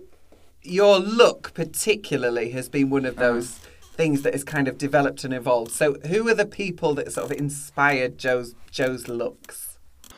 your 0.69 0.99
look, 0.99 1.53
particularly, 1.53 2.51
has 2.51 2.69
been 2.69 2.89
one 2.89 3.05
Uh-huh. 3.05 3.11
of 3.11 3.15
those 3.17 3.59
things 3.95 4.21
that 4.21 4.33
has 4.33 4.43
kind 4.43 4.67
of 4.67 4.77
developed 4.77 5.23
and 5.23 5.33
evolved. 5.33 5.71
So, 5.71 5.95
who 6.07 6.27
are 6.29 6.33
the 6.35 6.45
people 6.45 6.93
that 6.95 7.11
sort 7.11 7.31
of 7.31 7.37
inspired 7.37 8.17
Joe's 8.17 8.53
Joe's 8.71 9.07
looks? 9.07 9.77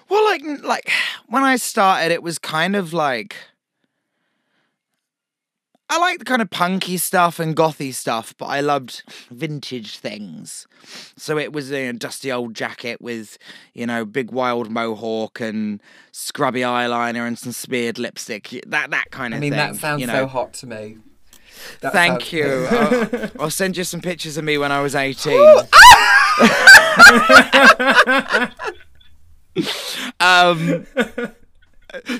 Well, 0.09 0.23
like, 0.25 0.41
like 0.63 0.89
when 1.27 1.43
I 1.43 1.55
started, 1.55 2.11
it 2.11 2.23
was 2.23 2.39
kind 2.39 2.75
of 2.75 2.93
like 2.93 3.35
I 5.91 5.97
liked 5.97 6.19
the 6.19 6.25
kind 6.25 6.41
of 6.41 6.49
punky 6.51 6.97
stuff 6.97 7.39
and 7.39 7.55
gothy 7.55 7.91
stuff, 7.93 8.35
but 8.37 8.45
I 8.45 8.61
loved 8.61 9.01
vintage 9.31 9.97
things. 9.97 10.67
So 11.17 11.37
it 11.37 11.51
was 11.51 11.71
a 11.71 11.91
dusty 11.93 12.31
old 12.31 12.53
jacket 12.53 13.01
with, 13.01 13.39
you 13.73 13.87
know, 13.87 14.05
big 14.05 14.31
wild 14.31 14.69
mohawk 14.69 15.39
and 15.39 15.81
scrubby 16.11 16.61
eyeliner 16.61 17.27
and 17.27 17.39
some 17.39 17.53
smeared 17.53 17.97
lipstick. 17.97 18.49
That 18.67 18.91
that 18.91 19.09
kind 19.09 19.33
of 19.33 19.39
I 19.39 19.41
mean, 19.41 19.51
thing. 19.51 19.57
that 19.57 19.75
sounds 19.77 20.01
you 20.01 20.07
so 20.07 20.27
hot 20.27 20.53
to 20.55 20.67
me. 20.67 20.97
That 21.81 21.91
Thank 21.91 22.21
sounds- 22.21 22.33
you. 22.33 22.67
I'll, 22.71 23.31
I'll 23.45 23.49
send 23.49 23.75
you 23.75 23.83
some 23.83 23.99
pictures 23.99 24.37
of 24.37 24.43
me 24.43 24.59
when 24.59 24.71
I 24.71 24.81
was 24.81 24.93
18. 24.95 25.33
um, 30.19 30.85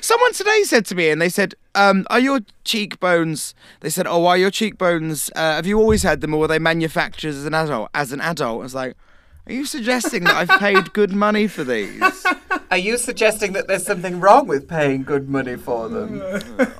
someone 0.00 0.32
today 0.32 0.62
said 0.64 0.86
to 0.86 0.94
me, 0.94 1.10
and 1.10 1.20
they 1.20 1.28
said, 1.28 1.54
um, 1.74 2.06
Are 2.10 2.18
your 2.18 2.40
cheekbones, 2.64 3.54
they 3.80 3.90
said, 3.90 4.06
Oh, 4.06 4.26
are 4.26 4.36
your 4.36 4.50
cheekbones, 4.50 5.30
uh, 5.36 5.54
have 5.54 5.66
you 5.66 5.78
always 5.78 6.02
had 6.02 6.20
them 6.20 6.34
or 6.34 6.40
were 6.40 6.48
they 6.48 6.58
manufactured 6.58 7.30
as 7.30 7.46
an 7.46 7.54
adult? 7.54 7.90
As 7.94 8.12
an 8.12 8.20
adult? 8.20 8.60
I 8.60 8.62
was 8.62 8.74
like, 8.74 8.96
Are 9.46 9.52
you 9.52 9.64
suggesting 9.64 10.24
that 10.24 10.36
I've 10.36 10.60
paid 10.60 10.92
good 10.92 11.12
money 11.12 11.46
for 11.46 11.64
these? 11.64 12.02
Are 12.70 12.78
you 12.78 12.98
suggesting 12.98 13.52
that 13.54 13.66
there's 13.66 13.84
something 13.84 14.20
wrong 14.20 14.46
with 14.46 14.68
paying 14.68 15.02
good 15.02 15.28
money 15.28 15.56
for 15.56 15.88
them? 15.88 16.22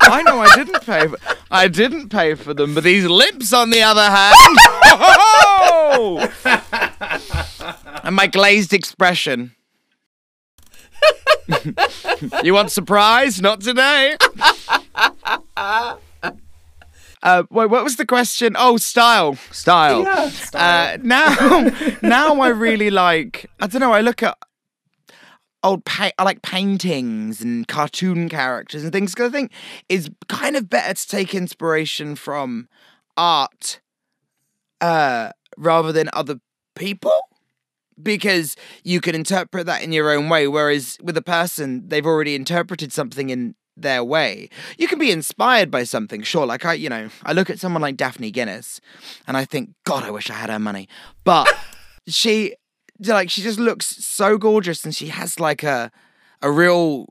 I 0.01 0.23
know 0.23 0.39
I 0.39 0.55
didn't 0.55 0.87
pay. 0.87 1.09
For, 1.09 1.17
I 1.51 1.67
didn't 1.67 2.11
pay 2.11 2.35
for 2.35 2.55
them, 2.55 2.77
but 2.77 2.85
these 2.85 3.07
lips, 3.07 3.53
on 3.53 3.71
the 3.71 3.83
other 3.83 4.09
hand, 4.09 4.57
and 8.05 8.15
my 8.15 8.29
glazed 8.29 8.73
expression. 8.73 9.57
you 12.45 12.55
want 12.55 12.71
surprise? 12.71 13.41
Not 13.41 13.61
today. 13.61 14.17
Uh, 17.23 17.43
wait, 17.51 17.69
what 17.69 17.85
was 17.85 17.97
the 17.97 18.07
question? 18.07 18.55
Oh, 18.59 18.79
style, 18.79 19.35
style. 19.53 20.05
Yeah, 20.05 20.31
Uh, 20.55 20.97
now, 21.03 21.69
now 22.03 22.41
I 22.41 22.49
really 22.49 22.89
like. 22.89 23.45
I 23.61 23.67
don't 23.67 23.81
know. 23.81 23.93
I 23.93 24.01
look 24.01 24.23
at 24.23 24.39
old 25.63 25.85
pa- 25.85 26.13
I 26.19 26.23
like 26.23 26.41
paintings 26.41 27.43
and 27.43 27.69
cartoon 27.69 28.31
characters 28.31 28.83
and 28.85 28.91
things 28.93 29.13
because 29.15 29.29
I 29.29 29.33
think 29.33 29.53
it's 29.91 30.09
kind 30.29 30.57
of 30.57 30.71
better 30.71 30.95
to 30.95 31.09
take 31.09 31.35
inspiration 31.35 32.17
from 32.17 32.69
art 33.19 33.81
uh, 34.81 35.33
rather 35.59 35.93
than 35.93 36.09
other 36.15 36.41
people 36.75 37.13
because 38.03 38.57
you 38.85 39.01
can 39.01 39.15
interpret 39.15 39.67
that 39.67 39.83
in 39.83 39.93
your 39.93 40.11
own 40.11 40.29
way. 40.29 40.47
Whereas 40.49 40.99
with 41.03 41.17
a 41.17 41.23
person, 41.23 41.89
they've 41.89 42.07
already 42.07 42.35
interpreted 42.35 42.93
something 42.93 43.31
in 43.31 43.55
their 43.77 44.05
way. 44.05 44.49
You 44.79 44.89
can 44.89 44.99
be 44.99 45.11
inspired 45.11 45.71
by 45.71 45.85
something, 45.85 46.23
sure. 46.23 46.47
Like 46.47 46.65
I, 46.65 46.75
you 46.75 46.89
know, 46.89 47.09
I 47.25 47.33
look 47.33 47.51
at 47.51 47.59
someone 47.59 47.83
like 47.83 47.97
Daphne 47.97 48.31
Guinness 48.31 48.81
and 49.27 49.37
I 49.37 49.45
think, 49.45 49.71
God, 49.85 50.05
I 50.05 50.11
wish 50.11 50.31
I 50.31 50.35
had 50.35 50.51
her 50.51 50.59
money. 50.59 50.89
But 51.25 51.49
she 52.07 52.55
like 53.09 53.31
she 53.31 53.43
just 53.43 53.59
looks 53.59 53.87
so 53.87 54.37
gorgeous, 54.39 54.85
and 54.85 54.95
she 54.95 55.09
has 55.09 55.41
like 55.41 55.63
a 55.63 55.91
a 56.43 56.51
real 56.51 57.07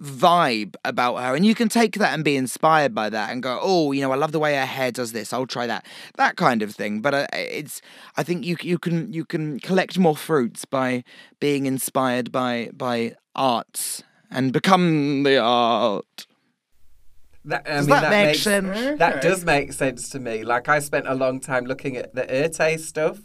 vibe 0.00 0.76
about 0.84 1.16
her. 1.16 1.34
And 1.34 1.44
you 1.44 1.54
can 1.54 1.68
take 1.68 1.98
that 1.98 2.14
and 2.14 2.24
be 2.24 2.36
inspired 2.36 2.94
by 2.94 3.10
that 3.10 3.30
and 3.30 3.42
go 3.42 3.58
oh 3.62 3.92
you 3.92 4.00
know 4.00 4.12
i 4.12 4.16
love 4.16 4.32
the 4.32 4.38
way 4.38 4.54
her 4.54 4.66
hair 4.66 4.90
does 4.90 5.12
this. 5.12 5.32
I'll 5.32 5.46
try 5.46 5.66
that. 5.66 5.86
That 6.16 6.36
kind 6.36 6.62
of 6.62 6.74
thing. 6.74 7.00
But 7.00 7.14
uh, 7.14 7.26
it's 7.32 7.80
i 8.16 8.22
think 8.22 8.44
you 8.44 8.56
you 8.60 8.78
can 8.78 9.12
you 9.12 9.24
can 9.24 9.60
collect 9.60 9.98
more 9.98 10.16
fruits 10.16 10.64
by 10.64 11.04
being 11.40 11.66
inspired 11.66 12.32
by 12.32 12.70
by 12.72 13.14
arts 13.34 14.02
and 14.30 14.52
become 14.52 15.22
the 15.22 15.38
art. 15.38 16.26
That, 17.46 17.66
I 17.66 17.74
does 17.74 17.86
mean, 17.86 18.00
that, 18.00 18.10
make 18.10 18.26
makes, 18.28 18.40
sense? 18.40 18.98
That 18.98 19.20
does 19.20 19.44
make 19.44 19.72
sense 19.74 20.08
to 20.10 20.18
me. 20.18 20.44
Like 20.44 20.68
I 20.68 20.78
spent 20.78 21.06
a 21.06 21.14
long 21.14 21.40
time 21.40 21.66
looking 21.66 21.96
at 21.96 22.14
the 22.14 22.22
Erté 22.22 22.80
stuff. 22.80 23.18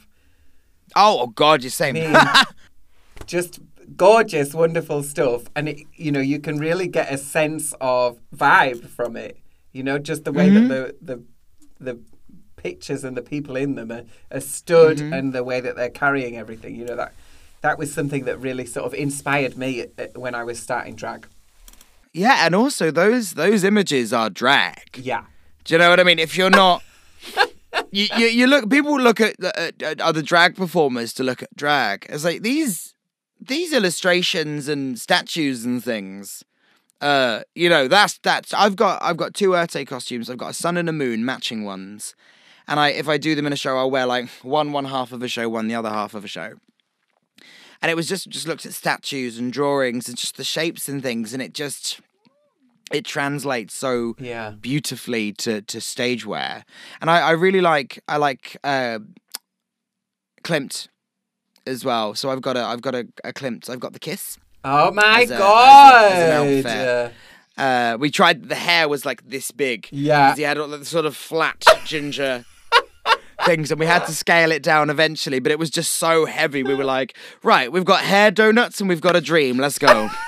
oh, 0.95 1.21
oh 1.21 1.27
god 1.27 1.63
you're 1.63 1.69
saying 1.71 1.97
I 1.97 2.01
mean, 2.01 2.45
just 3.25 3.59
gorgeous, 3.95 4.54
wonderful 4.54 5.04
stuff, 5.04 5.43
and 5.56 5.69
it, 5.69 5.80
you 5.95 6.12
know 6.12 6.19
you 6.19 6.39
can 6.39 6.58
really 6.60 6.88
get 6.88 7.12
a 7.13 7.17
sense 7.17 7.73
of 7.82 8.19
vibe 8.36 8.88
from 8.89 9.15
it. 9.15 9.38
You 9.71 9.84
know, 9.84 9.99
just 9.99 10.23
the 10.25 10.32
way 10.32 10.49
Mm-hmm. 10.49 10.67
that 10.69 11.06
the 11.06 11.15
the 11.15 11.23
the 11.93 11.99
pictures 12.56 13.04
and 13.06 13.15
the 13.15 13.21
people 13.21 13.56
in 13.56 13.75
them 13.75 13.91
are, 13.91 14.04
are 14.32 14.41
stood, 14.41 14.97
Mm-hmm. 14.97 15.13
and 15.13 15.34
the 15.34 15.43
way 15.43 15.62
that 15.62 15.75
they're 15.75 15.89
carrying 15.89 16.38
everything. 16.38 16.75
You 16.75 16.86
know 16.86 16.95
that 16.95 17.13
that 17.62 17.78
was 17.78 17.93
something 17.93 18.23
that 18.25 18.39
really 18.39 18.65
sort 18.65 18.86
of 18.86 18.93
inspired 18.93 19.58
me 19.58 19.86
uh, 19.97 20.06
when 20.15 20.34
I 20.36 20.43
was 20.43 20.60
starting 20.60 20.95
drag. 20.95 21.28
yeah 22.13 22.45
and 22.45 22.56
also 22.56 22.89
those 22.91 23.34
those 23.34 23.63
images 23.63 24.12
are 24.13 24.30
drag 24.30 24.97
Yeah. 24.97 25.23
Do 25.65 25.73
you 25.75 25.78
know 25.80 25.89
what 25.89 25.99
I 25.99 26.04
mean? 26.04 26.19
If 26.19 26.36
you're 26.38 26.49
not, 26.49 26.82
you, 27.91 28.08
you, 28.17 28.25
you 28.28 28.47
look. 28.47 28.69
People 28.69 28.99
look 28.99 29.19
at, 29.21 29.36
at, 29.43 29.84
at 29.84 30.02
other 30.02 30.21
drag 30.23 30.56
performers 30.56 31.13
to 31.13 31.23
look 31.23 31.43
at 31.43 31.56
drag. 31.56 32.08
It's 32.10 32.23
like 32.23 32.41
these 32.41 32.95
these 33.39 33.73
illustrations 33.73 34.67
and 34.67 34.99
statues 34.99 35.65
and 35.65 35.84
things. 35.84 36.43
Uh, 37.02 37.41
you 37.56 37.69
know, 37.69 37.88
that's 37.88 38.17
that's. 38.19 38.54
I've 38.54 38.75
got 38.75 39.02
I've 39.02 39.17
got 39.17 39.34
two 39.34 39.52
Erté 39.52 39.88
costumes. 39.88 40.30
I've 40.30 40.38
got 40.38 40.52
a 40.52 40.54
sun 40.54 40.75
and 40.78 40.89
a 40.89 40.93
moon 40.93 41.23
matching 41.23 41.63
ones, 41.63 42.13
and 42.67 42.80
I 42.80 42.89
if 42.89 43.08
I 43.08 43.17
do 43.17 43.36
them 43.36 43.47
in 43.47 43.54
a 43.54 43.58
show, 43.58 43.78
I'll 43.78 43.89
wear 43.91 44.06
like 44.06 44.30
one 44.41 44.73
one 44.73 44.86
half 44.86 45.12
of 45.13 45.23
a 45.23 45.28
show, 45.30 45.47
one 45.47 45.67
the 45.67 45.75
other 45.75 45.89
half 45.89 46.13
of 46.13 46.25
a 46.25 46.28
show. 46.28 46.56
And 47.82 47.89
it 47.89 47.95
was 47.95 48.10
just 48.10 48.28
just 48.28 48.47
looked 48.47 48.65
at 48.65 48.73
statues 48.73 49.38
and 49.39 49.54
drawings 49.54 50.10
and 50.10 50.17
just 50.17 50.36
the 50.36 50.43
shapes 50.43 50.89
and 50.89 51.02
things, 51.02 51.32
and 51.34 51.41
it 51.41 51.54
just 51.54 52.02
it 52.91 53.06
translates 53.06 53.73
so 53.73 54.15
Yeah. 54.19 54.56
beautifully 54.60 55.32
to 55.34 55.62
to 55.62 55.80
stage 55.80 56.25
wear 56.25 56.65
and 56.99 57.10
i 57.12 57.19
i 57.19 57.32
really 57.32 57.62
like 57.62 57.99
i 58.08 58.17
like 58.17 58.58
uh 58.63 58.97
klimt 60.43 60.88
as 61.69 61.86
well 61.86 62.13
so 62.15 62.29
i've 62.29 62.41
got 62.41 62.58
a 62.58 62.63
i've 62.63 62.82
got 62.82 62.95
a, 62.95 63.08
a 63.23 63.32
klimt 63.32 63.69
i've 63.69 63.79
got 63.79 63.93
the 63.93 63.99
kiss 63.99 64.38
Oh 64.62 64.91
my 64.91 65.21
As 65.21 65.32
a- 65.32 65.34
as 65.36 65.39
a- 65.39 65.43
god! 65.43 66.12
as 66.12 66.65
outfit. 66.65 67.13
Uh, 67.58 67.62
uh 67.62 67.97
we 67.97 68.12
tried 68.12 68.49
the 68.49 68.55
hair 68.55 68.89
was 68.89 69.05
like 69.05 69.21
this 69.29 69.51
big 69.51 69.88
Yeah. 69.91 70.36
he 70.36 70.41
had 70.41 70.58
all 70.58 70.67
the 70.67 70.84
sort 70.84 71.05
of 71.05 71.15
flat 71.15 71.63
ginger 71.86 72.43
things 73.45 73.71
and 73.71 73.79
we 73.79 73.86
had 73.86 74.05
to 74.08 74.12
scale 74.13 74.51
it 74.51 74.62
down 74.62 74.89
eventually 74.89 75.39
but 75.39 75.51
it 75.53 75.60
was 75.60 75.69
just 75.69 75.93
so 75.93 76.25
heavy 76.25 76.62
we 76.63 76.75
were 76.75 76.84
like 76.84 77.15
right 77.43 77.71
we've 77.71 77.86
got 77.86 78.01
hair 78.03 78.32
donuts 78.32 78.82
and 78.82 78.89
we've 78.89 78.99
got 79.01 79.15
a 79.15 79.21
dream 79.21 79.58
let's 79.58 79.79
go 79.79 80.10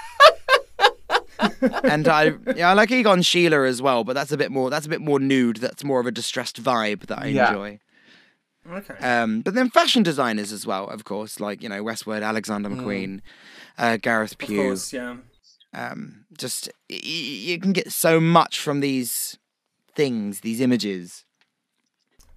and 1.84 2.08
I 2.08 2.34
yeah 2.56 2.69
I 2.69 2.73
like 2.73 2.91
Egon 2.91 3.19
Schiele 3.21 3.67
as 3.67 3.82
well, 3.82 4.04
but 4.04 4.13
that's 4.13 4.32
a 4.32 4.38
bit 4.38 4.51
more 4.51 4.69
that's 4.69 4.86
a 4.86 4.89
bit 4.89 5.01
more 5.01 5.19
nude. 5.19 5.58
That's 5.58 5.84
more 5.84 5.99
of 5.99 6.06
a 6.06 6.12
distressed 6.12 6.62
vibe 6.62 7.08
that 7.08 7.19
I 7.19 7.27
Yeah. 7.27 7.49
enjoy. 7.49 7.80
Okay. 8.69 8.93
Um, 8.95 9.41
but 9.41 9.54
then 9.56 9.69
fashion 9.69 10.04
designers 10.04 10.52
as 10.52 10.65
well, 10.67 10.88
of 10.88 11.04
course, 11.04 11.39
like 11.39 11.63
you 11.63 11.69
know 11.69 11.82
Westwood, 11.84 12.21
Alexander 12.24 12.69
McQueen, 12.69 13.21
uh, 13.78 13.97
Gareth 13.97 14.34
of 14.34 14.38
Pugh. 14.38 14.62
course, 14.62 14.93
yeah. 14.93 15.17
Um, 15.74 16.26
just 16.38 16.69
y- 16.89 16.97
you 16.97 17.60
can 17.60 17.74
get 17.74 17.91
so 17.91 18.19
much 18.19 18.60
from 18.60 18.80
these 18.82 19.38
things, 19.95 20.41
these 20.41 20.62
images. 20.62 21.26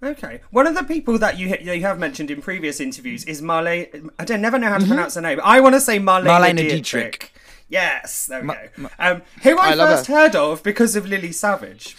Okay. 0.03 0.41
One 0.51 0.67
of 0.67 0.75
the 0.75 0.83
people 0.85 1.19
that 1.19 1.39
you 1.39 1.57
you 1.61 1.81
have 1.83 1.99
mentioned 1.99 2.31
in 2.31 2.41
previous 2.43 2.81
interviews 2.81 3.25
is 3.25 3.41
Marlene. 3.43 4.09
I 4.19 4.25
don't 4.25 4.41
never 4.43 4.59
know 4.59 4.69
how 4.69 4.79
to 4.79 4.87
pronounce 4.87 5.15
her 5.15 5.21
name. 5.21 5.41
I 5.43 5.61
want 5.61 5.75
to 5.75 5.81
say 5.81 5.99
Marlene, 5.99 6.27
Marlene 6.27 6.57
Dietrich. 6.57 6.81
Dietrich. 6.81 7.35
Yes, 7.69 8.27
there 8.27 8.43
we 8.43 8.49
go. 8.49 8.89
um, 8.99 9.23
who 9.43 9.59
I, 9.59 9.71
I 9.71 9.77
first 9.77 10.07
heard 10.07 10.37
of 10.37 10.63
because 10.63 10.95
of 10.97 11.07
Lily 11.07 11.33
Savage. 11.33 11.97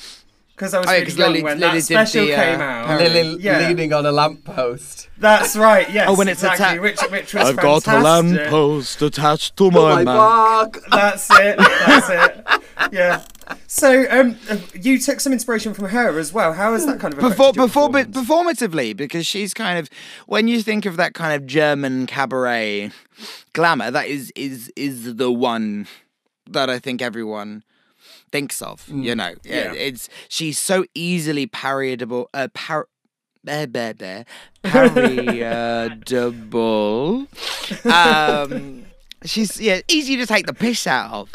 Because 0.56 0.74
I 0.74 0.80
was 0.80 0.88
Oh, 0.88 0.92
yeah, 0.92 0.96
really 1.00 1.06
'cause 1.06 1.18
young 1.18 1.28
Lily- 1.32 1.44
when 1.44 1.60
Lily 1.60 1.80
that 1.80 1.84
special 1.84 2.26
the, 2.26 2.34
uh, 2.34 2.44
came 2.44 2.62
out. 2.62 3.00
Lily 3.02 3.38
Yeah. 3.42 3.68
leaning 3.68 3.92
on 3.92 4.06
a 4.06 4.12
lamppost. 4.14 5.10
That's 5.18 5.58
right. 5.58 5.90
Yes. 5.92 6.08
Oh, 6.10 6.16
when 6.16 6.30
it's 6.30 6.42
exactly, 6.44 6.66
atta- 6.66 6.82
which 6.82 7.02
which 7.12 7.34
was 7.34 7.52
fantastic. 7.56 8.48
post 8.48 9.02
attached 9.02 9.58
to 9.58 9.66
Oh 9.66 9.72
my 9.72 10.04
god! 10.06 10.78
That's 10.92 11.28
it. 11.32 11.58
That's 11.58 12.10
it. 12.10 12.46
Yeah. 12.92 13.22
So, 13.68 14.06
um, 14.10 14.38
you 14.74 15.00
took 15.00 15.20
some 15.22 15.32
inspiration 15.34 15.74
from 15.74 15.90
her 15.90 16.20
as 16.20 16.34
well. 16.34 16.54
How 16.54 16.74
has 16.74 16.86
that 16.86 17.00
kind 17.00 17.14
of 17.14 17.20
Perfor- 17.20 17.32
affected 17.32 17.56
your 17.56 17.68
perform- 17.68 17.92
performance? 17.94 18.62
performatively 18.62 18.96
because 18.98 19.26
she's 19.26 19.54
kind 19.54 19.80
of 19.80 19.90
when 20.28 20.48
you 20.50 20.62
think 20.62 20.86
of 20.86 20.98
that 20.98 21.14
kind 21.14 21.34
of 21.36 21.46
German 21.48 22.06
cabaret 22.06 22.92
glamour, 23.54 23.92
that 23.92 24.08
is 24.08 24.32
is 24.36 24.72
is 24.76 25.16
the 25.16 25.32
one 25.32 25.88
that 26.50 26.70
I 26.70 26.80
think 26.80 27.02
everyone 27.02 27.64
thinks 28.32 28.62
of. 28.62 28.88
You 28.90 29.16
know, 29.16 29.34
Yeah. 29.44 29.74
it's 29.74 30.08
she's 30.30 30.60
so 30.60 30.86
easily 30.94 31.48
parodiable. 31.48 32.30
Uh, 32.34 32.48
par- 32.54 32.88
blah, 33.44 33.66
blah, 33.66 33.94
blah, 33.94 34.24
parodiable. 34.64 35.86
um, 37.86 38.86
she's 39.24 39.60
yeah 39.60 39.82
easy 39.88 40.18
to 40.18 40.26
take 40.26 40.46
the 40.48 40.54
piss 40.54 40.88
out 40.88 41.12
of. 41.12 41.30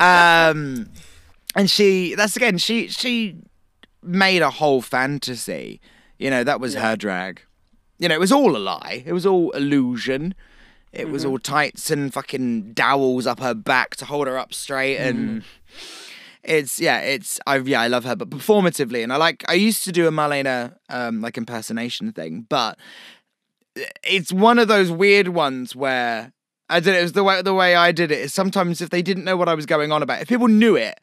Um, 0.00 0.88
and 1.54 1.70
she 1.70 2.14
that's 2.14 2.36
again 2.36 2.58
she 2.58 2.88
she 2.88 3.36
made 4.02 4.42
a 4.42 4.50
whole 4.50 4.82
fantasy. 4.82 5.80
You 6.18 6.30
know, 6.30 6.44
that 6.44 6.60
was 6.60 6.74
her 6.74 6.96
drag. 6.96 7.42
You 7.98 8.08
know, 8.08 8.14
it 8.14 8.20
was 8.20 8.32
all 8.32 8.56
a 8.56 8.58
lie. 8.58 9.02
It 9.06 9.12
was 9.12 9.26
all 9.26 9.50
illusion. 9.52 10.34
It 10.92 11.10
was 11.10 11.26
all 11.26 11.38
tights 11.38 11.90
and 11.90 12.10
fucking 12.12 12.72
dowels 12.72 13.26
up 13.26 13.40
her 13.40 13.52
back 13.52 13.96
to 13.96 14.06
hold 14.06 14.26
her 14.28 14.38
up 14.38 14.54
straight 14.54 14.96
and 14.96 15.42
it's 16.46 16.80
yeah, 16.80 17.00
it's 17.00 17.40
I 17.46 17.58
yeah, 17.58 17.80
I 17.80 17.88
love 17.88 18.04
her, 18.04 18.16
but 18.16 18.30
performatively 18.30 19.02
and 19.02 19.12
I 19.12 19.16
like 19.16 19.44
I 19.48 19.54
used 19.54 19.84
to 19.84 19.92
do 19.92 20.06
a 20.06 20.10
Marlena 20.10 20.76
um 20.88 21.20
like 21.20 21.36
impersonation 21.36 22.12
thing, 22.12 22.46
but 22.48 22.78
it's 24.02 24.32
one 24.32 24.58
of 24.58 24.68
those 24.68 24.90
weird 24.90 25.28
ones 25.28 25.76
where 25.76 26.32
I 26.68 26.80
did 26.80 26.94
it, 26.94 26.98
it 26.98 27.02
was 27.02 27.12
the 27.12 27.24
way 27.24 27.42
the 27.42 27.54
way 27.54 27.74
I 27.74 27.92
did 27.92 28.10
it 28.10 28.18
is 28.18 28.34
sometimes 28.34 28.80
if 28.80 28.90
they 28.90 29.02
didn't 29.02 29.24
know 29.24 29.36
what 29.36 29.48
I 29.48 29.54
was 29.54 29.66
going 29.66 29.92
on 29.92 30.02
about, 30.02 30.22
if 30.22 30.28
people 30.28 30.48
knew 30.48 30.76
it, 30.76 31.00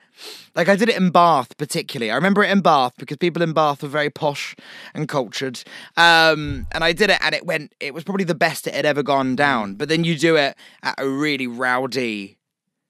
like 0.55 0.69
I 0.69 0.75
did 0.75 0.89
it 0.89 0.97
in 0.97 1.09
Bath 1.09 1.57
particularly. 1.57 2.11
I 2.11 2.15
remember 2.15 2.43
it 2.43 2.51
in 2.51 2.61
Bath 2.61 2.93
because 2.97 3.17
people 3.17 3.41
in 3.41 3.53
Bath 3.53 3.83
were 3.83 3.89
very 3.89 4.09
posh 4.09 4.55
and 4.93 5.07
cultured. 5.07 5.63
Um, 5.97 6.67
and 6.71 6.83
I 6.83 6.93
did 6.93 7.09
it 7.09 7.19
and 7.21 7.35
it 7.35 7.45
went 7.45 7.73
it 7.79 7.93
was 7.93 8.03
probably 8.03 8.25
the 8.25 8.35
best 8.35 8.67
it 8.67 8.73
had 8.73 8.85
ever 8.85 9.03
gone 9.03 9.35
down. 9.35 9.75
But 9.75 9.89
then 9.89 10.03
you 10.03 10.17
do 10.17 10.35
it 10.35 10.55
at 10.81 10.95
a 10.97 11.07
really 11.07 11.47
rowdy 11.47 12.37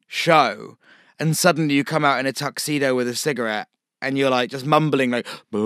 show 0.07 0.77
and 1.23 1.35
suddenly 1.37 1.73
you 1.73 1.85
come 1.85 2.03
out 2.03 2.19
in 2.19 2.25
a 2.25 2.33
tuxedo 2.33 2.93
with 2.95 3.07
a 3.07 3.15
cigarette 3.15 3.69
and 4.01 4.17
you're 4.17 4.29
like 4.29 4.49
just 4.49 4.65
mumbling 4.65 5.09
like 5.09 5.25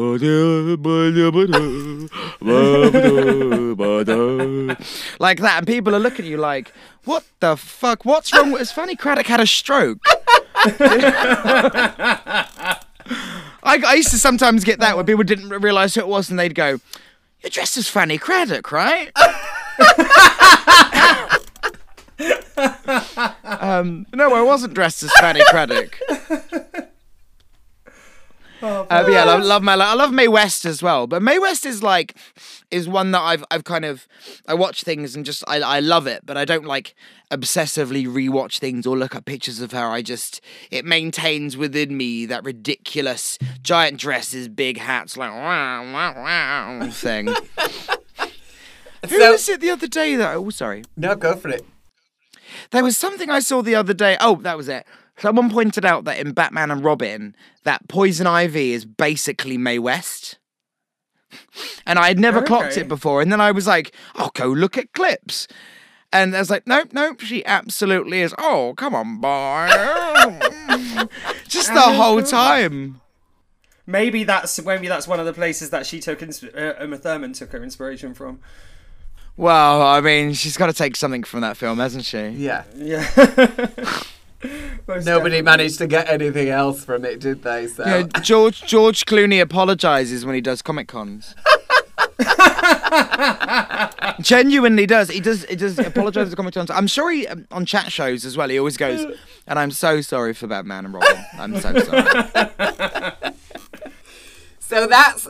like 5.19 5.39
that 5.39 5.55
and 5.57 5.65
people 5.65 5.95
are 5.95 5.99
looking 5.99 6.25
at 6.25 6.29
you 6.29 6.37
like 6.37 6.71
what 7.05 7.23
the 7.39 7.57
fuck? 7.57 8.05
What's 8.05 8.31
wrong 8.31 8.51
with 8.51 8.61
it's 8.61 8.71
Fanny 8.71 8.95
Cradock 8.95 9.25
had 9.25 9.39
a 9.39 9.47
stroke. 9.47 9.97
I, 10.05 10.13
I 13.63 13.95
used 13.95 14.11
to 14.11 14.19
sometimes 14.19 14.63
get 14.63 14.79
that 14.79 14.95
when 14.95 15.07
people 15.07 15.23
didn't 15.23 15.49
realize 15.49 15.95
who 15.95 16.01
it 16.01 16.07
was 16.07 16.29
and 16.29 16.37
they'd 16.37 16.53
go 16.53 16.77
you're 17.41 17.49
dressed 17.49 17.77
as 17.77 17.89
Fanny 17.89 18.19
Cradock 18.19 18.71
right 18.71 19.09
um, 23.43 24.05
no 24.13 24.33
I 24.33 24.41
wasn't 24.41 24.73
dressed 24.73 25.03
as 25.03 25.11
Fanny 25.19 25.41
Cradock 25.45 25.93
Uh, 28.59 29.05
yeah, 29.07 29.21
I 29.21 29.23
love, 29.23 29.43
love 29.43 29.61
my 29.61 29.73
I 29.75 29.93
love 29.93 30.11
Mae 30.11 30.27
West 30.27 30.65
as 30.65 30.81
well. 30.81 31.05
But 31.05 31.21
Mae 31.21 31.37
West 31.37 31.63
is 31.63 31.83
like 31.83 32.17
is 32.71 32.89
one 32.89 33.11
that 33.11 33.21
I've 33.21 33.45
I've 33.51 33.63
kind 33.65 33.85
of 33.85 34.07
I 34.47 34.55
watch 34.55 34.81
things 34.81 35.15
and 35.15 35.23
just 35.23 35.43
I 35.47 35.57
I 35.61 35.79
love 35.79 36.07
it, 36.07 36.25
but 36.25 36.37
I 36.37 36.45
don't 36.45 36.65
like 36.65 36.95
obsessively 37.29 38.07
rewatch 38.07 38.57
things 38.57 38.87
or 38.87 38.97
look 38.97 39.13
at 39.13 39.25
pictures 39.25 39.61
of 39.61 39.73
her. 39.73 39.85
I 39.85 40.01
just 40.01 40.41
it 40.71 40.85
maintains 40.85 41.55
within 41.55 41.95
me 41.95 42.25
that 42.25 42.43
ridiculous 42.43 43.37
giant 43.61 43.99
dresses, 43.99 44.47
big 44.47 44.79
hats, 44.79 45.15
like 45.17 45.29
wow 45.31 45.83
wow 45.93 46.15
wow 46.15 46.89
thing. 46.89 47.27
Who 49.07 49.19
So- 49.19 49.31
was 49.33 49.47
it 49.49 49.61
the 49.61 49.69
other 49.69 49.87
day 49.87 50.15
that 50.15 50.35
oh 50.35 50.49
sorry. 50.49 50.83
No, 50.95 51.13
go 51.15 51.35
for 51.35 51.49
it. 51.49 51.63
There 52.71 52.83
was 52.83 52.97
something 52.97 53.29
I 53.29 53.39
saw 53.39 53.61
the 53.61 53.75
other 53.75 53.93
day. 53.93 54.17
Oh, 54.19 54.35
that 54.37 54.57
was 54.57 54.67
it. 54.67 54.85
Someone 55.19 55.49
pointed 55.49 55.83
out 55.85 56.03
that 56.05 56.19
in 56.19 56.31
Batman 56.33 56.69
and 56.71 56.83
Robin, 56.83 57.35
that 57.63 57.87
Poison 57.87 58.27
Ivy 58.27 58.73
is 58.73 58.85
basically 58.85 59.57
Mae 59.57 59.79
West. 59.79 60.37
and 61.85 61.97
I 61.99 62.07
had 62.07 62.19
never 62.19 62.41
clocked 62.41 62.77
it 62.77 62.87
before. 62.87 63.21
And 63.21 63.31
then 63.31 63.41
I 63.41 63.51
was 63.51 63.67
like, 63.67 63.93
"I'll 64.15 64.29
go 64.33 64.47
look 64.47 64.77
at 64.77 64.93
clips." 64.93 65.47
And 66.13 66.33
I 66.35 66.39
was 66.39 66.49
like, 66.49 66.65
nope, 66.65 66.93
nope, 66.93 67.19
she 67.19 67.45
absolutely 67.45 68.21
is. 68.21 68.33
Oh, 68.37 68.73
come 68.77 68.95
on, 68.95 69.19
boy. 69.19 69.67
Just 71.49 71.73
the 71.73 71.81
whole 71.81 72.21
time. 72.41 73.01
Maybe 73.85 74.23
that's 74.23 74.63
maybe 74.63 74.87
that's 74.87 75.07
one 75.07 75.19
of 75.19 75.25
the 75.25 75.33
places 75.33 75.69
that 75.71 75.85
she 75.85 75.99
took 75.99 76.19
insp- 76.19 76.55
uh, 76.57 76.81
Uma 76.81 76.97
Thurman 76.97 77.33
took 77.33 77.51
her 77.51 77.61
inspiration 77.63 78.13
from. 78.13 78.39
Well, 79.37 79.81
I 79.83 80.01
mean, 80.01 80.33
she's 80.33 80.57
got 80.57 80.67
to 80.67 80.73
take 80.73 80.95
something 80.95 81.23
from 81.23 81.41
that 81.41 81.57
film, 81.57 81.77
hasn't 81.77 82.05
she? 82.05 82.19
Yeah. 82.29 82.63
Yeah. 82.75 83.07
Most 84.87 85.05
Nobody 85.05 85.37
definitely. 85.37 85.41
managed 85.41 85.77
to 85.79 85.87
get 85.87 86.09
anything 86.09 86.49
else 86.49 86.83
from 86.83 87.05
it, 87.05 87.19
did 87.19 87.43
they? 87.43 87.67
So 87.67 87.83
You 87.85 87.91
know, 87.91 88.03
George 88.21 88.63
George 88.63 89.05
Clooney 89.05 89.41
apologizes 89.41 90.25
when 90.25 90.35
he 90.35 90.41
does 90.41 90.61
comic 90.61 90.87
cons. 90.87 91.35
Genuinely 94.21 94.85
does. 94.85 95.09
He 95.09 95.19
does. 95.19 95.45
He 95.45 95.55
does 95.55 95.77
apologize 95.79 96.29
to 96.29 96.35
comic 96.35 96.53
cons. 96.53 96.69
I'm 96.71 96.87
sure 96.87 97.11
he 97.11 97.27
um, 97.27 97.47
on 97.51 97.65
chat 97.65 97.91
shows 97.91 98.25
as 98.25 98.37
well. 98.37 98.49
He 98.49 98.57
always 98.57 98.77
goes, 98.77 99.05
and 99.47 99.59
I'm 99.59 99.71
so 99.71 100.01
sorry 100.01 100.33
for 100.33 100.47
Batman 100.47 100.85
and 100.85 100.93
Robin. 100.93 101.23
I'm 101.33 101.59
so 101.59 101.77
sorry. 101.79 103.31
So 104.59 104.85
that's 104.85 105.29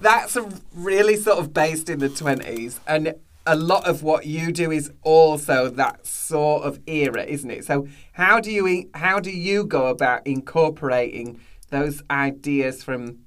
that's 0.00 0.36
really 0.72 1.16
sort 1.16 1.40
of 1.40 1.52
based 1.52 1.90
in 1.90 1.98
the 1.98 2.08
twenties, 2.08 2.78
and 2.86 3.16
a 3.46 3.56
lot 3.56 3.86
of 3.86 4.02
what 4.02 4.26
you 4.26 4.52
do 4.52 4.70
is 4.70 4.92
also 5.02 5.68
that 5.70 6.06
sort 6.06 6.64
of 6.64 6.80
era, 6.86 7.24
isn't 7.24 7.50
it? 7.50 7.64
So 7.64 7.86
how 8.12 8.40
do 8.40 8.50
you 8.50 8.90
how 8.94 9.20
do 9.20 9.30
you 9.30 9.64
go 9.64 9.86
about 9.86 10.26
incorporating 10.26 11.40
those 11.70 12.02
ideas 12.10 12.82
from 12.82 13.20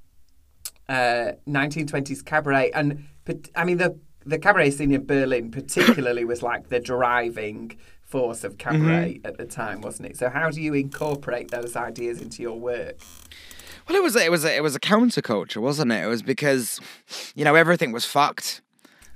uh, 0.88 1.34
1920s 1.48 2.24
cabaret? 2.26 2.72
And 2.72 3.06
I 3.56 3.64
mean 3.64 3.78
the 3.78 3.98
the 4.26 4.38
cabaret 4.38 4.72
scene 4.72 4.92
in 4.92 5.06
Berlin 5.06 5.50
particularly 5.50 6.26
was 6.26 6.44
like 6.44 6.70
the 6.70 6.80
driving 6.80 7.78
force 8.02 8.44
of 8.44 8.58
cabaret 8.58 9.22
at 9.24 9.38
the 9.38 9.46
time, 9.46 9.82
wasn't 9.82 10.10
it? 10.10 10.18
So 10.18 10.30
how 10.30 10.50
do 10.50 10.62
you 10.62 10.74
incorporate 10.74 11.52
those 11.52 11.76
ideas 11.76 12.22
into 12.22 12.42
your 12.42 12.60
work? 12.60 13.00
Well, 13.88 13.98
it 13.98 14.04
was 14.04 14.16
it 14.16 14.30
was 14.30 14.44
it 14.44 14.62
was 14.62 14.76
a 14.76 14.80
counterculture, 14.80 15.58
wasn't 15.58 15.92
it? 15.92 16.04
It 16.04 16.08
was 16.08 16.22
because, 16.22 16.80
you 17.36 17.46
know, 17.46 17.56
everything 17.56 17.92
was 17.92 18.06
fucked. 18.06 18.62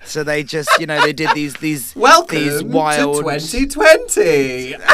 So 0.05 0.23
they 0.23 0.43
just, 0.43 0.69
you 0.79 0.85
know, 0.85 1.01
they 1.01 1.13
did 1.13 1.29
these 1.33 1.53
these 1.55 1.95
Welcome 1.95 2.37
these 2.39 2.63
wild. 2.63 3.17
to 3.17 3.21
2020. 3.23 4.75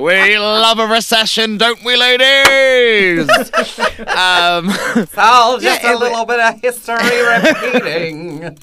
We 0.00 0.36
love 0.38 0.78
a 0.80 0.86
recession, 0.88 1.56
don't 1.56 1.82
we, 1.84 1.96
ladies? 1.96 3.28
um, 4.00 4.66
It's 4.96 5.16
all 5.16 5.58
just 5.60 5.82
Yeah, 5.82 5.90
a 5.92 5.94
it- 5.94 6.00
little 6.00 6.24
bit 6.24 6.40
of 6.40 6.60
history 6.60 7.22
repeating. 7.22 8.58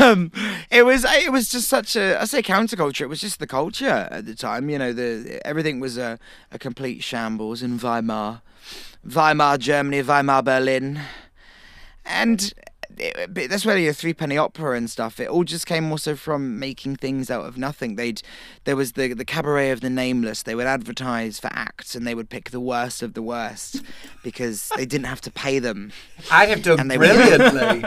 um, 0.00 0.32
it 0.70 0.84
was 0.84 1.04
it 1.08 1.30
was 1.30 1.48
just 1.50 1.68
such 1.68 1.94
a 1.94 2.20
I 2.20 2.24
say 2.24 2.42
counterculture. 2.42 3.02
It 3.02 3.08
was 3.08 3.20
just 3.20 3.38
the 3.38 3.46
culture 3.46 4.08
at 4.10 4.26
the 4.26 4.34
time. 4.34 4.68
You 4.70 4.78
know, 4.78 4.92
the 4.92 5.40
everything 5.46 5.78
was 5.78 5.96
a, 5.96 6.18
a 6.50 6.58
complete 6.58 7.02
shambles 7.04 7.62
in 7.62 7.78
Weimar, 7.78 8.42
Weimar 9.06 9.56
Germany, 9.58 10.02
Weimar 10.02 10.42
Berlin, 10.42 11.00
and. 12.10 12.52
Eh, 12.52 12.66
it, 12.98 13.48
that's 13.48 13.64
where 13.64 13.78
your 13.78 13.92
three 13.92 14.12
penny 14.12 14.36
opera 14.36 14.76
and 14.76 14.90
stuff. 14.90 15.20
It 15.20 15.28
all 15.28 15.44
just 15.44 15.64
came 15.64 15.90
also 15.90 16.16
from 16.16 16.58
making 16.58 16.96
things 16.96 17.30
out 17.30 17.46
of 17.46 17.56
nothing. 17.56 17.94
They'd 17.94 18.20
there 18.64 18.76
was 18.76 18.92
the 18.92 19.14
the 19.14 19.24
cabaret 19.24 19.70
of 19.70 19.80
the 19.80 19.88
nameless. 19.88 20.42
They 20.42 20.54
would 20.54 20.66
advertise 20.66 21.38
for 21.38 21.48
acts 21.52 21.94
and 21.94 22.06
they 22.06 22.14
would 22.14 22.28
pick 22.28 22.50
the 22.50 22.60
worst 22.60 23.00
of 23.00 23.14
the 23.14 23.22
worst 23.22 23.82
because 24.22 24.70
they 24.76 24.84
didn't 24.84 25.06
have 25.06 25.20
to 25.22 25.30
pay 25.30 25.60
them. 25.60 25.92
I 26.30 26.46
have 26.46 26.62
done 26.62 26.88
brilliantly. 26.88 27.84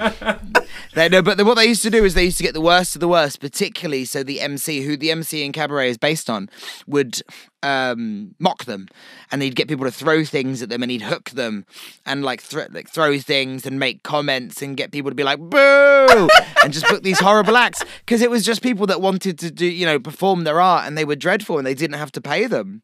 They 0.93 1.09
no, 1.09 1.21
but 1.21 1.43
what 1.45 1.55
they 1.55 1.65
used 1.65 1.83
to 1.83 1.89
do 1.89 2.03
is 2.05 2.13
they 2.13 2.25
used 2.25 2.37
to 2.37 2.43
get 2.43 2.53
the 2.53 2.61
worst 2.61 2.95
of 2.95 2.99
the 2.99 3.07
worst, 3.07 3.39
particularly 3.39 4.05
so 4.05 4.23
the 4.23 4.41
MC, 4.41 4.81
who 4.81 4.95
the 4.97 5.11
MC 5.11 5.43
in 5.43 5.51
Cabaret 5.51 5.89
is 5.89 5.97
based 5.97 6.29
on, 6.29 6.49
would 6.87 7.21
um, 7.61 8.35
mock 8.39 8.65
them, 8.65 8.87
and 9.31 9.41
he'd 9.41 9.55
get 9.55 9.67
people 9.67 9.85
to 9.85 9.91
throw 9.91 10.23
things 10.23 10.61
at 10.61 10.69
them, 10.69 10.81
and 10.83 10.91
he'd 10.91 11.01
hook 11.01 11.31
them, 11.31 11.65
and 12.05 12.23
like, 12.23 12.41
thro- 12.41 12.67
like 12.71 12.89
throw 12.89 13.17
things 13.19 13.65
and 13.65 13.79
make 13.79 14.03
comments, 14.03 14.61
and 14.61 14.77
get 14.77 14.91
people 14.91 15.11
to 15.11 15.15
be 15.15 15.23
like 15.23 15.39
boo, 15.39 16.29
and 16.63 16.73
just 16.73 16.87
book 16.87 17.03
these 17.03 17.19
horrible 17.19 17.57
acts 17.57 17.83
because 18.05 18.21
it 18.21 18.29
was 18.29 18.45
just 18.45 18.61
people 18.61 18.85
that 18.87 19.01
wanted 19.01 19.39
to 19.39 19.51
do, 19.51 19.65
you 19.65 19.85
know, 19.85 19.99
perform 19.99 20.43
their 20.43 20.61
art, 20.61 20.85
and 20.85 20.97
they 20.97 21.05
were 21.05 21.15
dreadful, 21.15 21.57
and 21.57 21.65
they 21.65 21.73
didn't 21.75 21.97
have 21.97 22.11
to 22.11 22.21
pay 22.21 22.45
them. 22.45 22.81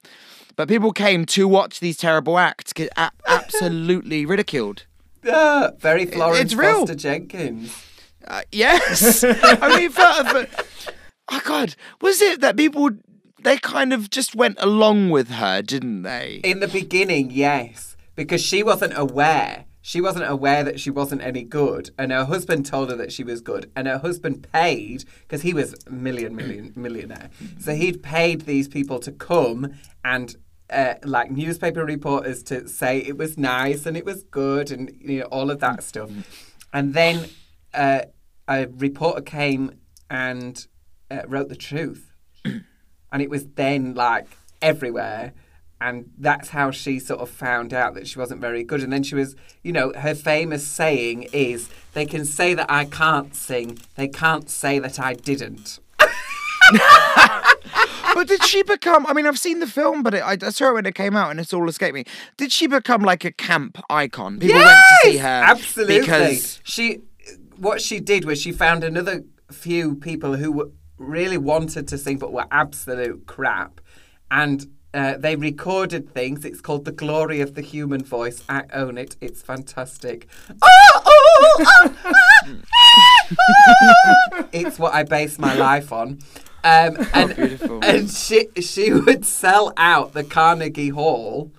But 0.56 0.67
people 0.67 0.91
came 0.91 1.25
to 1.28 1.47
watch 1.47 1.80
these 1.80 1.95
terrible 1.95 2.38
acts, 2.38 2.73
get 2.73 2.89
a- 2.97 3.12
absolutely 3.28 4.25
ridiculed. 4.25 4.86
Ah, 5.27 5.71
very 5.79 6.05
Florence 6.05 6.39
it's 6.39 6.55
real. 6.55 6.79
Foster 6.79 6.95
Jenkins. 6.95 7.86
Uh, 8.27 8.41
yes. 8.51 9.23
I 9.27 9.77
mean, 9.77 9.89
for, 9.89 10.01
for, 10.01 10.47
oh 11.29 11.41
God, 11.43 11.75
was 12.01 12.21
it 12.21 12.41
that 12.41 12.58
people 12.58 12.91
they 13.43 13.58
kind 13.58 13.93
of 13.93 14.10
just 14.10 14.36
went 14.36 14.58
along 14.60 15.10
with 15.10 15.29
her, 15.29 15.62
didn't 15.62 16.03
they? 16.03 16.41
In 16.43 16.60
the 16.60 16.67
beginning, 16.67 17.32
yes, 17.32 17.95
because 18.15 18.41
she 18.41 18.63
wasn't 18.63 18.97
aware. 18.97 19.65
She 19.82 20.01
wasn't 20.01 20.29
aware 20.29 20.63
that 20.65 20.79
she 20.79 20.91
wasn't 20.91 21.21
any 21.21 21.43
good, 21.43 21.91
and 21.97 22.12
her 22.12 22.25
husband 22.25 22.65
told 22.65 22.89
her 22.89 22.95
that 22.97 23.12
she 23.12 23.23
was 23.23 23.41
good, 23.41 23.71
and 23.75 23.88
her 23.88 23.97
husband 23.97 24.45
paid 24.51 25.05
because 25.21 25.41
he 25.41 25.53
was 25.53 25.73
a 25.88 25.91
million, 25.91 26.36
million, 26.36 26.73
millionaire. 26.75 27.29
So 27.60 27.73
he'd 27.73 28.03
paid 28.03 28.41
these 28.41 28.67
people 28.67 28.99
to 28.99 29.12
come 29.12 29.73
and. 30.03 30.36
Uh, 30.69 30.93
like 31.03 31.32
newspaper 31.32 31.84
reporters 31.84 32.43
to 32.43 32.67
say 32.67 32.99
it 32.99 33.17
was 33.17 33.39
nice 33.39 33.88
and 33.88 33.97
it 33.97 34.05
was 34.05 34.21
good 34.23 34.69
and 34.71 34.95
you 35.01 35.19
know 35.19 35.25
all 35.25 35.49
of 35.49 35.60
that 35.60 35.82
stuff, 35.84 36.12
and 36.71 36.93
then 36.93 37.27
uh, 37.73 38.01
a 38.47 38.67
reporter 38.67 39.21
came 39.21 39.71
and 40.10 40.67
uh, 41.10 41.21
wrote 41.27 41.49
the 41.49 41.55
truth, 41.55 42.12
and 42.45 43.21
it 43.21 43.29
was 43.29 43.47
then 43.55 43.95
like 43.95 44.27
everywhere. 44.62 45.34
And 45.82 46.12
that's 46.17 46.49
how 46.49 46.71
she 46.71 46.99
sort 46.99 47.21
of 47.21 47.29
found 47.29 47.73
out 47.73 47.93
that 47.93 48.05
she 48.05 48.19
wasn't 48.19 48.41
very 48.41 48.65
good. 48.65 48.84
And 48.84 48.91
then 48.91 49.01
she 49.01 49.15
was 49.15 49.36
you 49.63 49.71
know 49.71 49.93
her 49.93 50.13
famous 50.13 50.67
saying 50.67 51.29
is 51.32 51.69
they 51.93 52.05
can 52.05 52.25
say 52.25 52.53
that 52.53 52.69
i 52.69 52.86
can't 52.86 53.34
sing. 53.36 53.79
They 53.95 54.08
can't 54.08 54.49
say 54.49 54.77
that 54.79 54.99
i 54.99 55.13
didn't 55.13 55.79
but 58.19 58.27
did 58.27 58.43
she 58.43 58.63
become? 58.63 59.05
I 59.05 59.13
mean, 59.13 59.25
I've 59.25 59.39
seen 59.39 59.62
the 59.62 59.67
film, 59.67 60.03
but 60.03 60.13
it, 60.13 60.19
I, 60.19 60.36
I 60.41 60.49
saw 60.49 60.71
it 60.71 60.73
when 60.73 60.86
it 60.86 60.93
came 60.93 61.15
out, 61.15 61.32
and 61.32 61.39
it's 61.39 61.53
all 61.53 61.69
escaped 61.69 61.93
me. 61.93 62.03
Did 62.36 62.51
she 62.51 62.67
become 62.67 63.01
like 63.01 63.23
a 63.23 63.32
camp 63.32 63.82
icon? 63.89 64.39
People 64.39 64.58
went 64.58 64.77
to 64.77 65.10
see 65.10 65.17
her 65.19 65.41
absolutely 65.45 66.01
because 66.01 66.60
she 66.65 66.99
what 67.55 67.82
she 67.82 68.01
did 68.01 68.25
was 68.25 68.41
she 68.41 68.51
found 68.51 68.84
another 68.84 69.23
few 69.49 69.95
people 69.95 70.36
who 70.36 70.51
were, 70.51 70.69
really 70.97 71.38
wanted 71.38 71.88
to 71.88 71.97
sing 71.97 72.17
but 72.17 72.34
were 72.34 72.45
absolute 72.51 73.25
crap 73.25 73.79
and 74.29 74.67
uh, 74.93 75.15
they 75.17 75.38
recorded 75.38 76.13
things. 76.13 76.43
It's 76.43 76.60
called 76.60 76.84
The 76.84 76.91
Glory 76.91 77.39
of 77.39 77.53
the 77.53 77.62
Human 77.62 78.03
Voice. 78.03 78.43
I 78.49 78.63
own 78.73 78.97
it. 78.97 79.15
It's 79.21 79.41
fantastic. 79.41 80.27
Oh, 80.49 80.67
oh, 80.95 81.03
oh, 81.05 81.95
ah, 82.03 83.29
ah. 84.34 84.47
it's 84.51 84.77
what 84.77 84.93
I 84.93 85.03
base 85.03 85.39
my 85.39 85.53
life 85.53 85.93
on. 85.93 86.19
Um, 86.63 86.97
and, 87.13 87.35
beautiful. 87.35 87.83
and 87.83 88.09
she 88.09 88.47
she 88.61 88.91
would 88.93 89.25
sell 89.25 89.71
out 89.77 90.13
the 90.13 90.23
Carnegie 90.23 90.89
Hall, 90.89 91.51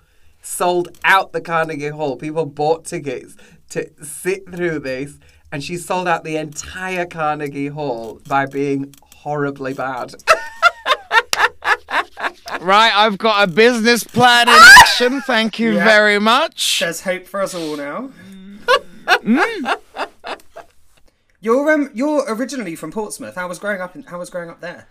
sold 0.42 0.88
out 1.04 1.32
the 1.32 1.40
Carnegie 1.40 1.88
Hall. 1.88 2.16
People 2.16 2.46
bought 2.46 2.84
tickets 2.84 3.36
to 3.70 3.88
sit 4.04 4.50
through 4.52 4.80
this, 4.80 5.18
and 5.52 5.62
she 5.64 5.76
sold 5.76 6.06
out 6.08 6.24
the 6.24 6.36
entire 6.36 7.06
Carnegie 7.06 7.68
Hall 7.68 8.20
by 8.28 8.46
being 8.46 8.94
horribly 9.16 9.72
bad. 9.74 10.14
right, 12.60 12.92
I've 12.94 13.18
got 13.18 13.48
a 13.48 13.52
business 13.52 14.04
plan 14.04 14.48
in 14.48 14.54
action. 14.78 15.20
Thank 15.22 15.58
you 15.58 15.74
Yeah. 15.76 15.84
very 15.84 16.18
much. 16.18 16.80
There's 16.80 17.02
hope 17.02 17.26
for 17.26 17.40
us 17.40 17.54
all 17.54 17.76
now. 17.76 18.10
Mm. 19.06 19.78
You're 21.40 21.70
um 21.72 21.90
you're 21.94 22.24
originally 22.28 22.76
from 22.76 22.92
Portsmouth. 22.92 23.34
How 23.34 23.48
was 23.48 23.58
growing 23.58 23.80
up 23.80 23.94
in 23.96 24.02
how 24.04 24.18
was 24.18 24.30
growing 24.30 24.50
up 24.50 24.60
there? 24.60 24.86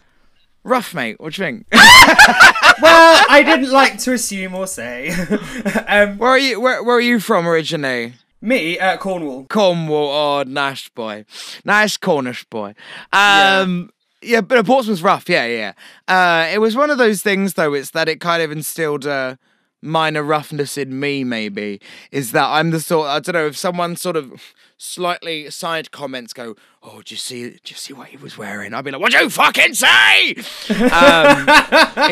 Rough, 0.64 0.94
mate. 0.94 1.20
What 1.20 1.34
do 1.34 1.42
you 1.42 1.48
think? 1.48 1.68
Well, 2.82 3.26
I 3.30 3.44
didn't 3.44 3.72
like 3.72 3.98
to 4.00 4.14
assume 4.14 4.56
or 4.56 4.66
say. 4.66 5.10
um, 5.88 6.18
where 6.18 6.30
are 6.30 6.40
you? 6.40 6.62
Where, 6.62 6.82
where 6.82 6.96
are 6.96 7.02
you 7.02 7.20
from 7.20 7.46
originally? 7.46 8.14
me, 8.42 8.80
uh, 8.80 8.98
Cornwall. 8.98 9.46
Cornwall, 9.50 10.10
oh, 10.10 10.44
nice 10.44 10.88
boy, 10.90 11.26
nice 11.66 11.98
Cornish 11.98 12.46
boy. 12.46 12.74
Um, 13.12 13.90
yeah, 14.22 14.42
but 14.42 14.66
Portsmouth's 14.66 15.02
rough. 15.02 15.28
Yeah, 15.28 15.46
yeah. 15.46 15.74
Uh, 16.08 16.50
it 16.52 16.60
was 16.60 16.76
one 16.76 16.90
of 16.90 16.98
those 16.98 17.22
things, 17.22 17.56
though. 17.56 17.74
It's 17.74 17.92
that 17.92 18.08
it 18.08 18.22
kind 18.22 18.42
of 18.42 18.52
instilled 18.52 19.06
a 19.06 19.38
minor 19.82 20.24
roughness 20.24 20.78
in 20.78 21.00
me. 21.00 21.24
Maybe 21.24 21.80
is 22.12 22.32
that 22.32 22.46
I'm 22.46 22.72
the 22.72 22.80
sort. 22.80 23.08
I 23.08 23.20
don't 23.20 23.34
know 23.34 23.48
if 23.48 23.58
someone 23.58 23.96
sort 23.96 24.16
of 24.16 24.54
slightly 24.78 25.50
side 25.50 25.92
comments 25.92 26.34
go, 26.34 26.56
"Oh, 26.82 27.02
do 27.04 27.14
you 27.14 27.18
see? 27.18 27.50
Do 27.50 27.60
you 27.66 27.76
see 27.76 27.94
what 27.94 28.08
he 28.10 28.18
was 28.18 28.38
wearing?" 28.38 28.74
I'd 28.74 28.86
be 28.86 28.92
like, 28.92 29.02
"What'd 29.02 29.20
you 29.20 29.30
fucking 29.30 29.74
say?" 29.74 30.36
um, 30.70 31.46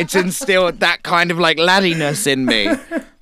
it's 0.00 0.14
instilled 0.14 0.80
that 0.80 1.02
kind 1.02 1.30
of 1.30 1.38
like 1.38 1.58
laddiness 1.58 2.26
in 2.26 2.44
me. 2.44 2.68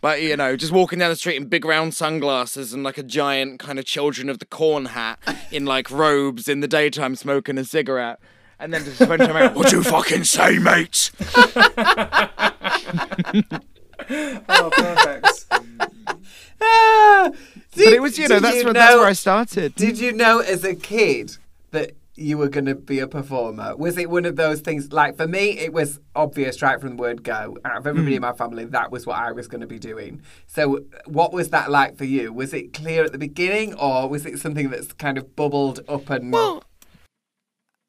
But 0.00 0.22
you 0.22 0.36
know, 0.36 0.56
just 0.56 0.72
walking 0.72 0.98
down 1.00 1.10
the 1.10 1.16
street 1.16 1.36
in 1.36 1.46
big 1.46 1.64
round 1.64 1.94
sunglasses 1.94 2.72
and 2.72 2.82
like 2.84 2.98
a 2.98 3.02
giant 3.02 3.58
kind 3.58 3.78
of 3.78 3.84
children 3.84 4.28
of 4.28 4.38
the 4.38 4.46
corn 4.46 4.86
hat 4.86 5.18
in 5.50 5.64
like 5.64 5.90
robes 5.90 6.48
in 6.48 6.60
the 6.60 6.68
daytime 6.68 7.16
smoking 7.16 7.58
a 7.58 7.64
cigarette. 7.64 8.20
And 8.58 8.72
then 8.72 8.84
just 8.84 9.00
went 9.06 9.20
to 9.20 9.50
What'd 9.50 9.72
you 9.72 9.82
fucking 9.82 10.24
say, 10.24 10.58
mate? 10.58 11.10
Oh, 14.48 14.70
perfect. 14.72 15.46
Ah, 16.60 17.30
But 17.76 17.92
it 17.92 18.00
was, 18.00 18.18
you 18.18 18.28
know, 18.28 18.40
that's 18.40 18.56
you 18.58 18.64
where 18.64 18.72
that's 18.72 18.96
where 18.96 19.06
I 19.06 19.12
started. 19.12 19.74
Did 19.74 19.98
you 19.98 20.12
know 20.12 20.38
as 20.40 20.64
a 20.64 20.74
kid 20.74 21.36
that 21.72 21.92
you 22.14 22.38
were 22.38 22.48
going 22.48 22.64
to 22.64 22.74
be 22.74 23.00
a 23.00 23.06
performer? 23.06 23.76
Was 23.76 23.98
it 23.98 24.08
one 24.08 24.24
of 24.24 24.36
those 24.36 24.60
things? 24.60 24.92
Like 24.92 25.16
for 25.18 25.26
me, 25.26 25.58
it 25.58 25.74
was 25.74 26.00
obvious 26.14 26.62
right 26.62 26.80
from 26.80 26.96
the 26.96 26.96
word 26.96 27.22
go. 27.22 27.58
Out 27.66 27.76
of 27.76 27.86
everybody 27.86 28.16
in 28.16 28.22
my 28.22 28.32
family, 28.32 28.64
that 28.64 28.90
was 28.90 29.06
what 29.06 29.18
I 29.18 29.32
was 29.32 29.46
going 29.46 29.60
to 29.60 29.66
be 29.66 29.78
doing. 29.78 30.22
So, 30.46 30.84
what 31.04 31.34
was 31.34 31.50
that 31.50 31.70
like 31.70 31.98
for 31.98 32.04
you? 32.06 32.32
Was 32.32 32.54
it 32.54 32.72
clear 32.72 33.04
at 33.04 33.12
the 33.12 33.18
beginning, 33.18 33.74
or 33.74 34.08
was 34.08 34.24
it 34.24 34.38
something 34.38 34.70
that's 34.70 34.92
kind 34.94 35.18
of 35.18 35.36
bubbled 35.36 35.80
up 35.88 36.08
and? 36.08 36.32
Well, 36.32 36.64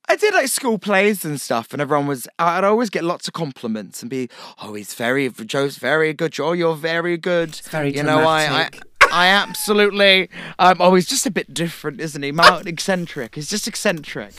I 0.10 0.16
did 0.16 0.34
like 0.34 0.48
school 0.48 0.78
plays 0.80 1.26
and 1.26 1.40
stuff, 1.40 1.74
and 1.74 1.82
everyone 1.82 2.08
was. 2.08 2.28
I'd 2.40 2.64
always 2.64 2.90
get 2.90 3.04
lots 3.04 3.28
of 3.28 3.34
compliments 3.34 4.02
and 4.02 4.10
be, 4.10 4.30
"Oh, 4.62 4.74
he's 4.74 4.94
very 4.94 5.30
Joe's 5.30 5.78
very 5.78 6.14
good. 6.14 6.32
Joe, 6.32 6.54
you're 6.54 6.76
very 6.76 7.18
good." 7.18 7.50
It's 7.50 7.68
very 7.68 7.92
good. 7.92 7.98
you 7.98 8.04
know, 8.04 8.20
I, 8.20 8.42
I, 8.42 8.46
dramatic. 8.48 8.84
I 9.12 9.28
absolutely. 9.28 10.30
Um, 10.60 10.78
oh, 10.80 10.96
he's 10.96 11.08
just 11.08 11.26
a 11.26 11.32
bit 11.32 11.54
different, 11.54 12.00
isn't 12.00 12.22
he? 12.22 12.32
Mild 12.32 12.68
eccentric. 12.68 13.36
He's 13.36 13.50
just 13.50 13.68
eccentric. 13.68 14.34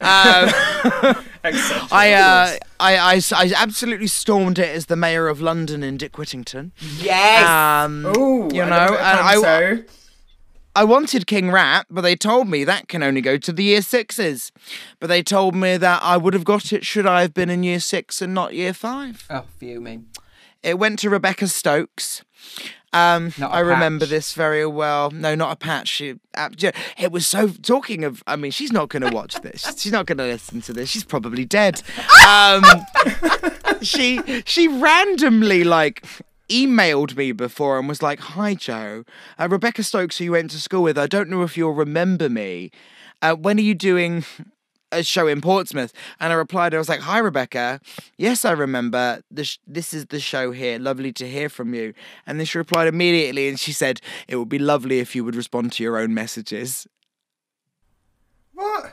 Um, 0.00 0.48
Eccentric, 1.44 1.92
I, 1.92 2.12
uh. 2.12 2.56
I, 2.78 2.96
I, 2.96 3.20
I 3.34 3.52
absolutely 3.56 4.06
stormed 4.06 4.60
it 4.60 4.68
as 4.68 4.86
the 4.86 4.94
mayor 4.96 5.26
of 5.26 5.40
London 5.40 5.82
in 5.82 5.96
Dick 5.96 6.16
Whittington. 6.16 6.70
yes. 6.98 7.46
Um, 7.48 8.06
Ooh, 8.16 8.48
you 8.52 8.64
know, 8.64 8.70
love 8.70 8.88
a 8.88 8.92
bit 8.92 9.00
of 9.00 9.06
and 9.06 9.20
I, 9.20 9.42
panto. 9.42 9.84
I 10.74 10.84
wanted 10.84 11.26
King 11.26 11.50
Rat, 11.50 11.86
but 11.90 12.00
they 12.00 12.16
told 12.16 12.48
me 12.48 12.64
that 12.64 12.88
can 12.88 13.02
only 13.02 13.20
go 13.20 13.36
to 13.36 13.52
the 13.52 13.64
year 13.64 13.82
sixes. 13.82 14.52
But 15.00 15.08
they 15.08 15.22
told 15.22 15.54
me 15.54 15.76
that 15.76 16.02
I 16.02 16.16
would 16.16 16.34
have 16.34 16.44
got 16.44 16.72
it 16.72 16.84
should 16.86 17.06
I 17.06 17.20
have 17.22 17.34
been 17.34 17.50
in 17.50 17.62
year 17.62 17.80
six 17.80 18.22
and 18.22 18.32
not 18.32 18.54
year 18.54 18.72
five. 18.72 19.26
oh, 19.28 19.44
fuming. 19.58 20.06
It 20.62 20.78
went 20.78 21.00
to 21.00 21.10
Rebecca 21.10 21.48
Stokes. 21.48 22.22
Um, 22.94 23.32
I 23.40 23.60
remember 23.60 24.04
this 24.04 24.34
very 24.34 24.66
well. 24.66 25.10
No, 25.10 25.34
not 25.34 25.52
a 25.52 25.56
patch. 25.56 25.88
She, 25.88 26.20
it 26.98 27.10
was 27.10 27.26
so. 27.26 27.48
Talking 27.48 28.04
of, 28.04 28.22
I 28.26 28.36
mean, 28.36 28.50
she's 28.50 28.70
not 28.70 28.90
going 28.90 29.02
to 29.02 29.10
watch 29.14 29.40
this. 29.40 29.74
She's 29.78 29.92
not 29.92 30.04
going 30.06 30.18
to 30.18 30.24
listen 30.24 30.60
to 30.62 30.74
this. 30.74 30.90
She's 30.90 31.04
probably 31.04 31.46
dead. 31.46 31.82
Um, 32.28 32.62
she 33.82 34.42
she 34.44 34.68
randomly 34.68 35.64
like 35.64 36.04
emailed 36.52 37.16
me 37.16 37.32
before 37.32 37.78
and 37.78 37.88
was 37.88 38.02
like, 38.02 38.20
"Hi 38.20 38.54
Joe, 38.54 39.04
uh, 39.38 39.48
Rebecca 39.50 39.82
Stokes, 39.82 40.18
who 40.18 40.24
you 40.24 40.32
went 40.32 40.50
to 40.52 40.60
school 40.60 40.82
with. 40.82 40.98
I 40.98 41.06
don't 41.06 41.30
know 41.30 41.42
if 41.42 41.56
you'll 41.56 41.72
remember 41.72 42.28
me. 42.28 42.70
Uh, 43.20 43.34
when 43.34 43.58
are 43.58 43.68
you 43.70 43.74
doing?" 43.74 44.24
A 44.94 45.02
show 45.02 45.26
in 45.26 45.40
Portsmouth, 45.40 45.94
and 46.20 46.34
I 46.34 46.36
replied. 46.36 46.74
I 46.74 46.78
was 46.78 46.90
like, 46.90 47.00
"Hi, 47.00 47.16
Rebecca. 47.16 47.80
Yes, 48.18 48.44
I 48.44 48.52
remember. 48.52 49.22
This 49.30 49.58
this 49.66 49.94
is 49.94 50.04
the 50.12 50.20
show 50.20 50.52
here. 50.52 50.78
Lovely 50.78 51.12
to 51.14 51.26
hear 51.26 51.48
from 51.48 51.72
you." 51.72 51.94
And 52.26 52.38
then 52.38 52.44
she 52.44 52.58
replied 52.58 52.88
immediately, 52.88 53.48
and 53.48 53.58
she 53.58 53.72
said, 53.72 54.02
"It 54.28 54.36
would 54.36 54.50
be 54.50 54.58
lovely 54.58 54.98
if 54.98 55.16
you 55.16 55.24
would 55.24 55.34
respond 55.34 55.72
to 55.72 55.82
your 55.82 55.96
own 55.96 56.12
messages." 56.12 56.86
What? 58.52 58.92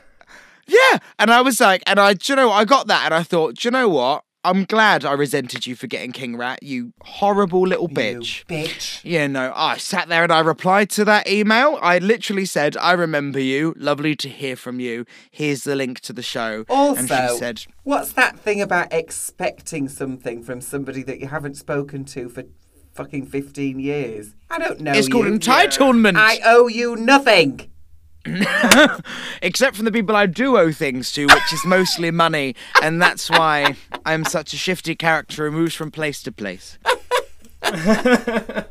Yeah, 0.68 1.00
and 1.18 1.32
I 1.32 1.42
was 1.42 1.60
like, 1.60 1.84
and 1.86 2.00
I, 2.00 2.14
do 2.14 2.32
you 2.32 2.36
know, 2.38 2.52
I 2.52 2.64
got 2.64 2.88
that, 2.88 3.06
and 3.06 3.14
I 3.14 3.24
thought, 3.24 3.56
do 3.56 3.68
you 3.68 3.72
know 3.72 3.90
what? 3.90 4.24
I'm 4.46 4.64
glad 4.64 5.04
I 5.04 5.12
resented 5.14 5.68
you 5.68 5.76
for 5.76 5.88
getting 5.88 6.14
King 6.14 6.38
Rat, 6.38 6.64
you 6.64 6.94
horrible 7.02 7.68
little 7.68 7.90
bitch. 7.90 8.46
You 8.50 8.56
bitch. 8.56 9.02
Yeah, 9.04 9.28
no, 9.28 9.52
I 9.54 9.78
sat 9.78 10.08
there 10.08 10.24
and 10.24 10.32
I 10.32 10.40
replied 10.40 10.90
to 10.92 11.04
that 11.06 11.28
email. 11.30 11.78
I 11.82 11.98
literally 11.98 12.46
said, 12.46 12.78
I 12.78 12.94
remember 12.94 13.42
you. 13.42 13.74
Lovely 13.78 14.16
to 14.16 14.30
hear 14.30 14.56
from 14.56 14.80
you. 14.80 15.06
Here's 15.30 15.66
the 15.66 15.76
link 15.76 16.00
to 16.02 16.14
the 16.14 16.24
show. 16.24 16.64
Also, 16.70 17.00
and 17.00 17.10
she 17.10 17.38
said, 17.38 17.66
what's 17.84 18.14
that 18.14 18.40
thing 18.40 18.62
about 18.62 18.94
expecting 18.94 19.90
something 19.90 20.42
from 20.42 20.62
somebody 20.62 21.04
that 21.04 21.20
you 21.20 21.28
haven't 21.28 21.56
spoken 21.56 22.06
to 22.06 22.30
for 22.30 22.44
fucking 22.94 23.26
15 23.26 23.78
years? 23.80 24.36
I 24.50 24.58
don't 24.58 24.80
know. 24.80 24.94
It's 24.94 25.10
called 25.10 25.26
you. 25.26 25.34
entitlement. 25.38 26.16
I 26.16 26.40
owe 26.46 26.68
you 26.68 26.96
nothing. 26.96 27.70
Except 29.42 29.76
from 29.76 29.86
the 29.86 29.92
people 29.92 30.16
I 30.16 30.26
do 30.26 30.58
owe 30.58 30.72
things 30.72 31.12
to, 31.14 31.26
which 31.26 31.54
is 31.54 31.66
mostly 31.66 32.12
money. 32.12 32.56
And 32.82 33.02
that's 33.02 33.30
why 33.30 33.76
I'm 34.06 34.26
such 34.26 34.54
a 34.54 34.58
shifty 34.58 34.96
character 34.96 35.50
who 35.50 35.58
moves 35.58 35.76
from 35.76 35.92
place 35.92 36.22
to 36.24 36.32
place. 36.32 36.78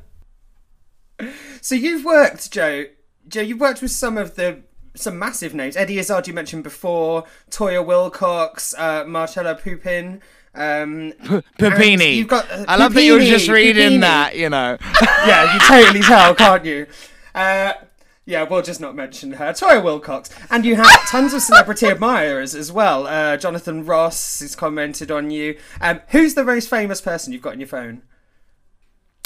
So 1.61 1.75
you've 1.75 2.05
worked, 2.05 2.51
Joe. 2.51 2.87
Joe, 3.27 3.41
you've 3.41 3.61
worked 3.61 3.83
with 3.83 3.91
some 3.91 4.17
of 4.17 4.37
the 4.37 4.63
some 4.95 5.19
massive 5.19 5.55
names. 5.55 5.77
Eddie 5.77 5.99
Izzard, 5.99 6.27
you 6.27 6.35
mentioned 6.35 6.65
before. 6.65 7.25
Toyah 7.51 7.85
Willcox, 7.85 8.75
uh, 8.79 9.05
Marcella 9.05 9.55
Pupin. 9.55 10.21
Um, 10.55 11.13
Puppini. 11.59 12.15
you've 12.15 12.27
got, 12.27 12.51
uh, 12.51 12.65
I 12.67 12.77
love 12.77 12.95
that 12.95 13.03
you 13.03 13.13
were 13.13 13.19
Puppini, 13.19 13.31
just 13.31 13.49
reading 13.49 13.83
Puppini. 13.83 14.01
that, 14.01 14.37
you 14.37 14.49
know. 14.49 14.77
yeah, 15.27 15.53
you 15.53 15.61
totally 15.61 16.01
tell, 16.01 16.35
can't 16.35 16.65
you? 16.65 16.87
Uh, 17.35 17.75
yeah, 18.29 18.43
we'll 18.43 18.61
just 18.61 18.79
not 18.79 18.95
mention 18.95 19.33
her. 19.33 19.53
Toyah 19.55 19.83
Willcox. 19.83 20.31
And 20.51 20.63
you 20.67 20.77
have 20.77 21.09
tons 21.09 21.33
of 21.33 21.41
celebrity 21.41 21.87
admirers 21.91 22.55
as 22.55 22.71
well. 22.71 23.07
Uh, 23.07 23.39
Jonathan 23.39 23.87
Ross 23.87 24.41
has 24.41 24.55
commented 24.55 25.11
on 25.11 25.31
you. 25.31 25.59
Um, 25.81 26.03
who's 26.09 26.35
the 26.35 26.45
most 26.45 26.69
famous 26.69 27.01
person 27.01 27.33
you've 27.33 27.41
got 27.41 27.55
on 27.55 27.61
your 27.61 27.69
phone? 27.69 28.03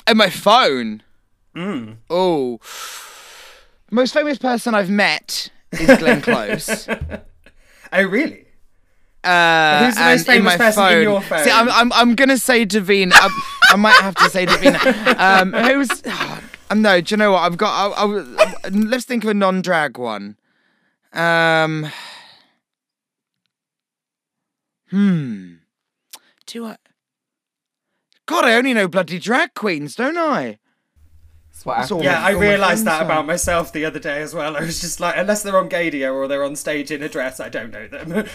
And 0.06 0.16
my 0.16 0.30
phone. 0.30 1.02
Oh. 1.56 2.60
Most 3.90 4.14
famous 4.14 4.38
person 4.38 4.72
I've 4.72 4.88
met 4.88 5.50
is 5.72 5.98
Glenn 5.98 6.22
Close. 6.22 6.88
Oh, 6.88 8.04
really? 8.04 8.46
Uh, 9.24 9.86
Who's 9.86 9.94
the 9.96 10.00
most 10.04 10.26
famous 10.26 10.52
in 10.52 10.58
person 10.60 10.92
in 10.92 11.02
your 11.02 11.22
phone? 11.22 11.44
See, 11.44 11.50
I'm, 11.50 11.68
I'm, 11.68 11.92
I'm 11.92 12.14
gonna 12.14 12.38
say 12.38 12.64
Davina. 12.64 13.12
I, 13.14 13.28
I 13.72 13.76
might 13.76 14.00
have 14.00 14.14
to 14.14 14.30
say 14.30 14.46
Davina. 14.46 14.78
Um, 15.18 15.52
who's? 15.52 16.02
Um, 16.72 16.80
no, 16.80 17.00
do 17.02 17.12
you 17.12 17.18
know 17.18 17.32
what? 17.32 17.40
I've 17.40 17.58
got. 17.58 17.92
I, 17.98 18.02
I, 18.02 18.68
let's 18.70 19.04
think 19.04 19.24
of 19.24 19.30
a 19.30 19.34
non-drag 19.34 19.98
one. 19.98 20.38
Um. 21.12 21.90
Hmm. 24.88 25.56
Do 26.46 26.66
I? 26.66 26.76
God, 28.24 28.46
I 28.46 28.54
only 28.54 28.72
know 28.72 28.88
bloody 28.88 29.18
drag 29.18 29.52
queens, 29.54 29.94
don't 29.94 30.16
I? 30.16 30.58
That's 31.50 31.66
what 31.66 31.76
That's 31.78 31.90
all 31.92 32.02
happened. 32.02 32.22
Yeah, 32.22 32.26
I 32.26 32.30
realised 32.30 32.86
that 32.86 33.02
about 33.02 33.26
myself 33.26 33.72
the 33.72 33.84
other 33.84 33.98
day 33.98 34.22
as 34.22 34.34
well. 34.34 34.56
I 34.56 34.60
was 34.60 34.80
just 34.80 34.98
like, 35.00 35.16
unless 35.18 35.42
they're 35.42 35.58
on 35.58 35.68
Gadio 35.68 36.14
or 36.14 36.26
they're 36.26 36.44
on 36.44 36.56
stage 36.56 36.90
in 36.90 37.02
a 37.02 37.08
dress, 37.08 37.40
I 37.40 37.50
don't 37.50 37.70
know 37.70 37.86
them. 37.88 38.08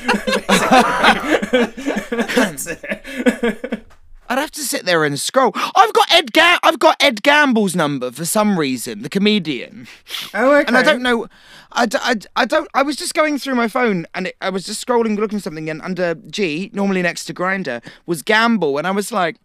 That's 2.36 2.67
it. 2.67 3.88
I'd 4.30 4.38
have 4.38 4.52
to 4.52 4.62
sit 4.62 4.86
there 4.86 5.04
and 5.06 5.20
scroll. 5.20 5.52
I've 5.56 5.94
got 5.94 6.13
Ed. 6.13 6.34
Ga- 6.34 6.60
I've 6.63 6.80
got 6.80 6.98
Ed 7.02 7.24
Gamble's 7.24 7.76
number 7.76 8.12
for 8.12 8.26
some 8.26 8.60
reason, 8.60 9.02
the 9.02 9.10
comedian. 9.10 9.88
oh, 10.34 10.56
okay. 10.56 10.68
And 10.68 10.78
I 10.78 10.84
don't 10.84 11.02
know. 11.02 11.28
I, 11.72 11.86
d- 11.86 11.98
I, 12.04 12.13
d- 12.13 12.28
I 12.36 12.46
don't. 12.46 12.68
I 12.74 12.84
was 12.84 12.96
just 12.96 13.13
going 13.13 13.38
through 13.40 13.56
my 13.56 13.68
phone 13.68 14.06
and 14.13 14.28
it, 14.28 14.36
I 14.42 14.50
was 14.50 14.66
just 14.66 14.86
scrolling, 14.86 15.18
looking 15.18 15.40
something, 15.40 15.70
and 15.70 15.82
under 15.82 16.16
G, 16.16 16.70
normally 16.74 17.02
next 17.02 17.26
to 17.26 17.34
Grindr, 17.34 17.84
was 18.06 18.22
Gamble, 18.22 18.78
and 18.78 18.88
I 18.88 18.92
was 18.92 19.12
like. 19.12 19.38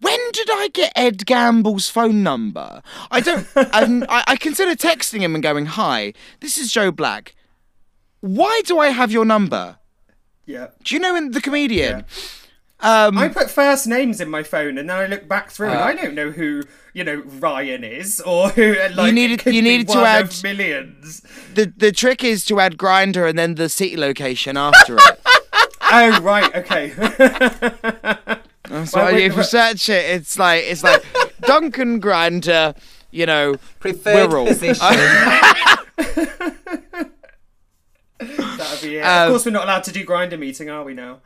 When 0.00 0.18
did 0.32 0.48
I 0.50 0.66
get 0.72 0.92
Ed 0.96 1.26
Gamble's 1.26 1.88
phone 1.88 2.24
number? 2.24 2.82
I 3.12 3.20
don't. 3.20 3.46
I, 3.56 4.24
I 4.26 4.34
consider 4.34 4.72
texting 4.74 5.20
him 5.20 5.34
and 5.36 5.44
going, 5.44 5.66
"Hi, 5.66 6.12
this 6.40 6.58
is 6.58 6.72
Joe 6.72 6.90
Black. 6.90 7.36
Why 8.18 8.62
do 8.66 8.80
I 8.80 8.88
have 8.88 9.12
your 9.12 9.24
number? 9.24 9.78
Yeah. 10.44 10.70
Do 10.82 10.96
you 10.96 11.00
know 11.00 11.14
in 11.14 11.30
the 11.30 11.40
comedian? 11.40 12.04
Um, 12.82 13.16
I 13.16 13.28
put 13.28 13.48
first 13.50 13.86
names 13.86 14.20
in 14.20 14.28
my 14.28 14.42
phone 14.42 14.76
and 14.76 14.90
then 14.90 14.96
I 14.96 15.06
look 15.06 15.28
back 15.28 15.50
through 15.50 15.68
and 15.68 15.78
Uh. 15.78 15.84
I 15.84 15.94
don't 15.94 16.14
know 16.14 16.30
who, 16.32 16.62
you 16.92 17.04
know, 17.04 17.22
Ryan 17.38 17.84
is 17.84 18.20
or 18.20 18.48
who, 18.50 18.74
like, 18.94 19.14
needed- 19.14 19.44
you 19.46 19.52
be 19.52 19.60
needed 19.60 19.88
to 19.90 19.98
add- 20.00 20.34
millions. 20.42 21.22
the 21.54 21.72
the 21.76 21.92
trick 21.92 22.24
is 22.24 22.44
to 22.46 22.58
add 22.60 22.76
Grindr 22.76 23.28
and 23.28 23.38
then 23.38 23.54
the 23.54 23.68
city 23.68 23.96
location 23.96 24.56
after 24.56 24.96
it. 24.98 25.20
Oh, 25.94 26.20
right, 26.22 26.54
okay. 26.56 26.88
That's 26.96 28.94
Well, 28.94 29.12
why 29.12 29.18
if 29.18 29.36
you 29.36 29.42
search 29.42 29.90
it, 29.90 30.06
it's 30.16 30.38
like 30.38 30.64
it's 30.64 30.82
like 30.82 31.04
Duncan 31.42 32.00
Grinder, 32.00 32.74
you 33.10 33.26
know, 33.26 33.56
Preferred 33.78 34.30
Wirral. 34.30 34.46
position. 34.46 34.78
That'd 38.18 38.82
be 38.82 38.96
it. 38.98 39.02
Um, 39.02 39.22
of 39.26 39.32
course, 39.32 39.44
we're 39.44 39.52
not 39.52 39.64
allowed 39.64 39.84
to 39.84 39.92
do 39.92 40.04
grinder 40.04 40.38
meeting, 40.38 40.70
are 40.70 40.84
we 40.84 40.94
now? 40.94 41.18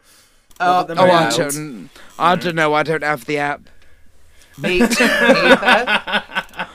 Oh, 0.60 0.64
Not 0.66 0.90
at 0.90 0.96
the 0.96 1.02
Oh, 1.02 1.04
I 1.06 1.08
moment. 1.30 1.36
don't, 1.36 1.90
I 2.18 2.36
don't 2.36 2.54
know. 2.54 2.74
I 2.74 2.82
don't 2.82 3.02
have 3.04 3.24
the 3.26 3.38
app. 3.38 3.62
me 4.58 4.82
either. 4.82 6.68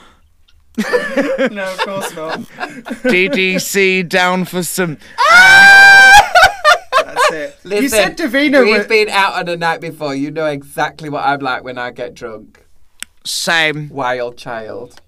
no, 1.54 1.72
of 1.74 1.78
course 1.80 2.16
not. 2.16 2.40
DDC 3.04 4.08
down 4.08 4.46
for 4.46 4.64
some. 4.64 4.98
That's 7.04 7.32
it. 7.32 7.58
Listen, 7.64 7.84
you 7.84 7.90
said 7.90 8.18
Davina 8.18 8.64
we've 8.64 8.78
was. 8.78 8.88
been 8.88 9.10
out 9.10 9.34
on 9.34 9.50
a 9.50 9.58
night 9.58 9.82
before. 9.82 10.16
You 10.16 10.32
know 10.32 10.46
exactly 10.46 11.10
what 11.10 11.26
I'm 11.26 11.40
like 11.40 11.64
when 11.64 11.78
I 11.78 11.92
get 11.92 12.14
drunk. 12.14 12.66
Same. 13.26 13.90
Wild 13.90 14.38
child. 14.38 15.02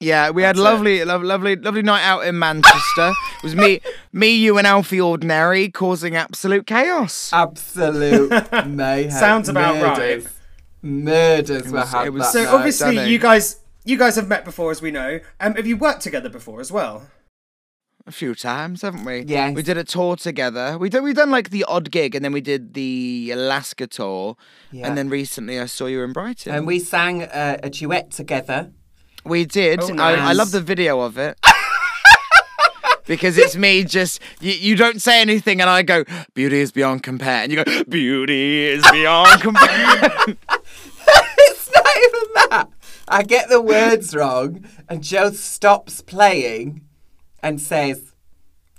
Yeah, 0.00 0.30
we 0.30 0.42
had 0.42 0.54
That's 0.54 0.60
it. 0.60 0.62
lovely, 0.62 1.04
lo- 1.04 1.18
lovely, 1.18 1.56
lovely 1.56 1.82
night 1.82 2.04
out 2.04 2.24
in 2.24 2.38
Manchester. 2.38 3.08
it 3.08 3.42
was 3.42 3.56
me, 3.56 3.80
me, 4.12 4.28
you, 4.36 4.56
and 4.56 4.66
Alfie 4.66 5.00
Ordinary 5.00 5.68
causing 5.70 6.14
absolute 6.14 6.66
chaos. 6.68 7.32
Absolute 7.32 8.30
mayhem. 8.66 9.10
Sounds 9.10 9.48
about 9.48 9.82
right. 9.82 9.98
Murders. 9.98 10.28
Murders 10.82 11.64
were 11.72 11.80
was- 11.80 11.90
had 11.92 12.06
it 12.06 12.10
was 12.10 12.32
So 12.32 12.44
night. 12.44 12.54
obviously 12.54 12.94
don't 12.96 13.08
you 13.08 13.18
guys 13.18 13.56
you 13.84 13.98
guys 13.98 14.14
have 14.16 14.28
met 14.28 14.44
before 14.44 14.70
as 14.70 14.80
we 14.80 14.90
know. 14.92 15.18
Um, 15.40 15.54
have 15.56 15.66
you 15.66 15.76
worked 15.76 16.02
together 16.02 16.28
before 16.28 16.60
as 16.60 16.70
well? 16.70 17.08
A 18.06 18.12
few 18.12 18.34
times, 18.34 18.82
haven't 18.82 19.04
we? 19.04 19.24
Yeah. 19.26 19.50
We 19.50 19.62
did 19.62 19.76
a 19.76 19.84
tour 19.84 20.16
together. 20.16 20.78
We 20.78 20.88
did. 20.88 21.02
We 21.02 21.12
done 21.12 21.30
like 21.30 21.50
the 21.50 21.64
odd 21.64 21.90
gig, 21.90 22.14
and 22.14 22.24
then 22.24 22.32
we 22.32 22.40
did 22.40 22.72
the 22.74 23.30
Alaska 23.34 23.86
tour, 23.86 24.36
Yeah. 24.70 24.86
and 24.86 24.96
then 24.96 25.08
recently 25.10 25.58
I 25.60 25.66
saw 25.66 25.86
you 25.86 26.02
in 26.04 26.12
Brighton. 26.12 26.54
And 26.54 26.66
we 26.66 26.78
sang 26.78 27.24
uh, 27.24 27.58
a 27.62 27.68
duet 27.68 28.10
together. 28.10 28.70
We 29.28 29.44
did. 29.44 29.80
Oh, 29.82 29.96
I, 29.98 30.14
I 30.30 30.32
love 30.32 30.50
the 30.50 30.60
video 30.60 31.00
of 31.00 31.18
it. 31.18 31.38
because 33.06 33.38
it's 33.38 33.56
me 33.56 33.84
just 33.84 34.20
you, 34.40 34.52
you 34.52 34.76
don't 34.76 35.00
say 35.00 35.20
anything 35.20 35.60
and 35.60 35.70
I 35.70 35.82
go 35.82 36.04
beauty 36.34 36.60
is 36.60 36.72
beyond 36.72 37.02
compare 37.02 37.42
and 37.42 37.50
you 37.52 37.64
go 37.64 37.84
beauty 37.84 38.66
is 38.66 38.82
beyond 38.90 39.40
compare. 39.40 39.68
it's 41.38 41.70
not 41.74 41.96
even 41.96 42.22
that. 42.50 42.68
I 43.10 43.22
get 43.22 43.48
the 43.48 43.62
words 43.62 44.14
wrong, 44.14 44.66
and 44.86 45.02
Joe 45.02 45.30
stops 45.30 46.02
playing 46.02 46.82
and 47.42 47.58
says, 47.58 48.12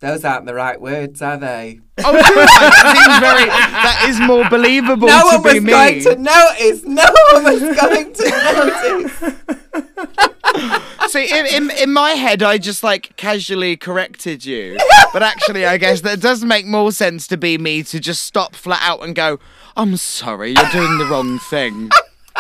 Those 0.02 0.24
aren't 0.24 0.46
the 0.46 0.54
right 0.54 0.80
words, 0.80 1.20
are 1.24 1.38
they? 1.38 1.80
oh, 1.98 2.14
seems 2.14 3.20
very. 3.20 3.46
That 3.50 4.06
is 4.08 4.20
more 4.20 4.48
believable 4.48 5.08
No 5.08 5.26
one 5.26 5.42
was 5.42 5.62
me. 5.62 5.72
going 5.72 6.02
to 6.04 6.16
notice. 6.16 6.84
No 6.84 7.06
one 7.34 7.44
was 7.44 7.60
going 7.76 8.14
to 8.14 8.30
notice. 8.54 10.29
See, 11.10 11.28
in, 11.32 11.46
in 11.48 11.72
in 11.72 11.92
my 11.94 12.12
head, 12.12 12.44
I 12.44 12.58
just 12.58 12.84
like 12.84 13.16
casually 13.16 13.76
corrected 13.78 14.46
you, 14.46 14.78
but 15.12 15.24
actually, 15.24 15.66
I 15.66 15.78
guess 15.78 16.02
that 16.02 16.22
does 16.22 16.44
make 16.44 16.66
more 16.66 16.92
sense 16.92 17.26
to 17.28 17.38
be 17.38 17.58
me 17.58 17.82
to 17.84 18.00
just 18.00 18.24
stop 18.24 18.56
flat 18.56 18.82
out 18.84 19.04
and 19.04 19.16
go, 19.16 19.40
"I'm 19.76 19.98
sorry, 19.98 20.54
you're 20.54 20.70
doing 20.70 20.98
the 21.00 21.06
wrong 21.06 21.40
thing." 21.40 21.90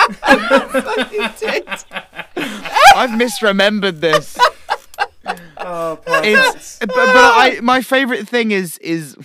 I've 2.96 3.10
misremembered 3.12 4.00
this. 4.02 4.38
Oh, 5.58 6.00
It's 6.24 6.80
but, 6.80 6.88
but 6.88 6.98
I 6.98 7.60
my 7.62 7.82
favorite 7.82 8.28
thing 8.28 8.52
is 8.52 8.78
is 8.80 9.16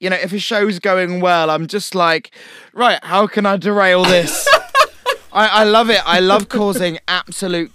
you 0.00 0.10
know 0.10 0.16
if 0.16 0.32
a 0.32 0.38
show's 0.38 0.78
going 0.78 1.20
well 1.20 1.50
I'm 1.50 1.66
just 1.66 1.94
like 1.94 2.30
right 2.72 3.02
how 3.02 3.26
can 3.26 3.46
I 3.46 3.56
derail 3.56 4.04
this 4.04 4.48
I, 5.32 5.48
I 5.48 5.64
love 5.64 5.90
it 5.90 6.00
I 6.06 6.20
love 6.20 6.48
causing 6.48 6.98
absolute 7.08 7.72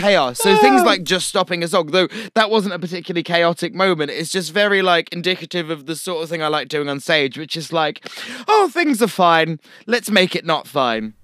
chaos 0.00 0.38
so 0.38 0.56
things 0.56 0.82
like 0.82 1.00
ah. 1.00 1.04
just 1.04 1.28
stopping 1.28 1.62
a 1.62 1.68
song 1.68 1.86
though 1.88 2.08
that 2.34 2.50
wasn't 2.50 2.72
a 2.72 2.78
particularly 2.78 3.22
chaotic 3.22 3.74
moment 3.74 4.10
it's 4.10 4.30
just 4.30 4.52
very 4.52 4.82
like 4.82 5.12
indicative 5.12 5.70
of 5.70 5.86
the 5.86 5.96
sort 5.96 6.22
of 6.22 6.28
thing 6.28 6.42
I 6.42 6.48
like 6.48 6.68
doing 6.68 6.88
on 6.88 7.00
stage 7.00 7.36
which 7.38 7.56
is 7.56 7.72
like 7.72 8.06
oh 8.48 8.70
things 8.72 9.02
are 9.02 9.08
fine 9.08 9.60
let's 9.86 10.10
make 10.10 10.34
it 10.34 10.44
not 10.44 10.66
fine 10.66 11.14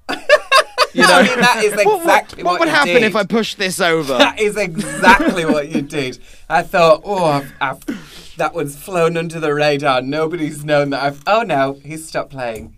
you 0.94 1.02
know 1.02 1.08
I 1.14 1.22
mean, 1.22 1.40
that 1.40 1.62
is 1.64 1.74
What- 1.74 1.86
what- 1.86 2.00
exactly 2.00 2.42
what, 2.42 2.52
what, 2.52 2.60
would 2.60 2.68
you 2.68 2.74
happen 2.74 2.94
did. 2.94 3.02
if 3.04 3.16
I 3.16 3.24
pushed 3.24 3.58
this 3.58 3.80
over 3.80 4.16
That 4.18 4.38
is 4.40 4.56
exactly 4.56 5.44
what 5.44 5.68
you 5.68 5.82
did. 5.82 6.18
I 6.48 6.62
thought, 6.62 7.02
oh, 7.04 7.24
I've, 7.24 7.52
I've, 7.60 8.34
that 8.36 8.54
one's 8.54 8.76
flown 8.76 9.16
under 9.16 9.40
the 9.40 9.52
radar. 9.52 10.00
Nobody's 10.02 10.64
known 10.64 10.90
that 10.90 11.02
I've. 11.02 11.22
Oh 11.26 11.42
no, 11.42 11.80
he's 11.84 12.06
stopped 12.08 12.30
playing. 12.30 12.76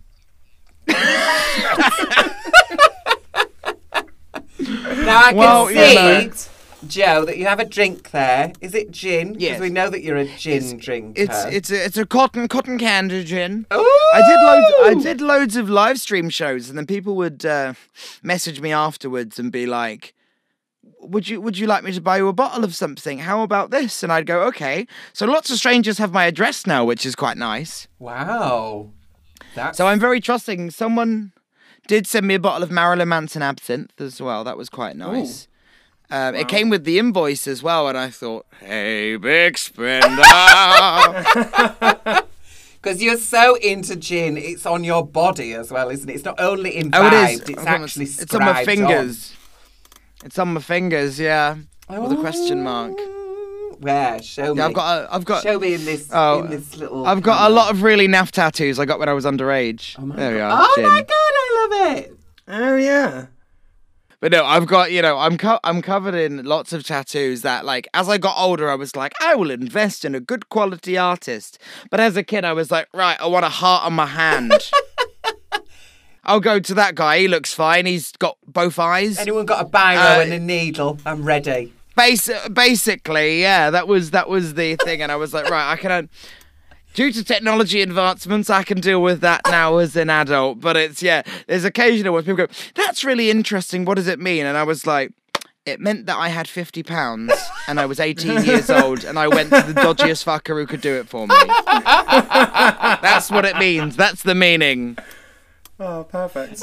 now 5.09 5.19
I 5.19 5.29
can 5.31 5.37
Well, 5.37 5.67
see, 5.69 5.73
you 5.75 5.95
know. 5.95 6.31
Joe, 6.87 7.25
that 7.25 7.37
you 7.39 7.47
have 7.47 7.59
a 7.59 7.65
drink 7.65 8.13
there. 8.13 8.53
Is 8.61 8.73
it 8.75 8.93
gin? 8.93 9.35
Yes. 9.39 9.55
Because 9.59 9.63
we 9.63 9.71
know 9.71 9.91
that 9.91 10.03
you're 10.03 10.17
a 10.17 10.27
gin 10.37 10.79
drinker. 10.79 11.21
It's 11.21 11.45
it's 11.47 11.71
a, 11.71 11.85
it's 11.85 11.97
a 11.97 12.07
cotton 12.07 12.47
cotton 12.47 12.79
candy 12.79 13.25
gin. 13.25 13.67
Ooh! 13.73 14.11
I 14.15 14.23
did 14.29 14.41
loads. 14.41 14.75
I 14.85 15.03
did 15.03 15.21
loads 15.21 15.57
of 15.57 15.69
live 15.69 15.99
stream 15.99 16.31
shows, 16.31 16.69
and 16.69 16.79
then 16.79 16.87
people 16.87 17.17
would 17.17 17.45
uh, 17.45 17.75
message 18.23 18.61
me 18.61 18.73
afterwards 18.73 19.41
and 19.41 19.51
be 19.51 19.67
like, 19.67 20.15
"Would 21.01 21.29
you 21.29 21.41
Would 21.41 21.59
you 21.59 21.67
like 21.67 21.83
me 21.83 21.91
to 21.93 22.01
buy 22.01 22.19
you 22.19 22.29
a 22.29 22.33
bottle 22.33 22.63
of 22.63 22.77
something? 22.77 23.19
How 23.19 23.43
about 23.43 23.71
this?" 23.73 24.05
And 24.05 24.13
I'd 24.13 24.27
go, 24.27 24.43
"Okay." 24.45 24.87
So 25.13 25.27
lots 25.27 25.51
of 25.51 25.57
strangers 25.57 25.99
have 25.99 26.13
my 26.13 26.27
address 26.27 26.65
now, 26.65 26.85
which 26.85 27.05
is 27.05 27.17
quite 27.17 27.37
nice. 27.37 27.89
Wow. 27.99 28.91
That's 29.57 29.79
So 29.79 29.89
I'm 29.89 29.99
very 29.99 30.21
trusting. 30.21 30.71
Someone 30.71 31.33
did 31.89 32.07
send 32.07 32.27
me 32.29 32.35
a 32.35 32.39
bottle 32.39 32.63
of 32.63 32.71
Marilyn 32.71 33.09
Manson 33.09 33.43
absinthe 33.43 34.01
as 34.01 34.23
well. 34.23 34.45
That 34.45 34.57
was 34.57 34.69
quite 34.69 34.97
nice. 34.97 35.49
Um, 36.11 36.35
It 36.37 36.47
came 36.49 36.71
with 36.71 36.85
the 36.85 36.99
invoice 37.01 37.49
as 37.49 37.63
well, 37.63 37.89
and 37.89 37.99
I 37.99 38.09
thought, 38.11 38.47
"Hey, 38.61 39.17
big 39.17 39.59
spender." 39.59 40.23
because 42.81 43.03
you're 43.03 43.17
so 43.19 43.57
into 43.57 43.97
gin. 43.97 44.37
It's 44.37 44.65
on 44.65 44.85
your 44.85 45.05
body 45.07 45.53
as 45.55 45.71
well, 45.71 45.91
isn't 45.91 46.09
it? 46.09 46.15
It's 46.15 46.25
not 46.25 46.39
only 46.41 46.77
imbibed. 46.79 47.15
Oh, 47.15 47.23
it 47.25 47.31
is. 47.33 47.41
It's 47.41 47.51
I've 47.51 47.57
got 47.57 47.65
my- 47.79 47.85
actually 47.85 48.05
It's 48.07 48.35
on 48.35 48.45
my 48.45 48.65
fingers. 48.65 49.35
It's 50.25 50.39
on 50.39 50.55
my 50.55 50.61
fingers. 50.61 51.21
Yeah. 51.21 51.57
With 51.89 52.13
a 52.13 52.17
question 52.17 52.63
mark. 52.63 52.93
Where? 53.81 54.21
Show 54.23 54.55
me. 54.55 54.59
Yeah, 54.61 54.67
I've 54.67 54.75
got. 54.75 55.03
A, 55.05 55.15
I've 55.15 55.25
got. 55.25 55.43
Show 55.43 55.59
me 55.61 55.75
in 55.75 55.85
this. 55.85 56.09
Oh, 56.13 56.43
in 56.43 56.51
this 56.51 56.77
little. 56.77 57.07
I've 57.07 57.23
got 57.23 57.51
a 57.51 57.55
lot 57.55 57.71
of 57.71 57.83
really 57.83 58.09
naff 58.09 58.31
tattoos 58.33 58.79
I 58.79 58.85
got 58.85 58.99
when 58.99 59.09
I 59.09 59.13
was 59.13 59.25
underage. 59.25 59.95
Oh 59.99 60.07
my 60.07 60.17
there 60.17 60.35
we 60.35 60.41
are. 60.41 60.59
Oh 60.61 60.73
Gin. 60.75 60.85
my 60.85 61.03
god! 61.03 61.28
I 61.59 61.69
love 61.89 61.97
it. 61.99 62.17
Oh 62.49 62.77
yeah. 62.77 63.27
But 64.21 64.33
no, 64.33 64.45
I've 64.45 64.67
got. 64.67 64.91
You 64.91 65.01
know, 65.03 65.17
I'm 65.17 65.37
co- 65.39 65.61
I'm 65.63 65.81
covered 65.81 66.15
in 66.15 66.45
lots 66.45 66.73
of 66.73 66.85
tattoos 66.85 67.43
that, 67.43 67.65
like, 67.65 67.87
as 67.95 68.09
I 68.09 68.19
got 68.19 68.37
older, 68.37 68.69
I 68.69 68.75
was 68.75 68.97
like, 68.97 69.13
I 69.21 69.35
will 69.37 69.51
invest 69.51 70.05
in 70.05 70.15
a 70.15 70.21
good 70.21 70.49
quality 70.49 70.99
artist. 70.99 71.59
But 71.91 72.01
as 72.01 72.17
a 72.17 72.25
kid, 72.25 72.45
I 72.45 72.53
was 72.53 72.71
like, 72.73 72.89
right, 72.93 73.17
I 73.21 73.27
want 73.29 73.45
a 73.45 73.49
heart 73.49 73.85
on 73.85 73.93
my 73.93 74.07
hand. 74.07 74.53
I'll 76.25 76.41
go 76.41 76.59
to 76.59 76.75
that 76.75 76.95
guy. 76.95 77.21
He 77.21 77.29
looks 77.29 77.55
fine. 77.55 77.87
He's 77.87 78.13
got 78.13 78.37
both 78.47 78.79
eyes. 78.79 79.19
Anyone 79.19 79.47
got 79.47 79.65
a 79.65 79.69
biro 79.69 80.19
Uh, 80.19 80.21
and 80.23 80.33
a 80.33 80.39
needle? 80.41 80.99
I'm 81.07 81.23
ready. 81.23 81.73
Basi- 81.97 82.53
basically, 82.53 83.41
yeah, 83.41 83.71
that 83.71 83.89
was 83.89 84.11
that 84.13 84.29
was 84.29 84.55
the 84.55 84.77
thing, 84.77 85.01
and 85.03 85.11
I 85.13 85.17
was 85.17 85.33
like, 85.33 85.49
right, 85.51 85.73
I 85.73 85.77
can. 85.77 86.09
Due 86.99 87.13
to 87.13 87.23
technology 87.23 87.81
advancements, 87.81 88.51
I 88.51 88.65
can 88.65 88.81
deal 88.81 89.01
with 89.01 89.21
that 89.21 89.43
now 89.47 89.77
as 89.77 89.95
an 89.95 90.11
adult. 90.11 90.61
But 90.61 90.77
it's 90.77 91.01
yeah, 91.01 91.23
there's 91.47 91.65
occasional 91.65 92.13
when 92.13 92.25
people 92.25 92.45
go, 92.45 92.53
"That's 92.75 93.05
really 93.05 93.31
interesting. 93.31 93.85
What 93.85 93.95
does 93.95 94.09
it 94.09 94.19
mean?" 94.19 94.45
And 94.45 94.59
I 94.59 94.65
was 94.65 94.85
like, 94.85 95.13
"It 95.65 95.79
meant 95.79 96.07
that 96.07 96.17
I 96.17 96.27
had 96.27 96.49
fifty 96.49 96.83
pounds 96.83 97.33
and 97.69 97.79
I 97.79 97.87
was 97.87 98.01
eighteen 98.01 98.43
years 98.43 98.69
old, 98.69 99.05
and 99.05 99.17
I 99.17 99.29
went 99.29 99.51
to 99.51 99.63
the 99.63 99.75
dodgiest 99.81 100.25
fucker 100.25 100.59
who 100.59 100.67
could 100.67 100.81
do 100.81 100.97
it 100.97 101.09
for 101.09 101.29
me." 101.29 101.37
That's 101.67 103.31
what 103.31 103.45
it 103.45 103.57
means. 103.59 103.95
That's 103.95 104.25
the 104.25 104.35
meaning. 104.35 104.99
Oh, 105.79 106.03
perfect. 106.03 106.61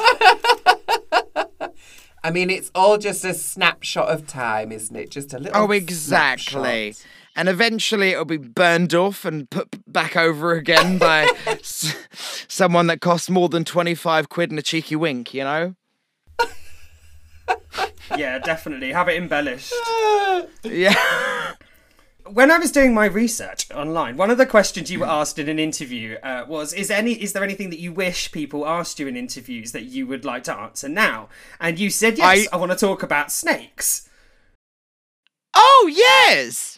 I 2.25 2.31
mean, 2.31 2.49
it's 2.49 2.71
all 2.75 2.97
just 2.97 3.23
a 3.23 3.33
snapshot 3.33 4.09
of 4.09 4.27
time, 4.27 4.73
isn't 4.73 4.97
it? 4.97 5.11
Just 5.11 5.33
a 5.33 5.39
little. 5.39 5.55
Oh, 5.55 5.71
exactly. 5.71 6.91
snapshot. 6.91 7.05
And 7.35 7.49
eventually 7.49 8.11
it'll 8.11 8.23
be 8.25 8.37
burned 8.37 8.93
off 8.93 9.25
and 9.25 9.49
put 9.49 9.67
back 9.91 10.15
over 10.15 10.53
again 10.53 10.97
by 10.97 11.23
s- 11.47 11.95
someone 12.47 12.87
that 12.87 13.01
costs 13.01 13.29
more 13.29 13.49
than 13.49 13.65
25 13.65 14.29
quid 14.29 14.51
and 14.51 14.59
a 14.59 14.61
cheeky 14.63 14.95
wink, 14.95 15.33
you 15.33 15.43
know? 15.43 15.75
yeah, 18.17 18.39
definitely. 18.39 18.91
Have 18.93 19.09
it 19.09 19.17
embellished. 19.17 19.73
Yeah. 20.63 21.53
When 22.27 22.49
I 22.51 22.57
was 22.57 22.71
doing 22.71 22.93
my 22.93 23.05
research 23.05 23.69
online, 23.71 24.17
one 24.17 24.29
of 24.31 24.37
the 24.37 24.45
questions 24.47 24.89
you 24.91 24.99
were 24.99 25.05
asked 25.05 25.37
in 25.39 25.47
an 25.47 25.59
interview 25.59 26.15
uh, 26.23 26.43
was: 26.47 26.73
"Is 26.73 26.89
any 26.91 27.13
is 27.13 27.33
there 27.33 27.43
anything 27.43 27.69
that 27.69 27.79
you 27.79 27.93
wish 27.93 28.31
people 28.31 28.65
asked 28.67 28.99
you 28.99 29.07
in 29.07 29.15
interviews 29.15 29.71
that 29.73 29.83
you 29.85 30.07
would 30.07 30.25
like 30.25 30.43
to 30.45 30.53
answer 30.57 30.89
now?" 30.89 31.29
And 31.59 31.79
you 31.79 31.89
said, 31.91 32.17
"Yes, 32.17 32.47
I, 32.51 32.55
I- 32.55 32.59
want 32.59 32.71
to 32.71 32.77
talk 32.77 33.03
about 33.03 33.31
snakes." 33.31 34.09
Oh, 35.55 35.89
yes. 35.93 36.74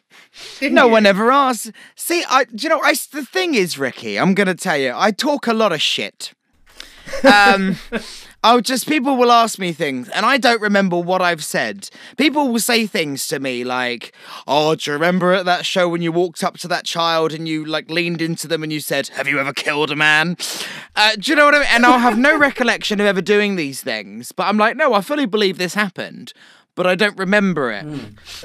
Didn't 0.59 0.75
No 0.75 0.85
you? 0.85 0.91
one 0.91 1.05
ever 1.05 1.31
asks. 1.31 1.71
See, 1.95 2.23
I, 2.29 2.45
do 2.45 2.63
you 2.63 2.69
know, 2.69 2.79
I, 2.81 2.93
the 3.11 3.25
thing 3.25 3.55
is, 3.55 3.77
Ricky, 3.77 4.17
I'm 4.19 4.33
going 4.33 4.47
to 4.47 4.55
tell 4.55 4.77
you, 4.77 4.93
I 4.95 5.11
talk 5.11 5.47
a 5.47 5.53
lot 5.53 5.71
of 5.71 5.81
shit. 5.81 6.33
Um, 7.23 7.77
I'll 8.43 8.61
just, 8.61 8.87
people 8.87 9.17
will 9.17 9.31
ask 9.31 9.57
me 9.59 9.73
things 9.73 10.09
and 10.09 10.25
I 10.25 10.37
don't 10.37 10.61
remember 10.61 10.97
what 10.97 11.21
I've 11.21 11.43
said. 11.43 11.89
People 12.17 12.49
will 12.49 12.59
say 12.59 12.85
things 12.85 13.27
to 13.29 13.39
me 13.39 13.63
like, 13.63 14.13
oh, 14.47 14.75
do 14.75 14.91
you 14.91 14.93
remember 14.93 15.33
at 15.33 15.45
that 15.45 15.65
show 15.65 15.89
when 15.89 16.01
you 16.01 16.11
walked 16.11 16.43
up 16.43 16.57
to 16.59 16.67
that 16.67 16.85
child 16.85 17.33
and 17.33 17.47
you 17.47 17.65
like 17.65 17.89
leaned 17.89 18.21
into 18.21 18.47
them 18.47 18.63
and 18.63 18.71
you 18.71 18.79
said, 18.79 19.07
have 19.09 19.27
you 19.27 19.39
ever 19.39 19.53
killed 19.53 19.89
a 19.91 19.95
man? 19.95 20.37
Uh, 20.95 21.15
do 21.17 21.31
you 21.31 21.35
know 21.35 21.45
what 21.45 21.55
I 21.55 21.59
mean? 21.59 21.67
And 21.71 21.85
I'll 21.85 21.99
have 21.99 22.17
no 22.17 22.37
recollection 22.39 22.99
of 22.99 23.07
ever 23.07 23.21
doing 23.21 23.55
these 23.55 23.81
things, 23.81 24.31
but 24.31 24.43
I'm 24.43 24.57
like, 24.57 24.77
no, 24.77 24.93
I 24.93 25.01
fully 25.01 25.25
believe 25.25 25.57
this 25.57 25.73
happened. 25.73 26.31
But 26.77 26.85
I 26.85 26.93
don't 26.93 27.17
remember 27.17 27.71
it. 27.71 27.85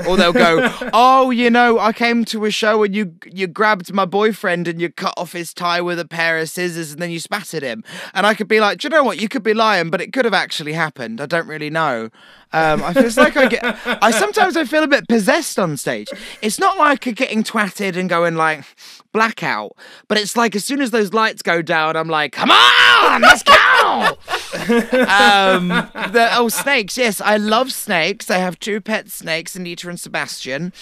Or 0.08 0.16
they'll 0.16 0.32
go, 0.32 0.74
"Oh, 0.94 1.30
you 1.30 1.50
know, 1.50 1.78
I 1.78 1.92
came 1.92 2.24
to 2.24 2.46
a 2.46 2.50
show 2.50 2.82
and 2.82 2.96
you 2.96 3.14
you 3.30 3.46
grabbed 3.46 3.92
my 3.92 4.06
boyfriend 4.06 4.66
and 4.66 4.80
you 4.80 4.88
cut 4.88 5.12
off 5.18 5.32
his 5.32 5.52
tie 5.54 5.82
with 5.82 6.00
a 6.00 6.06
pair 6.06 6.38
of 6.38 6.48
scissors 6.48 6.92
and 6.92 7.00
then 7.00 7.10
you 7.10 7.20
spat 7.20 7.52
at 7.54 7.62
him." 7.62 7.84
And 8.14 8.26
I 8.26 8.34
could 8.34 8.48
be 8.48 8.58
like, 8.58 8.78
"Do 8.78 8.86
you 8.86 8.90
know 8.90 9.04
what? 9.04 9.20
You 9.20 9.28
could 9.28 9.42
be 9.42 9.54
lying, 9.54 9.90
but 9.90 10.00
it 10.00 10.12
could 10.12 10.24
have 10.24 10.34
actually 10.34 10.72
happened. 10.72 11.20
I 11.20 11.26
don't 11.26 11.46
really 11.46 11.70
know." 11.70 12.08
Um, 12.54 12.82
I 12.82 12.92
feel 12.92 13.10
like 13.16 13.36
I 13.36 13.46
get. 13.46 13.62
I 13.86 14.10
sometimes 14.10 14.56
I 14.56 14.64
feel 14.64 14.82
a 14.82 14.88
bit 14.88 15.08
possessed 15.08 15.58
on 15.58 15.76
stage. 15.76 16.08
It's 16.40 16.58
not 16.58 16.78
like 16.78 17.06
a 17.06 17.12
getting 17.12 17.42
twatted 17.42 17.96
and 17.96 18.08
going 18.08 18.34
like 18.34 18.64
blackout, 19.12 19.76
but 20.08 20.18
it's 20.18 20.36
like 20.36 20.54
as 20.56 20.64
soon 20.64 20.80
as 20.80 20.90
those 20.90 21.14
lights 21.14 21.42
go 21.42 21.62
down, 21.62 21.96
I'm 21.96 22.08
like, 22.08 22.32
come 22.32 22.50
on, 22.50 23.22
let's 23.22 23.42
go. 23.42 23.52
um, 24.52 25.68
the, 25.68 26.28
oh, 26.32 26.48
snakes. 26.48 26.98
Yes, 26.98 27.20
I 27.20 27.36
love 27.36 27.72
snakes. 27.72 28.21
I 28.30 28.38
have 28.38 28.58
two 28.58 28.80
pet 28.80 29.10
snakes, 29.10 29.54
Anita 29.56 29.88
and 29.88 29.98
Sebastian, 30.00 30.72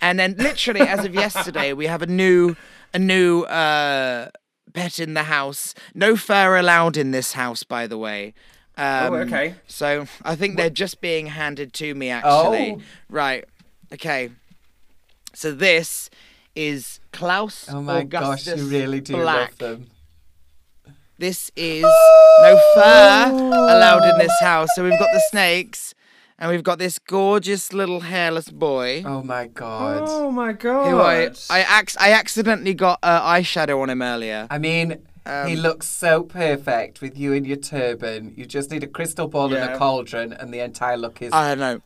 and 0.00 0.18
then 0.18 0.34
literally 0.38 0.80
as 0.80 1.04
of 1.04 1.14
yesterday, 1.14 1.72
we 1.72 1.86
have 1.86 2.02
a 2.02 2.06
new 2.06 2.56
a 2.94 2.98
new 2.98 3.42
uh, 3.42 4.30
pet 4.72 4.98
in 4.98 5.14
the 5.14 5.24
house. 5.24 5.74
No 5.94 6.16
fur 6.16 6.56
allowed 6.56 6.96
in 6.96 7.10
this 7.10 7.32
house, 7.32 7.62
by 7.64 7.86
the 7.86 7.98
way. 7.98 8.34
Um, 8.76 9.12
Oh, 9.12 9.16
okay. 9.16 9.54
So 9.66 10.06
I 10.24 10.36
think 10.36 10.56
they're 10.56 10.70
just 10.70 11.00
being 11.00 11.26
handed 11.26 11.72
to 11.74 11.94
me, 11.94 12.10
actually. 12.10 12.76
Oh. 12.78 12.82
Right. 13.10 13.44
Okay. 13.92 14.30
So 15.34 15.52
this 15.52 16.08
is 16.54 16.98
Klaus 17.12 17.68
Oh 17.70 17.82
my 17.82 17.98
Augustus 18.00 18.54
gosh, 18.54 18.62
you 18.62 18.68
really 18.68 19.00
do 19.00 19.14
Black. 19.14 19.50
love 19.50 19.58
them. 19.58 19.86
This 21.18 21.50
is 21.56 21.82
no 21.82 22.60
fur 22.74 23.30
allowed 23.34 24.08
in 24.08 24.18
this 24.18 24.32
house. 24.40 24.68
So 24.74 24.84
we've 24.84 24.98
got 24.98 25.10
the 25.12 25.22
snakes, 25.30 25.94
and 26.38 26.50
we've 26.50 26.62
got 26.62 26.78
this 26.78 26.98
gorgeous 26.98 27.72
little 27.72 28.00
hairless 28.00 28.48
boy. 28.50 29.02
Oh 29.04 29.22
my 29.22 29.46
god. 29.48 30.04
Oh 30.06 30.30
my 30.30 30.52
god. 30.52 30.88
Who 30.90 30.98
I 31.00 31.30
I, 31.50 31.80
ac- 31.80 31.96
I 32.00 32.12
accidentally 32.12 32.74
got 32.74 32.98
uh, 33.02 33.20
eyeshadow 33.22 33.80
on 33.82 33.90
him 33.90 34.02
earlier. 34.02 34.46
I 34.50 34.58
mean, 34.58 34.90
he 35.24 35.30
Um, 35.30 35.52
looks 35.54 35.86
so 35.86 36.22
perfect 36.22 37.00
with 37.00 37.18
you 37.18 37.32
in 37.32 37.44
your 37.44 37.56
turban. 37.58 38.32
You 38.36 38.46
just 38.46 38.70
need 38.70 38.82
a 38.82 38.86
crystal 38.86 39.28
ball 39.28 39.52
and 39.52 39.72
a 39.72 39.76
cauldron, 39.76 40.32
and 40.32 40.52
the 40.54 40.60
entire 40.60 40.96
look 40.96 41.20
is. 41.20 41.32
I 41.32 41.48
don't 41.54 41.58
know. 41.58 41.80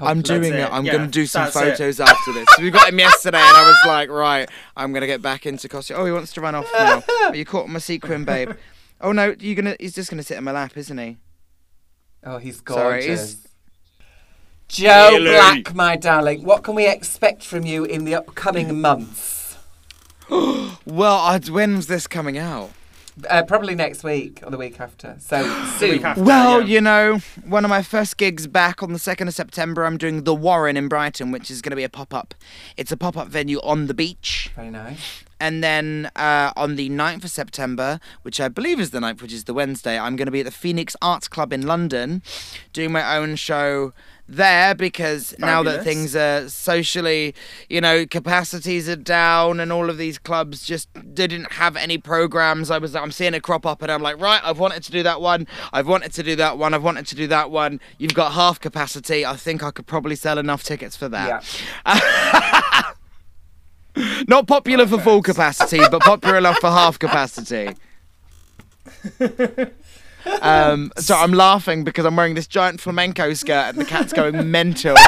I'm 0.00 0.22
doing 0.22 0.44
it, 0.54 0.60
it. 0.60 0.72
I'm 0.72 0.86
yeah, 0.86 0.92
going 0.92 1.04
to 1.04 1.10
do 1.10 1.26
some 1.26 1.44
that's 1.44 1.56
it. 1.56 1.60
photos 1.76 2.00
after 2.00 2.32
this. 2.32 2.46
We 2.58 2.70
got 2.70 2.88
him 2.88 2.98
yesterday, 2.98 3.38
and 3.38 3.56
I 3.56 3.66
was 3.66 3.76
like, 3.86 4.08
right, 4.08 4.48
I'm 4.74 4.90
going 4.92 5.02
to 5.02 5.06
get 5.06 5.20
back 5.20 5.44
into 5.44 5.68
costume. 5.68 5.98
Oh, 6.00 6.06
he 6.06 6.12
wants 6.12 6.32
to 6.32 6.40
run 6.40 6.54
off 6.54 6.66
now. 6.74 7.02
But 7.06 7.36
you 7.36 7.44
caught 7.44 7.68
my 7.68 7.78
sequin, 7.78 8.24
babe. 8.24 8.52
Oh 9.02 9.12
no, 9.12 9.34
you're 9.38 9.54
gonna? 9.54 9.76
He's 9.80 9.94
just 9.94 10.08
gonna 10.10 10.22
sit 10.22 10.38
in 10.38 10.44
my 10.44 10.52
lap, 10.52 10.76
isn't 10.76 10.96
he? 10.96 11.18
Oh, 12.24 12.38
he's 12.38 12.62
Sorry, 12.66 13.00
gorgeous. 13.00 13.32
he's- 13.32 13.48
Joe 14.72 15.10
Really? 15.12 15.32
Black, 15.32 15.74
my 15.74 15.96
darling, 15.96 16.44
what 16.44 16.64
can 16.64 16.74
we 16.74 16.88
expect 16.88 17.44
from 17.44 17.66
you 17.66 17.84
in 17.84 18.06
the 18.06 18.14
upcoming 18.14 18.80
months? 18.80 19.58
Well, 20.84 21.18
i 21.18 21.38
when's 21.38 21.86
this 21.86 22.08
coming 22.08 22.38
out? 22.38 22.70
Uh, 23.28 23.42
probably 23.44 23.74
next 23.74 24.02
week 24.02 24.40
or 24.42 24.50
the 24.50 24.56
week 24.56 24.80
after. 24.80 25.16
So 25.20 25.42
soon. 25.78 26.02
after. 26.02 26.24
Well, 26.24 26.62
yeah. 26.62 26.66
you 26.66 26.80
know, 26.80 27.18
one 27.44 27.64
of 27.64 27.68
my 27.68 27.82
first 27.82 28.16
gigs 28.16 28.46
back 28.46 28.82
on 28.82 28.92
the 28.92 28.98
2nd 28.98 29.28
of 29.28 29.34
September, 29.34 29.84
I'm 29.84 29.98
doing 29.98 30.24
The 30.24 30.34
Warren 30.34 30.76
in 30.76 30.88
Brighton, 30.88 31.30
which 31.30 31.50
is 31.50 31.60
going 31.60 31.70
to 31.70 31.76
be 31.76 31.84
a 31.84 31.88
pop 31.88 32.14
up. 32.14 32.34
It's 32.76 32.90
a 32.90 32.96
pop 32.96 33.16
up 33.16 33.28
venue 33.28 33.60
on 33.60 33.86
the 33.86 33.94
beach. 33.94 34.50
Very 34.56 34.70
nice. 34.70 35.22
And 35.38 35.62
then 35.62 36.10
uh, 36.16 36.52
on 36.56 36.76
the 36.76 36.88
9th 36.88 37.24
of 37.24 37.30
September, 37.30 38.00
which 38.22 38.40
I 38.40 38.48
believe 38.48 38.80
is 38.80 38.90
the 38.90 39.00
9th, 39.00 39.22
which 39.22 39.32
is 39.32 39.44
the 39.44 39.54
Wednesday, 39.54 39.98
I'm 39.98 40.16
going 40.16 40.26
to 40.26 40.32
be 40.32 40.40
at 40.40 40.46
the 40.46 40.50
Phoenix 40.50 40.96
Arts 41.02 41.28
Club 41.28 41.52
in 41.52 41.66
London 41.66 42.22
doing 42.72 42.90
my 42.90 43.16
own 43.16 43.36
show 43.36 43.92
there 44.28 44.74
because 44.74 45.34
now 45.38 45.62
that 45.62 45.84
things 45.84 46.16
are 46.16 46.48
socially, 46.48 47.34
you 47.68 47.80
know, 47.80 48.06
capacities 48.06 48.88
are 48.88 48.96
down 48.96 49.60
and 49.60 49.72
all 49.72 49.90
of 49.90 49.98
these 49.98 50.18
clubs 50.18 50.64
just 50.64 50.88
didn't 51.14 51.52
have 51.52 51.76
any 51.76 51.98
programs. 51.98 52.70
I 52.70 52.78
was 52.78 52.94
I'm 52.94 53.12
seeing 53.12 53.34
it 53.34 53.42
crop 53.42 53.66
up 53.66 53.82
and 53.82 53.90
I'm 53.90 54.02
like, 54.02 54.20
right, 54.20 54.40
I've 54.44 54.58
wanted 54.58 54.82
to 54.84 54.92
do 54.92 55.02
that 55.02 55.20
one. 55.20 55.46
I've 55.72 55.88
wanted 55.88 56.12
to 56.14 56.22
do 56.22 56.36
that 56.36 56.56
one. 56.58 56.72
I've 56.74 56.84
wanted 56.84 57.06
to 57.08 57.14
do 57.14 57.26
that 57.28 57.50
one. 57.50 57.80
You've 57.98 58.14
got 58.14 58.32
half 58.32 58.60
capacity. 58.60 59.26
I 59.26 59.36
think 59.36 59.62
I 59.62 59.70
could 59.70 59.86
probably 59.86 60.16
sell 60.16 60.38
enough 60.38 60.62
tickets 60.62 60.96
for 60.96 61.08
that. 61.08 61.44
Yeah. 61.86 62.92
Not 64.28 64.46
popular 64.46 64.86
for 64.86 64.98
full 64.98 65.22
capacity, 65.22 65.80
but 65.90 66.00
popular 66.00 66.38
enough 66.38 66.58
for 66.60 66.70
half 66.70 66.98
capacity. 66.98 67.74
Um, 70.40 70.92
so 70.98 71.14
I'm 71.16 71.32
laughing 71.32 71.84
because 71.84 72.04
I'm 72.04 72.16
wearing 72.16 72.34
this 72.34 72.46
giant 72.46 72.80
flamenco 72.80 73.32
skirt 73.34 73.70
and 73.70 73.78
the 73.78 73.84
cat's 73.84 74.12
going 74.12 74.50
mental. 74.50 74.96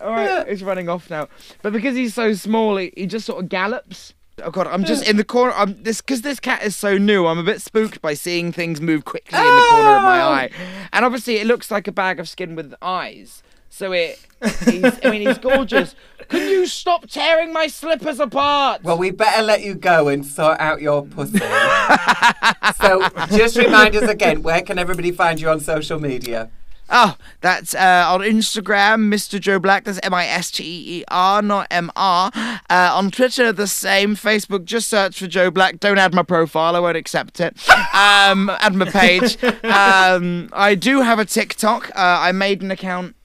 All 0.00 0.10
right, 0.10 0.46
he's 0.48 0.62
running 0.62 0.88
off 0.88 1.10
now. 1.10 1.28
But 1.62 1.72
because 1.72 1.96
he's 1.96 2.14
so 2.14 2.34
small, 2.34 2.76
he, 2.76 2.92
he 2.96 3.06
just 3.06 3.26
sort 3.26 3.42
of 3.42 3.48
gallops. 3.48 4.14
Oh 4.42 4.50
god, 4.50 4.66
I'm 4.66 4.84
just 4.84 5.08
in 5.08 5.16
the 5.16 5.24
corner. 5.24 5.52
I'm 5.54 5.82
this 5.82 6.00
because 6.02 6.20
this 6.22 6.38
cat 6.40 6.62
is 6.62 6.76
so 6.76 6.98
new. 6.98 7.26
I'm 7.26 7.38
a 7.38 7.42
bit 7.42 7.62
spooked 7.62 8.02
by 8.02 8.12
seeing 8.14 8.52
things 8.52 8.80
move 8.82 9.04
quickly 9.06 9.38
in 9.38 9.44
the 9.44 9.66
corner 9.70 9.96
of 9.96 10.02
my 10.02 10.20
Oh! 10.22 10.28
eye, 10.28 10.50
and 10.92 11.04
obviously 11.06 11.36
it 11.36 11.46
looks 11.46 11.70
like 11.70 11.88
a 11.88 11.92
bag 11.92 12.20
of 12.20 12.28
skin 12.28 12.54
with 12.54 12.74
eyes. 12.82 13.42
So 13.68 13.92
it, 13.92 14.18
he's, 14.64 14.84
I 15.04 15.10
mean, 15.10 15.26
he's 15.26 15.38
gorgeous. 15.38 15.94
Can 16.28 16.48
you 16.48 16.66
stop 16.66 17.08
tearing 17.08 17.52
my 17.52 17.66
slippers 17.66 18.18
apart? 18.18 18.82
Well, 18.82 18.98
we 18.98 19.10
better 19.10 19.42
let 19.42 19.62
you 19.62 19.74
go 19.74 20.08
and 20.08 20.24
sort 20.24 20.58
out 20.60 20.80
your 20.80 21.04
pussy. 21.04 21.38
so, 22.80 23.08
just 23.36 23.56
remind 23.56 23.94
us 23.94 24.08
again, 24.10 24.42
where 24.42 24.62
can 24.62 24.78
everybody 24.78 25.12
find 25.12 25.40
you 25.40 25.48
on 25.50 25.60
social 25.60 26.00
media? 26.00 26.50
Oh, 26.88 27.16
that's 27.40 27.74
uh, 27.74 28.04
on 28.08 28.20
Instagram, 28.20 29.12
Mr. 29.12 29.40
Joe 29.40 29.58
Black. 29.58 29.84
That's 29.84 29.98
M 30.04 30.14
I 30.14 30.26
S 30.26 30.52
T 30.52 30.62
E 30.62 31.00
E 31.00 31.04
R, 31.08 31.42
not 31.42 31.66
M 31.70 31.90
R. 31.96 32.30
Uh, 32.34 32.54
on 32.70 33.10
Twitter, 33.10 33.52
the 33.52 33.66
same. 33.66 34.14
Facebook, 34.14 34.64
just 34.64 34.88
search 34.88 35.18
for 35.18 35.26
Joe 35.26 35.50
Black. 35.50 35.80
Don't 35.80 35.98
add 35.98 36.14
my 36.14 36.22
profile, 36.22 36.76
I 36.76 36.78
won't 36.78 36.96
accept 36.96 37.40
it. 37.40 37.56
Um, 37.68 38.50
add 38.60 38.74
my 38.74 38.88
page. 38.90 39.36
Um, 39.66 40.48
I 40.52 40.74
do 40.74 41.00
have 41.00 41.18
a 41.18 41.24
TikTok. 41.24 41.90
Uh, 41.90 41.92
I 41.96 42.32
made 42.32 42.62
an 42.62 42.70
account 42.70 43.15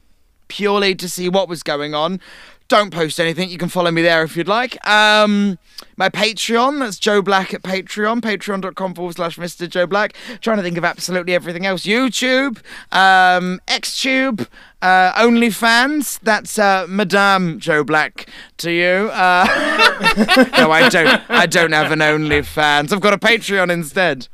purely 0.51 0.93
to 0.95 1.07
see 1.07 1.29
what 1.29 1.47
was 1.47 1.63
going 1.63 1.93
on. 1.93 2.19
Don't 2.67 2.93
post 2.93 3.19
anything. 3.19 3.49
You 3.49 3.57
can 3.57 3.69
follow 3.69 3.89
me 3.91 4.01
there 4.01 4.23
if 4.23 4.35
you'd 4.35 4.47
like. 4.47 4.77
Um, 4.87 5.57
my 5.95 6.09
Patreon, 6.09 6.79
that's 6.79 6.99
Joe 6.99 7.21
Black 7.21 7.53
at 7.53 7.63
Patreon, 7.63 8.21
patreon.com 8.21 8.93
forward 8.93 9.15
slash 9.15 9.37
Mr. 9.37 9.69
Joe 9.69 9.87
Black. 9.87 10.15
Trying 10.41 10.57
to 10.57 10.63
think 10.63 10.77
of 10.77 10.85
absolutely 10.85 11.33
everything 11.33 11.65
else. 11.65 11.83
YouTube, 11.83 12.57
um, 12.91 13.59
Xtube, 13.67 14.47
uh, 14.81 15.13
OnlyFans, 15.13 16.19
that's 16.21 16.59
uh, 16.59 16.85
Madame 16.87 17.59
Joe 17.59 17.83
Black 17.83 18.29
to 18.57 18.71
you. 18.71 19.09
Uh, 19.11 19.45
no, 20.57 20.71
I 20.71 20.87
don't. 20.89 21.29
I 21.29 21.45
don't 21.45 21.71
have 21.73 21.91
an 21.91 21.99
OnlyFans. 21.99 22.93
I've 22.93 23.01
got 23.01 23.13
a 23.13 23.17
Patreon 23.17 23.69
instead. 23.71 24.27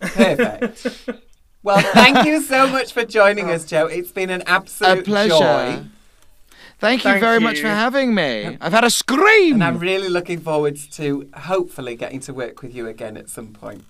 Perfect. 0.00 1.24
Well, 1.68 1.92
thank 1.92 2.26
you 2.26 2.40
so 2.42 2.66
much 2.76 2.92
for 2.92 3.04
joining 3.04 3.50
us, 3.50 3.64
Joe. 3.64 3.84
Oh. 3.84 3.86
It's 3.86 4.10
been 4.12 4.30
an 4.30 4.42
A 4.42 4.50
absolute 4.50 5.04
pleasure. 5.04 5.28
joy. 5.30 5.84
Thank 6.80 7.02
you 7.04 7.10
Thank 7.10 7.20
very 7.20 7.40
much 7.40 7.60
for 7.60 7.66
having 7.68 8.14
me. 8.14 8.56
I've 8.60 8.72
had 8.72 8.84
a 8.84 8.90
scream. 8.90 9.54
And 9.54 9.64
I'm 9.64 9.78
really 9.78 10.08
looking 10.08 10.40
forward 10.40 10.76
to 10.92 11.28
hopefully 11.34 11.96
getting 11.96 12.20
to 12.20 12.32
work 12.32 12.62
with 12.62 12.72
you 12.74 12.86
again 12.86 13.16
at 13.16 13.28
some 13.28 13.48
point. 13.48 13.84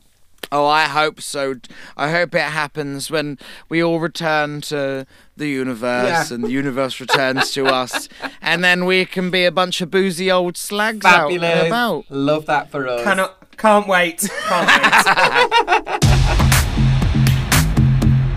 Oh, 0.51 0.65
I 0.67 0.85
hope 0.85 1.21
so. 1.21 1.57
I 1.99 2.11
hope 2.11 2.35
it 2.35 2.41
happens 2.41 3.11
when 3.11 3.39
we 3.69 3.83
all 3.83 4.01
return 4.01 4.63
to 4.63 5.07
the 5.37 5.49
universe 5.49 6.31
Yeah. 6.31 6.35
and 6.35 6.43
the 6.45 6.51
universe 6.51 6.99
returns 7.01 7.51
to 7.53 7.67
us, 7.67 8.09
and 8.41 8.65
then 8.65 8.87
we 8.87 9.05
can 9.05 9.31
be 9.31 9.45
a 9.45 9.53
bunch 9.53 9.83
of 9.83 9.91
boozy 9.91 10.31
old 10.31 10.57
slags 10.57 11.05
out 11.05 11.31
and 11.31 11.45
about. 11.67 12.07
Love 12.09 12.47
that 12.47 12.71
for 12.71 12.89
us. 12.89 13.05
Cannot, 13.05 13.57
can't 13.59 13.87
wait. 13.87 14.27
Can't 14.47 15.77
wait. 15.87 15.98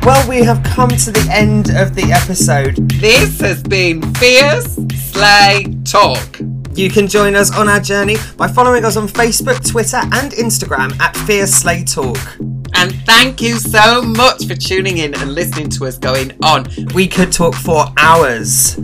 Well, 0.03 0.27
we 0.27 0.43
have 0.43 0.63
come 0.63 0.89
to 0.89 1.11
the 1.11 1.27
end 1.31 1.69
of 1.69 1.93
the 1.95 2.11
episode. 2.11 2.75
This 2.99 3.39
has 3.41 3.61
been 3.61 4.01
Fierce 4.15 4.75
Slay 5.11 5.65
Talk. 5.85 6.39
You 6.73 6.89
can 6.89 7.07
join 7.07 7.35
us 7.35 7.55
on 7.55 7.67
our 7.69 7.79
journey 7.79 8.15
by 8.37 8.47
following 8.47 8.83
us 8.83 8.97
on 8.97 9.07
Facebook, 9.07 9.69
Twitter, 9.69 9.97
and 9.97 10.31
Instagram 10.31 10.99
at 10.99 11.15
Fierce 11.17 11.51
Slay 11.51 11.83
Talk. 11.83 12.17
And 12.75 12.95
thank 13.05 13.41
you 13.41 13.55
so 13.59 14.01
much 14.01 14.45
for 14.45 14.55
tuning 14.55 14.97
in 14.97 15.13
and 15.15 15.33
listening 15.33 15.69
to 15.71 15.85
us 15.85 15.97
going 15.97 16.31
on. 16.43 16.65
We 16.95 17.07
could 17.07 17.31
talk 17.31 17.53
for 17.53 17.85
hours. 17.97 18.77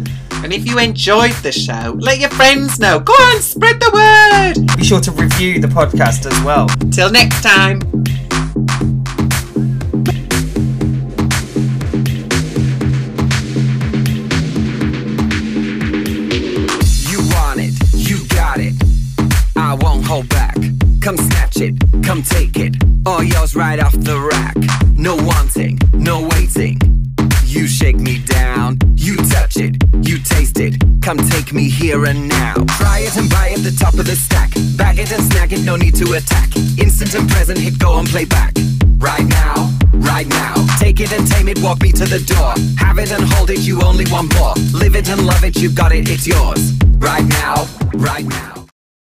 And 0.44 0.54
if 0.54 0.68
you 0.68 0.78
enjoyed 0.78 1.34
the 1.42 1.52
show, 1.52 1.96
let 1.98 2.20
your 2.20 2.30
friends 2.30 2.80
know. 2.80 3.00
Go 3.00 3.14
on, 3.14 3.42
spread 3.42 3.80
the 3.80 3.90
word. 3.92 4.78
Be 4.78 4.84
sure 4.84 5.00
to 5.02 5.12
review 5.12 5.60
the 5.60 5.68
podcast 5.68 6.32
as 6.32 6.44
well. 6.44 6.68
Till 6.92 7.10
next 7.10 7.42
time. 7.42 7.80
Hold 20.08 20.30
back. 20.30 20.56
Come 21.02 21.18
snatch 21.18 21.58
it, 21.58 21.76
come 22.02 22.24
take 22.24 22.56
it. 22.56 22.76
All 23.06 23.22
yours 23.22 23.56
right 23.56 23.78
off 23.78 23.92
the 23.92 24.18
rack. 24.18 24.56
No 24.96 25.16
wanting, 25.18 25.78
no 25.94 26.22
waiting. 26.32 26.80
You 27.44 27.68
shake 27.68 27.98
me 27.98 28.20
down, 28.20 28.80
you 28.96 29.18
touch 29.18 29.58
it, 29.58 29.76
you 30.08 30.18
taste 30.20 30.60
it. 30.60 30.76
Come 31.02 31.18
take 31.18 31.52
me 31.52 31.70
here 31.70 32.06
and 32.06 32.30
now. 32.30 32.54
Try 32.80 33.00
it 33.00 33.18
and 33.18 33.30
buy 33.30 33.50
it, 33.50 33.60
the 33.60 33.76
top 33.78 33.96
of 33.96 34.06
the 34.06 34.16
stack. 34.16 34.52
Bag 34.78 34.98
it 35.00 35.12
and 35.12 35.24
snag 35.24 35.52
it, 35.52 35.66
no 35.66 35.76
need 35.76 35.96
to 35.96 36.14
attack. 36.14 36.56
Instant 36.78 37.14
and 37.14 37.30
present, 37.30 37.60
hit 37.60 37.78
go 37.78 38.00
and 38.00 38.08
play 38.08 38.26
back. 38.26 38.54
Right 38.98 39.28
now, 39.28 39.78
right 39.94 40.28
now. 40.28 40.56
Take 40.80 41.02
it 41.02 41.12
and 41.12 41.28
tame 41.28 41.50
it, 41.50 41.60
walk 41.60 41.82
me 41.82 41.92
to 41.92 42.06
the 42.06 42.20
door. 42.20 42.54
Have 42.78 42.98
it 42.98 43.12
and 43.12 43.24
hold 43.34 43.50
it, 43.50 43.60
you 43.60 43.82
only 43.82 44.06
want 44.10 44.34
more. 44.36 44.54
Live 44.72 44.96
it 44.96 45.10
and 45.10 45.26
love 45.26 45.44
it, 45.44 45.58
you 45.62 45.70
got 45.70 45.92
it, 45.92 46.10
it's 46.10 46.26
yours. 46.26 46.74
Right 46.98 47.26
now, 47.26 47.68
right 47.96 48.26
now. 48.26 48.57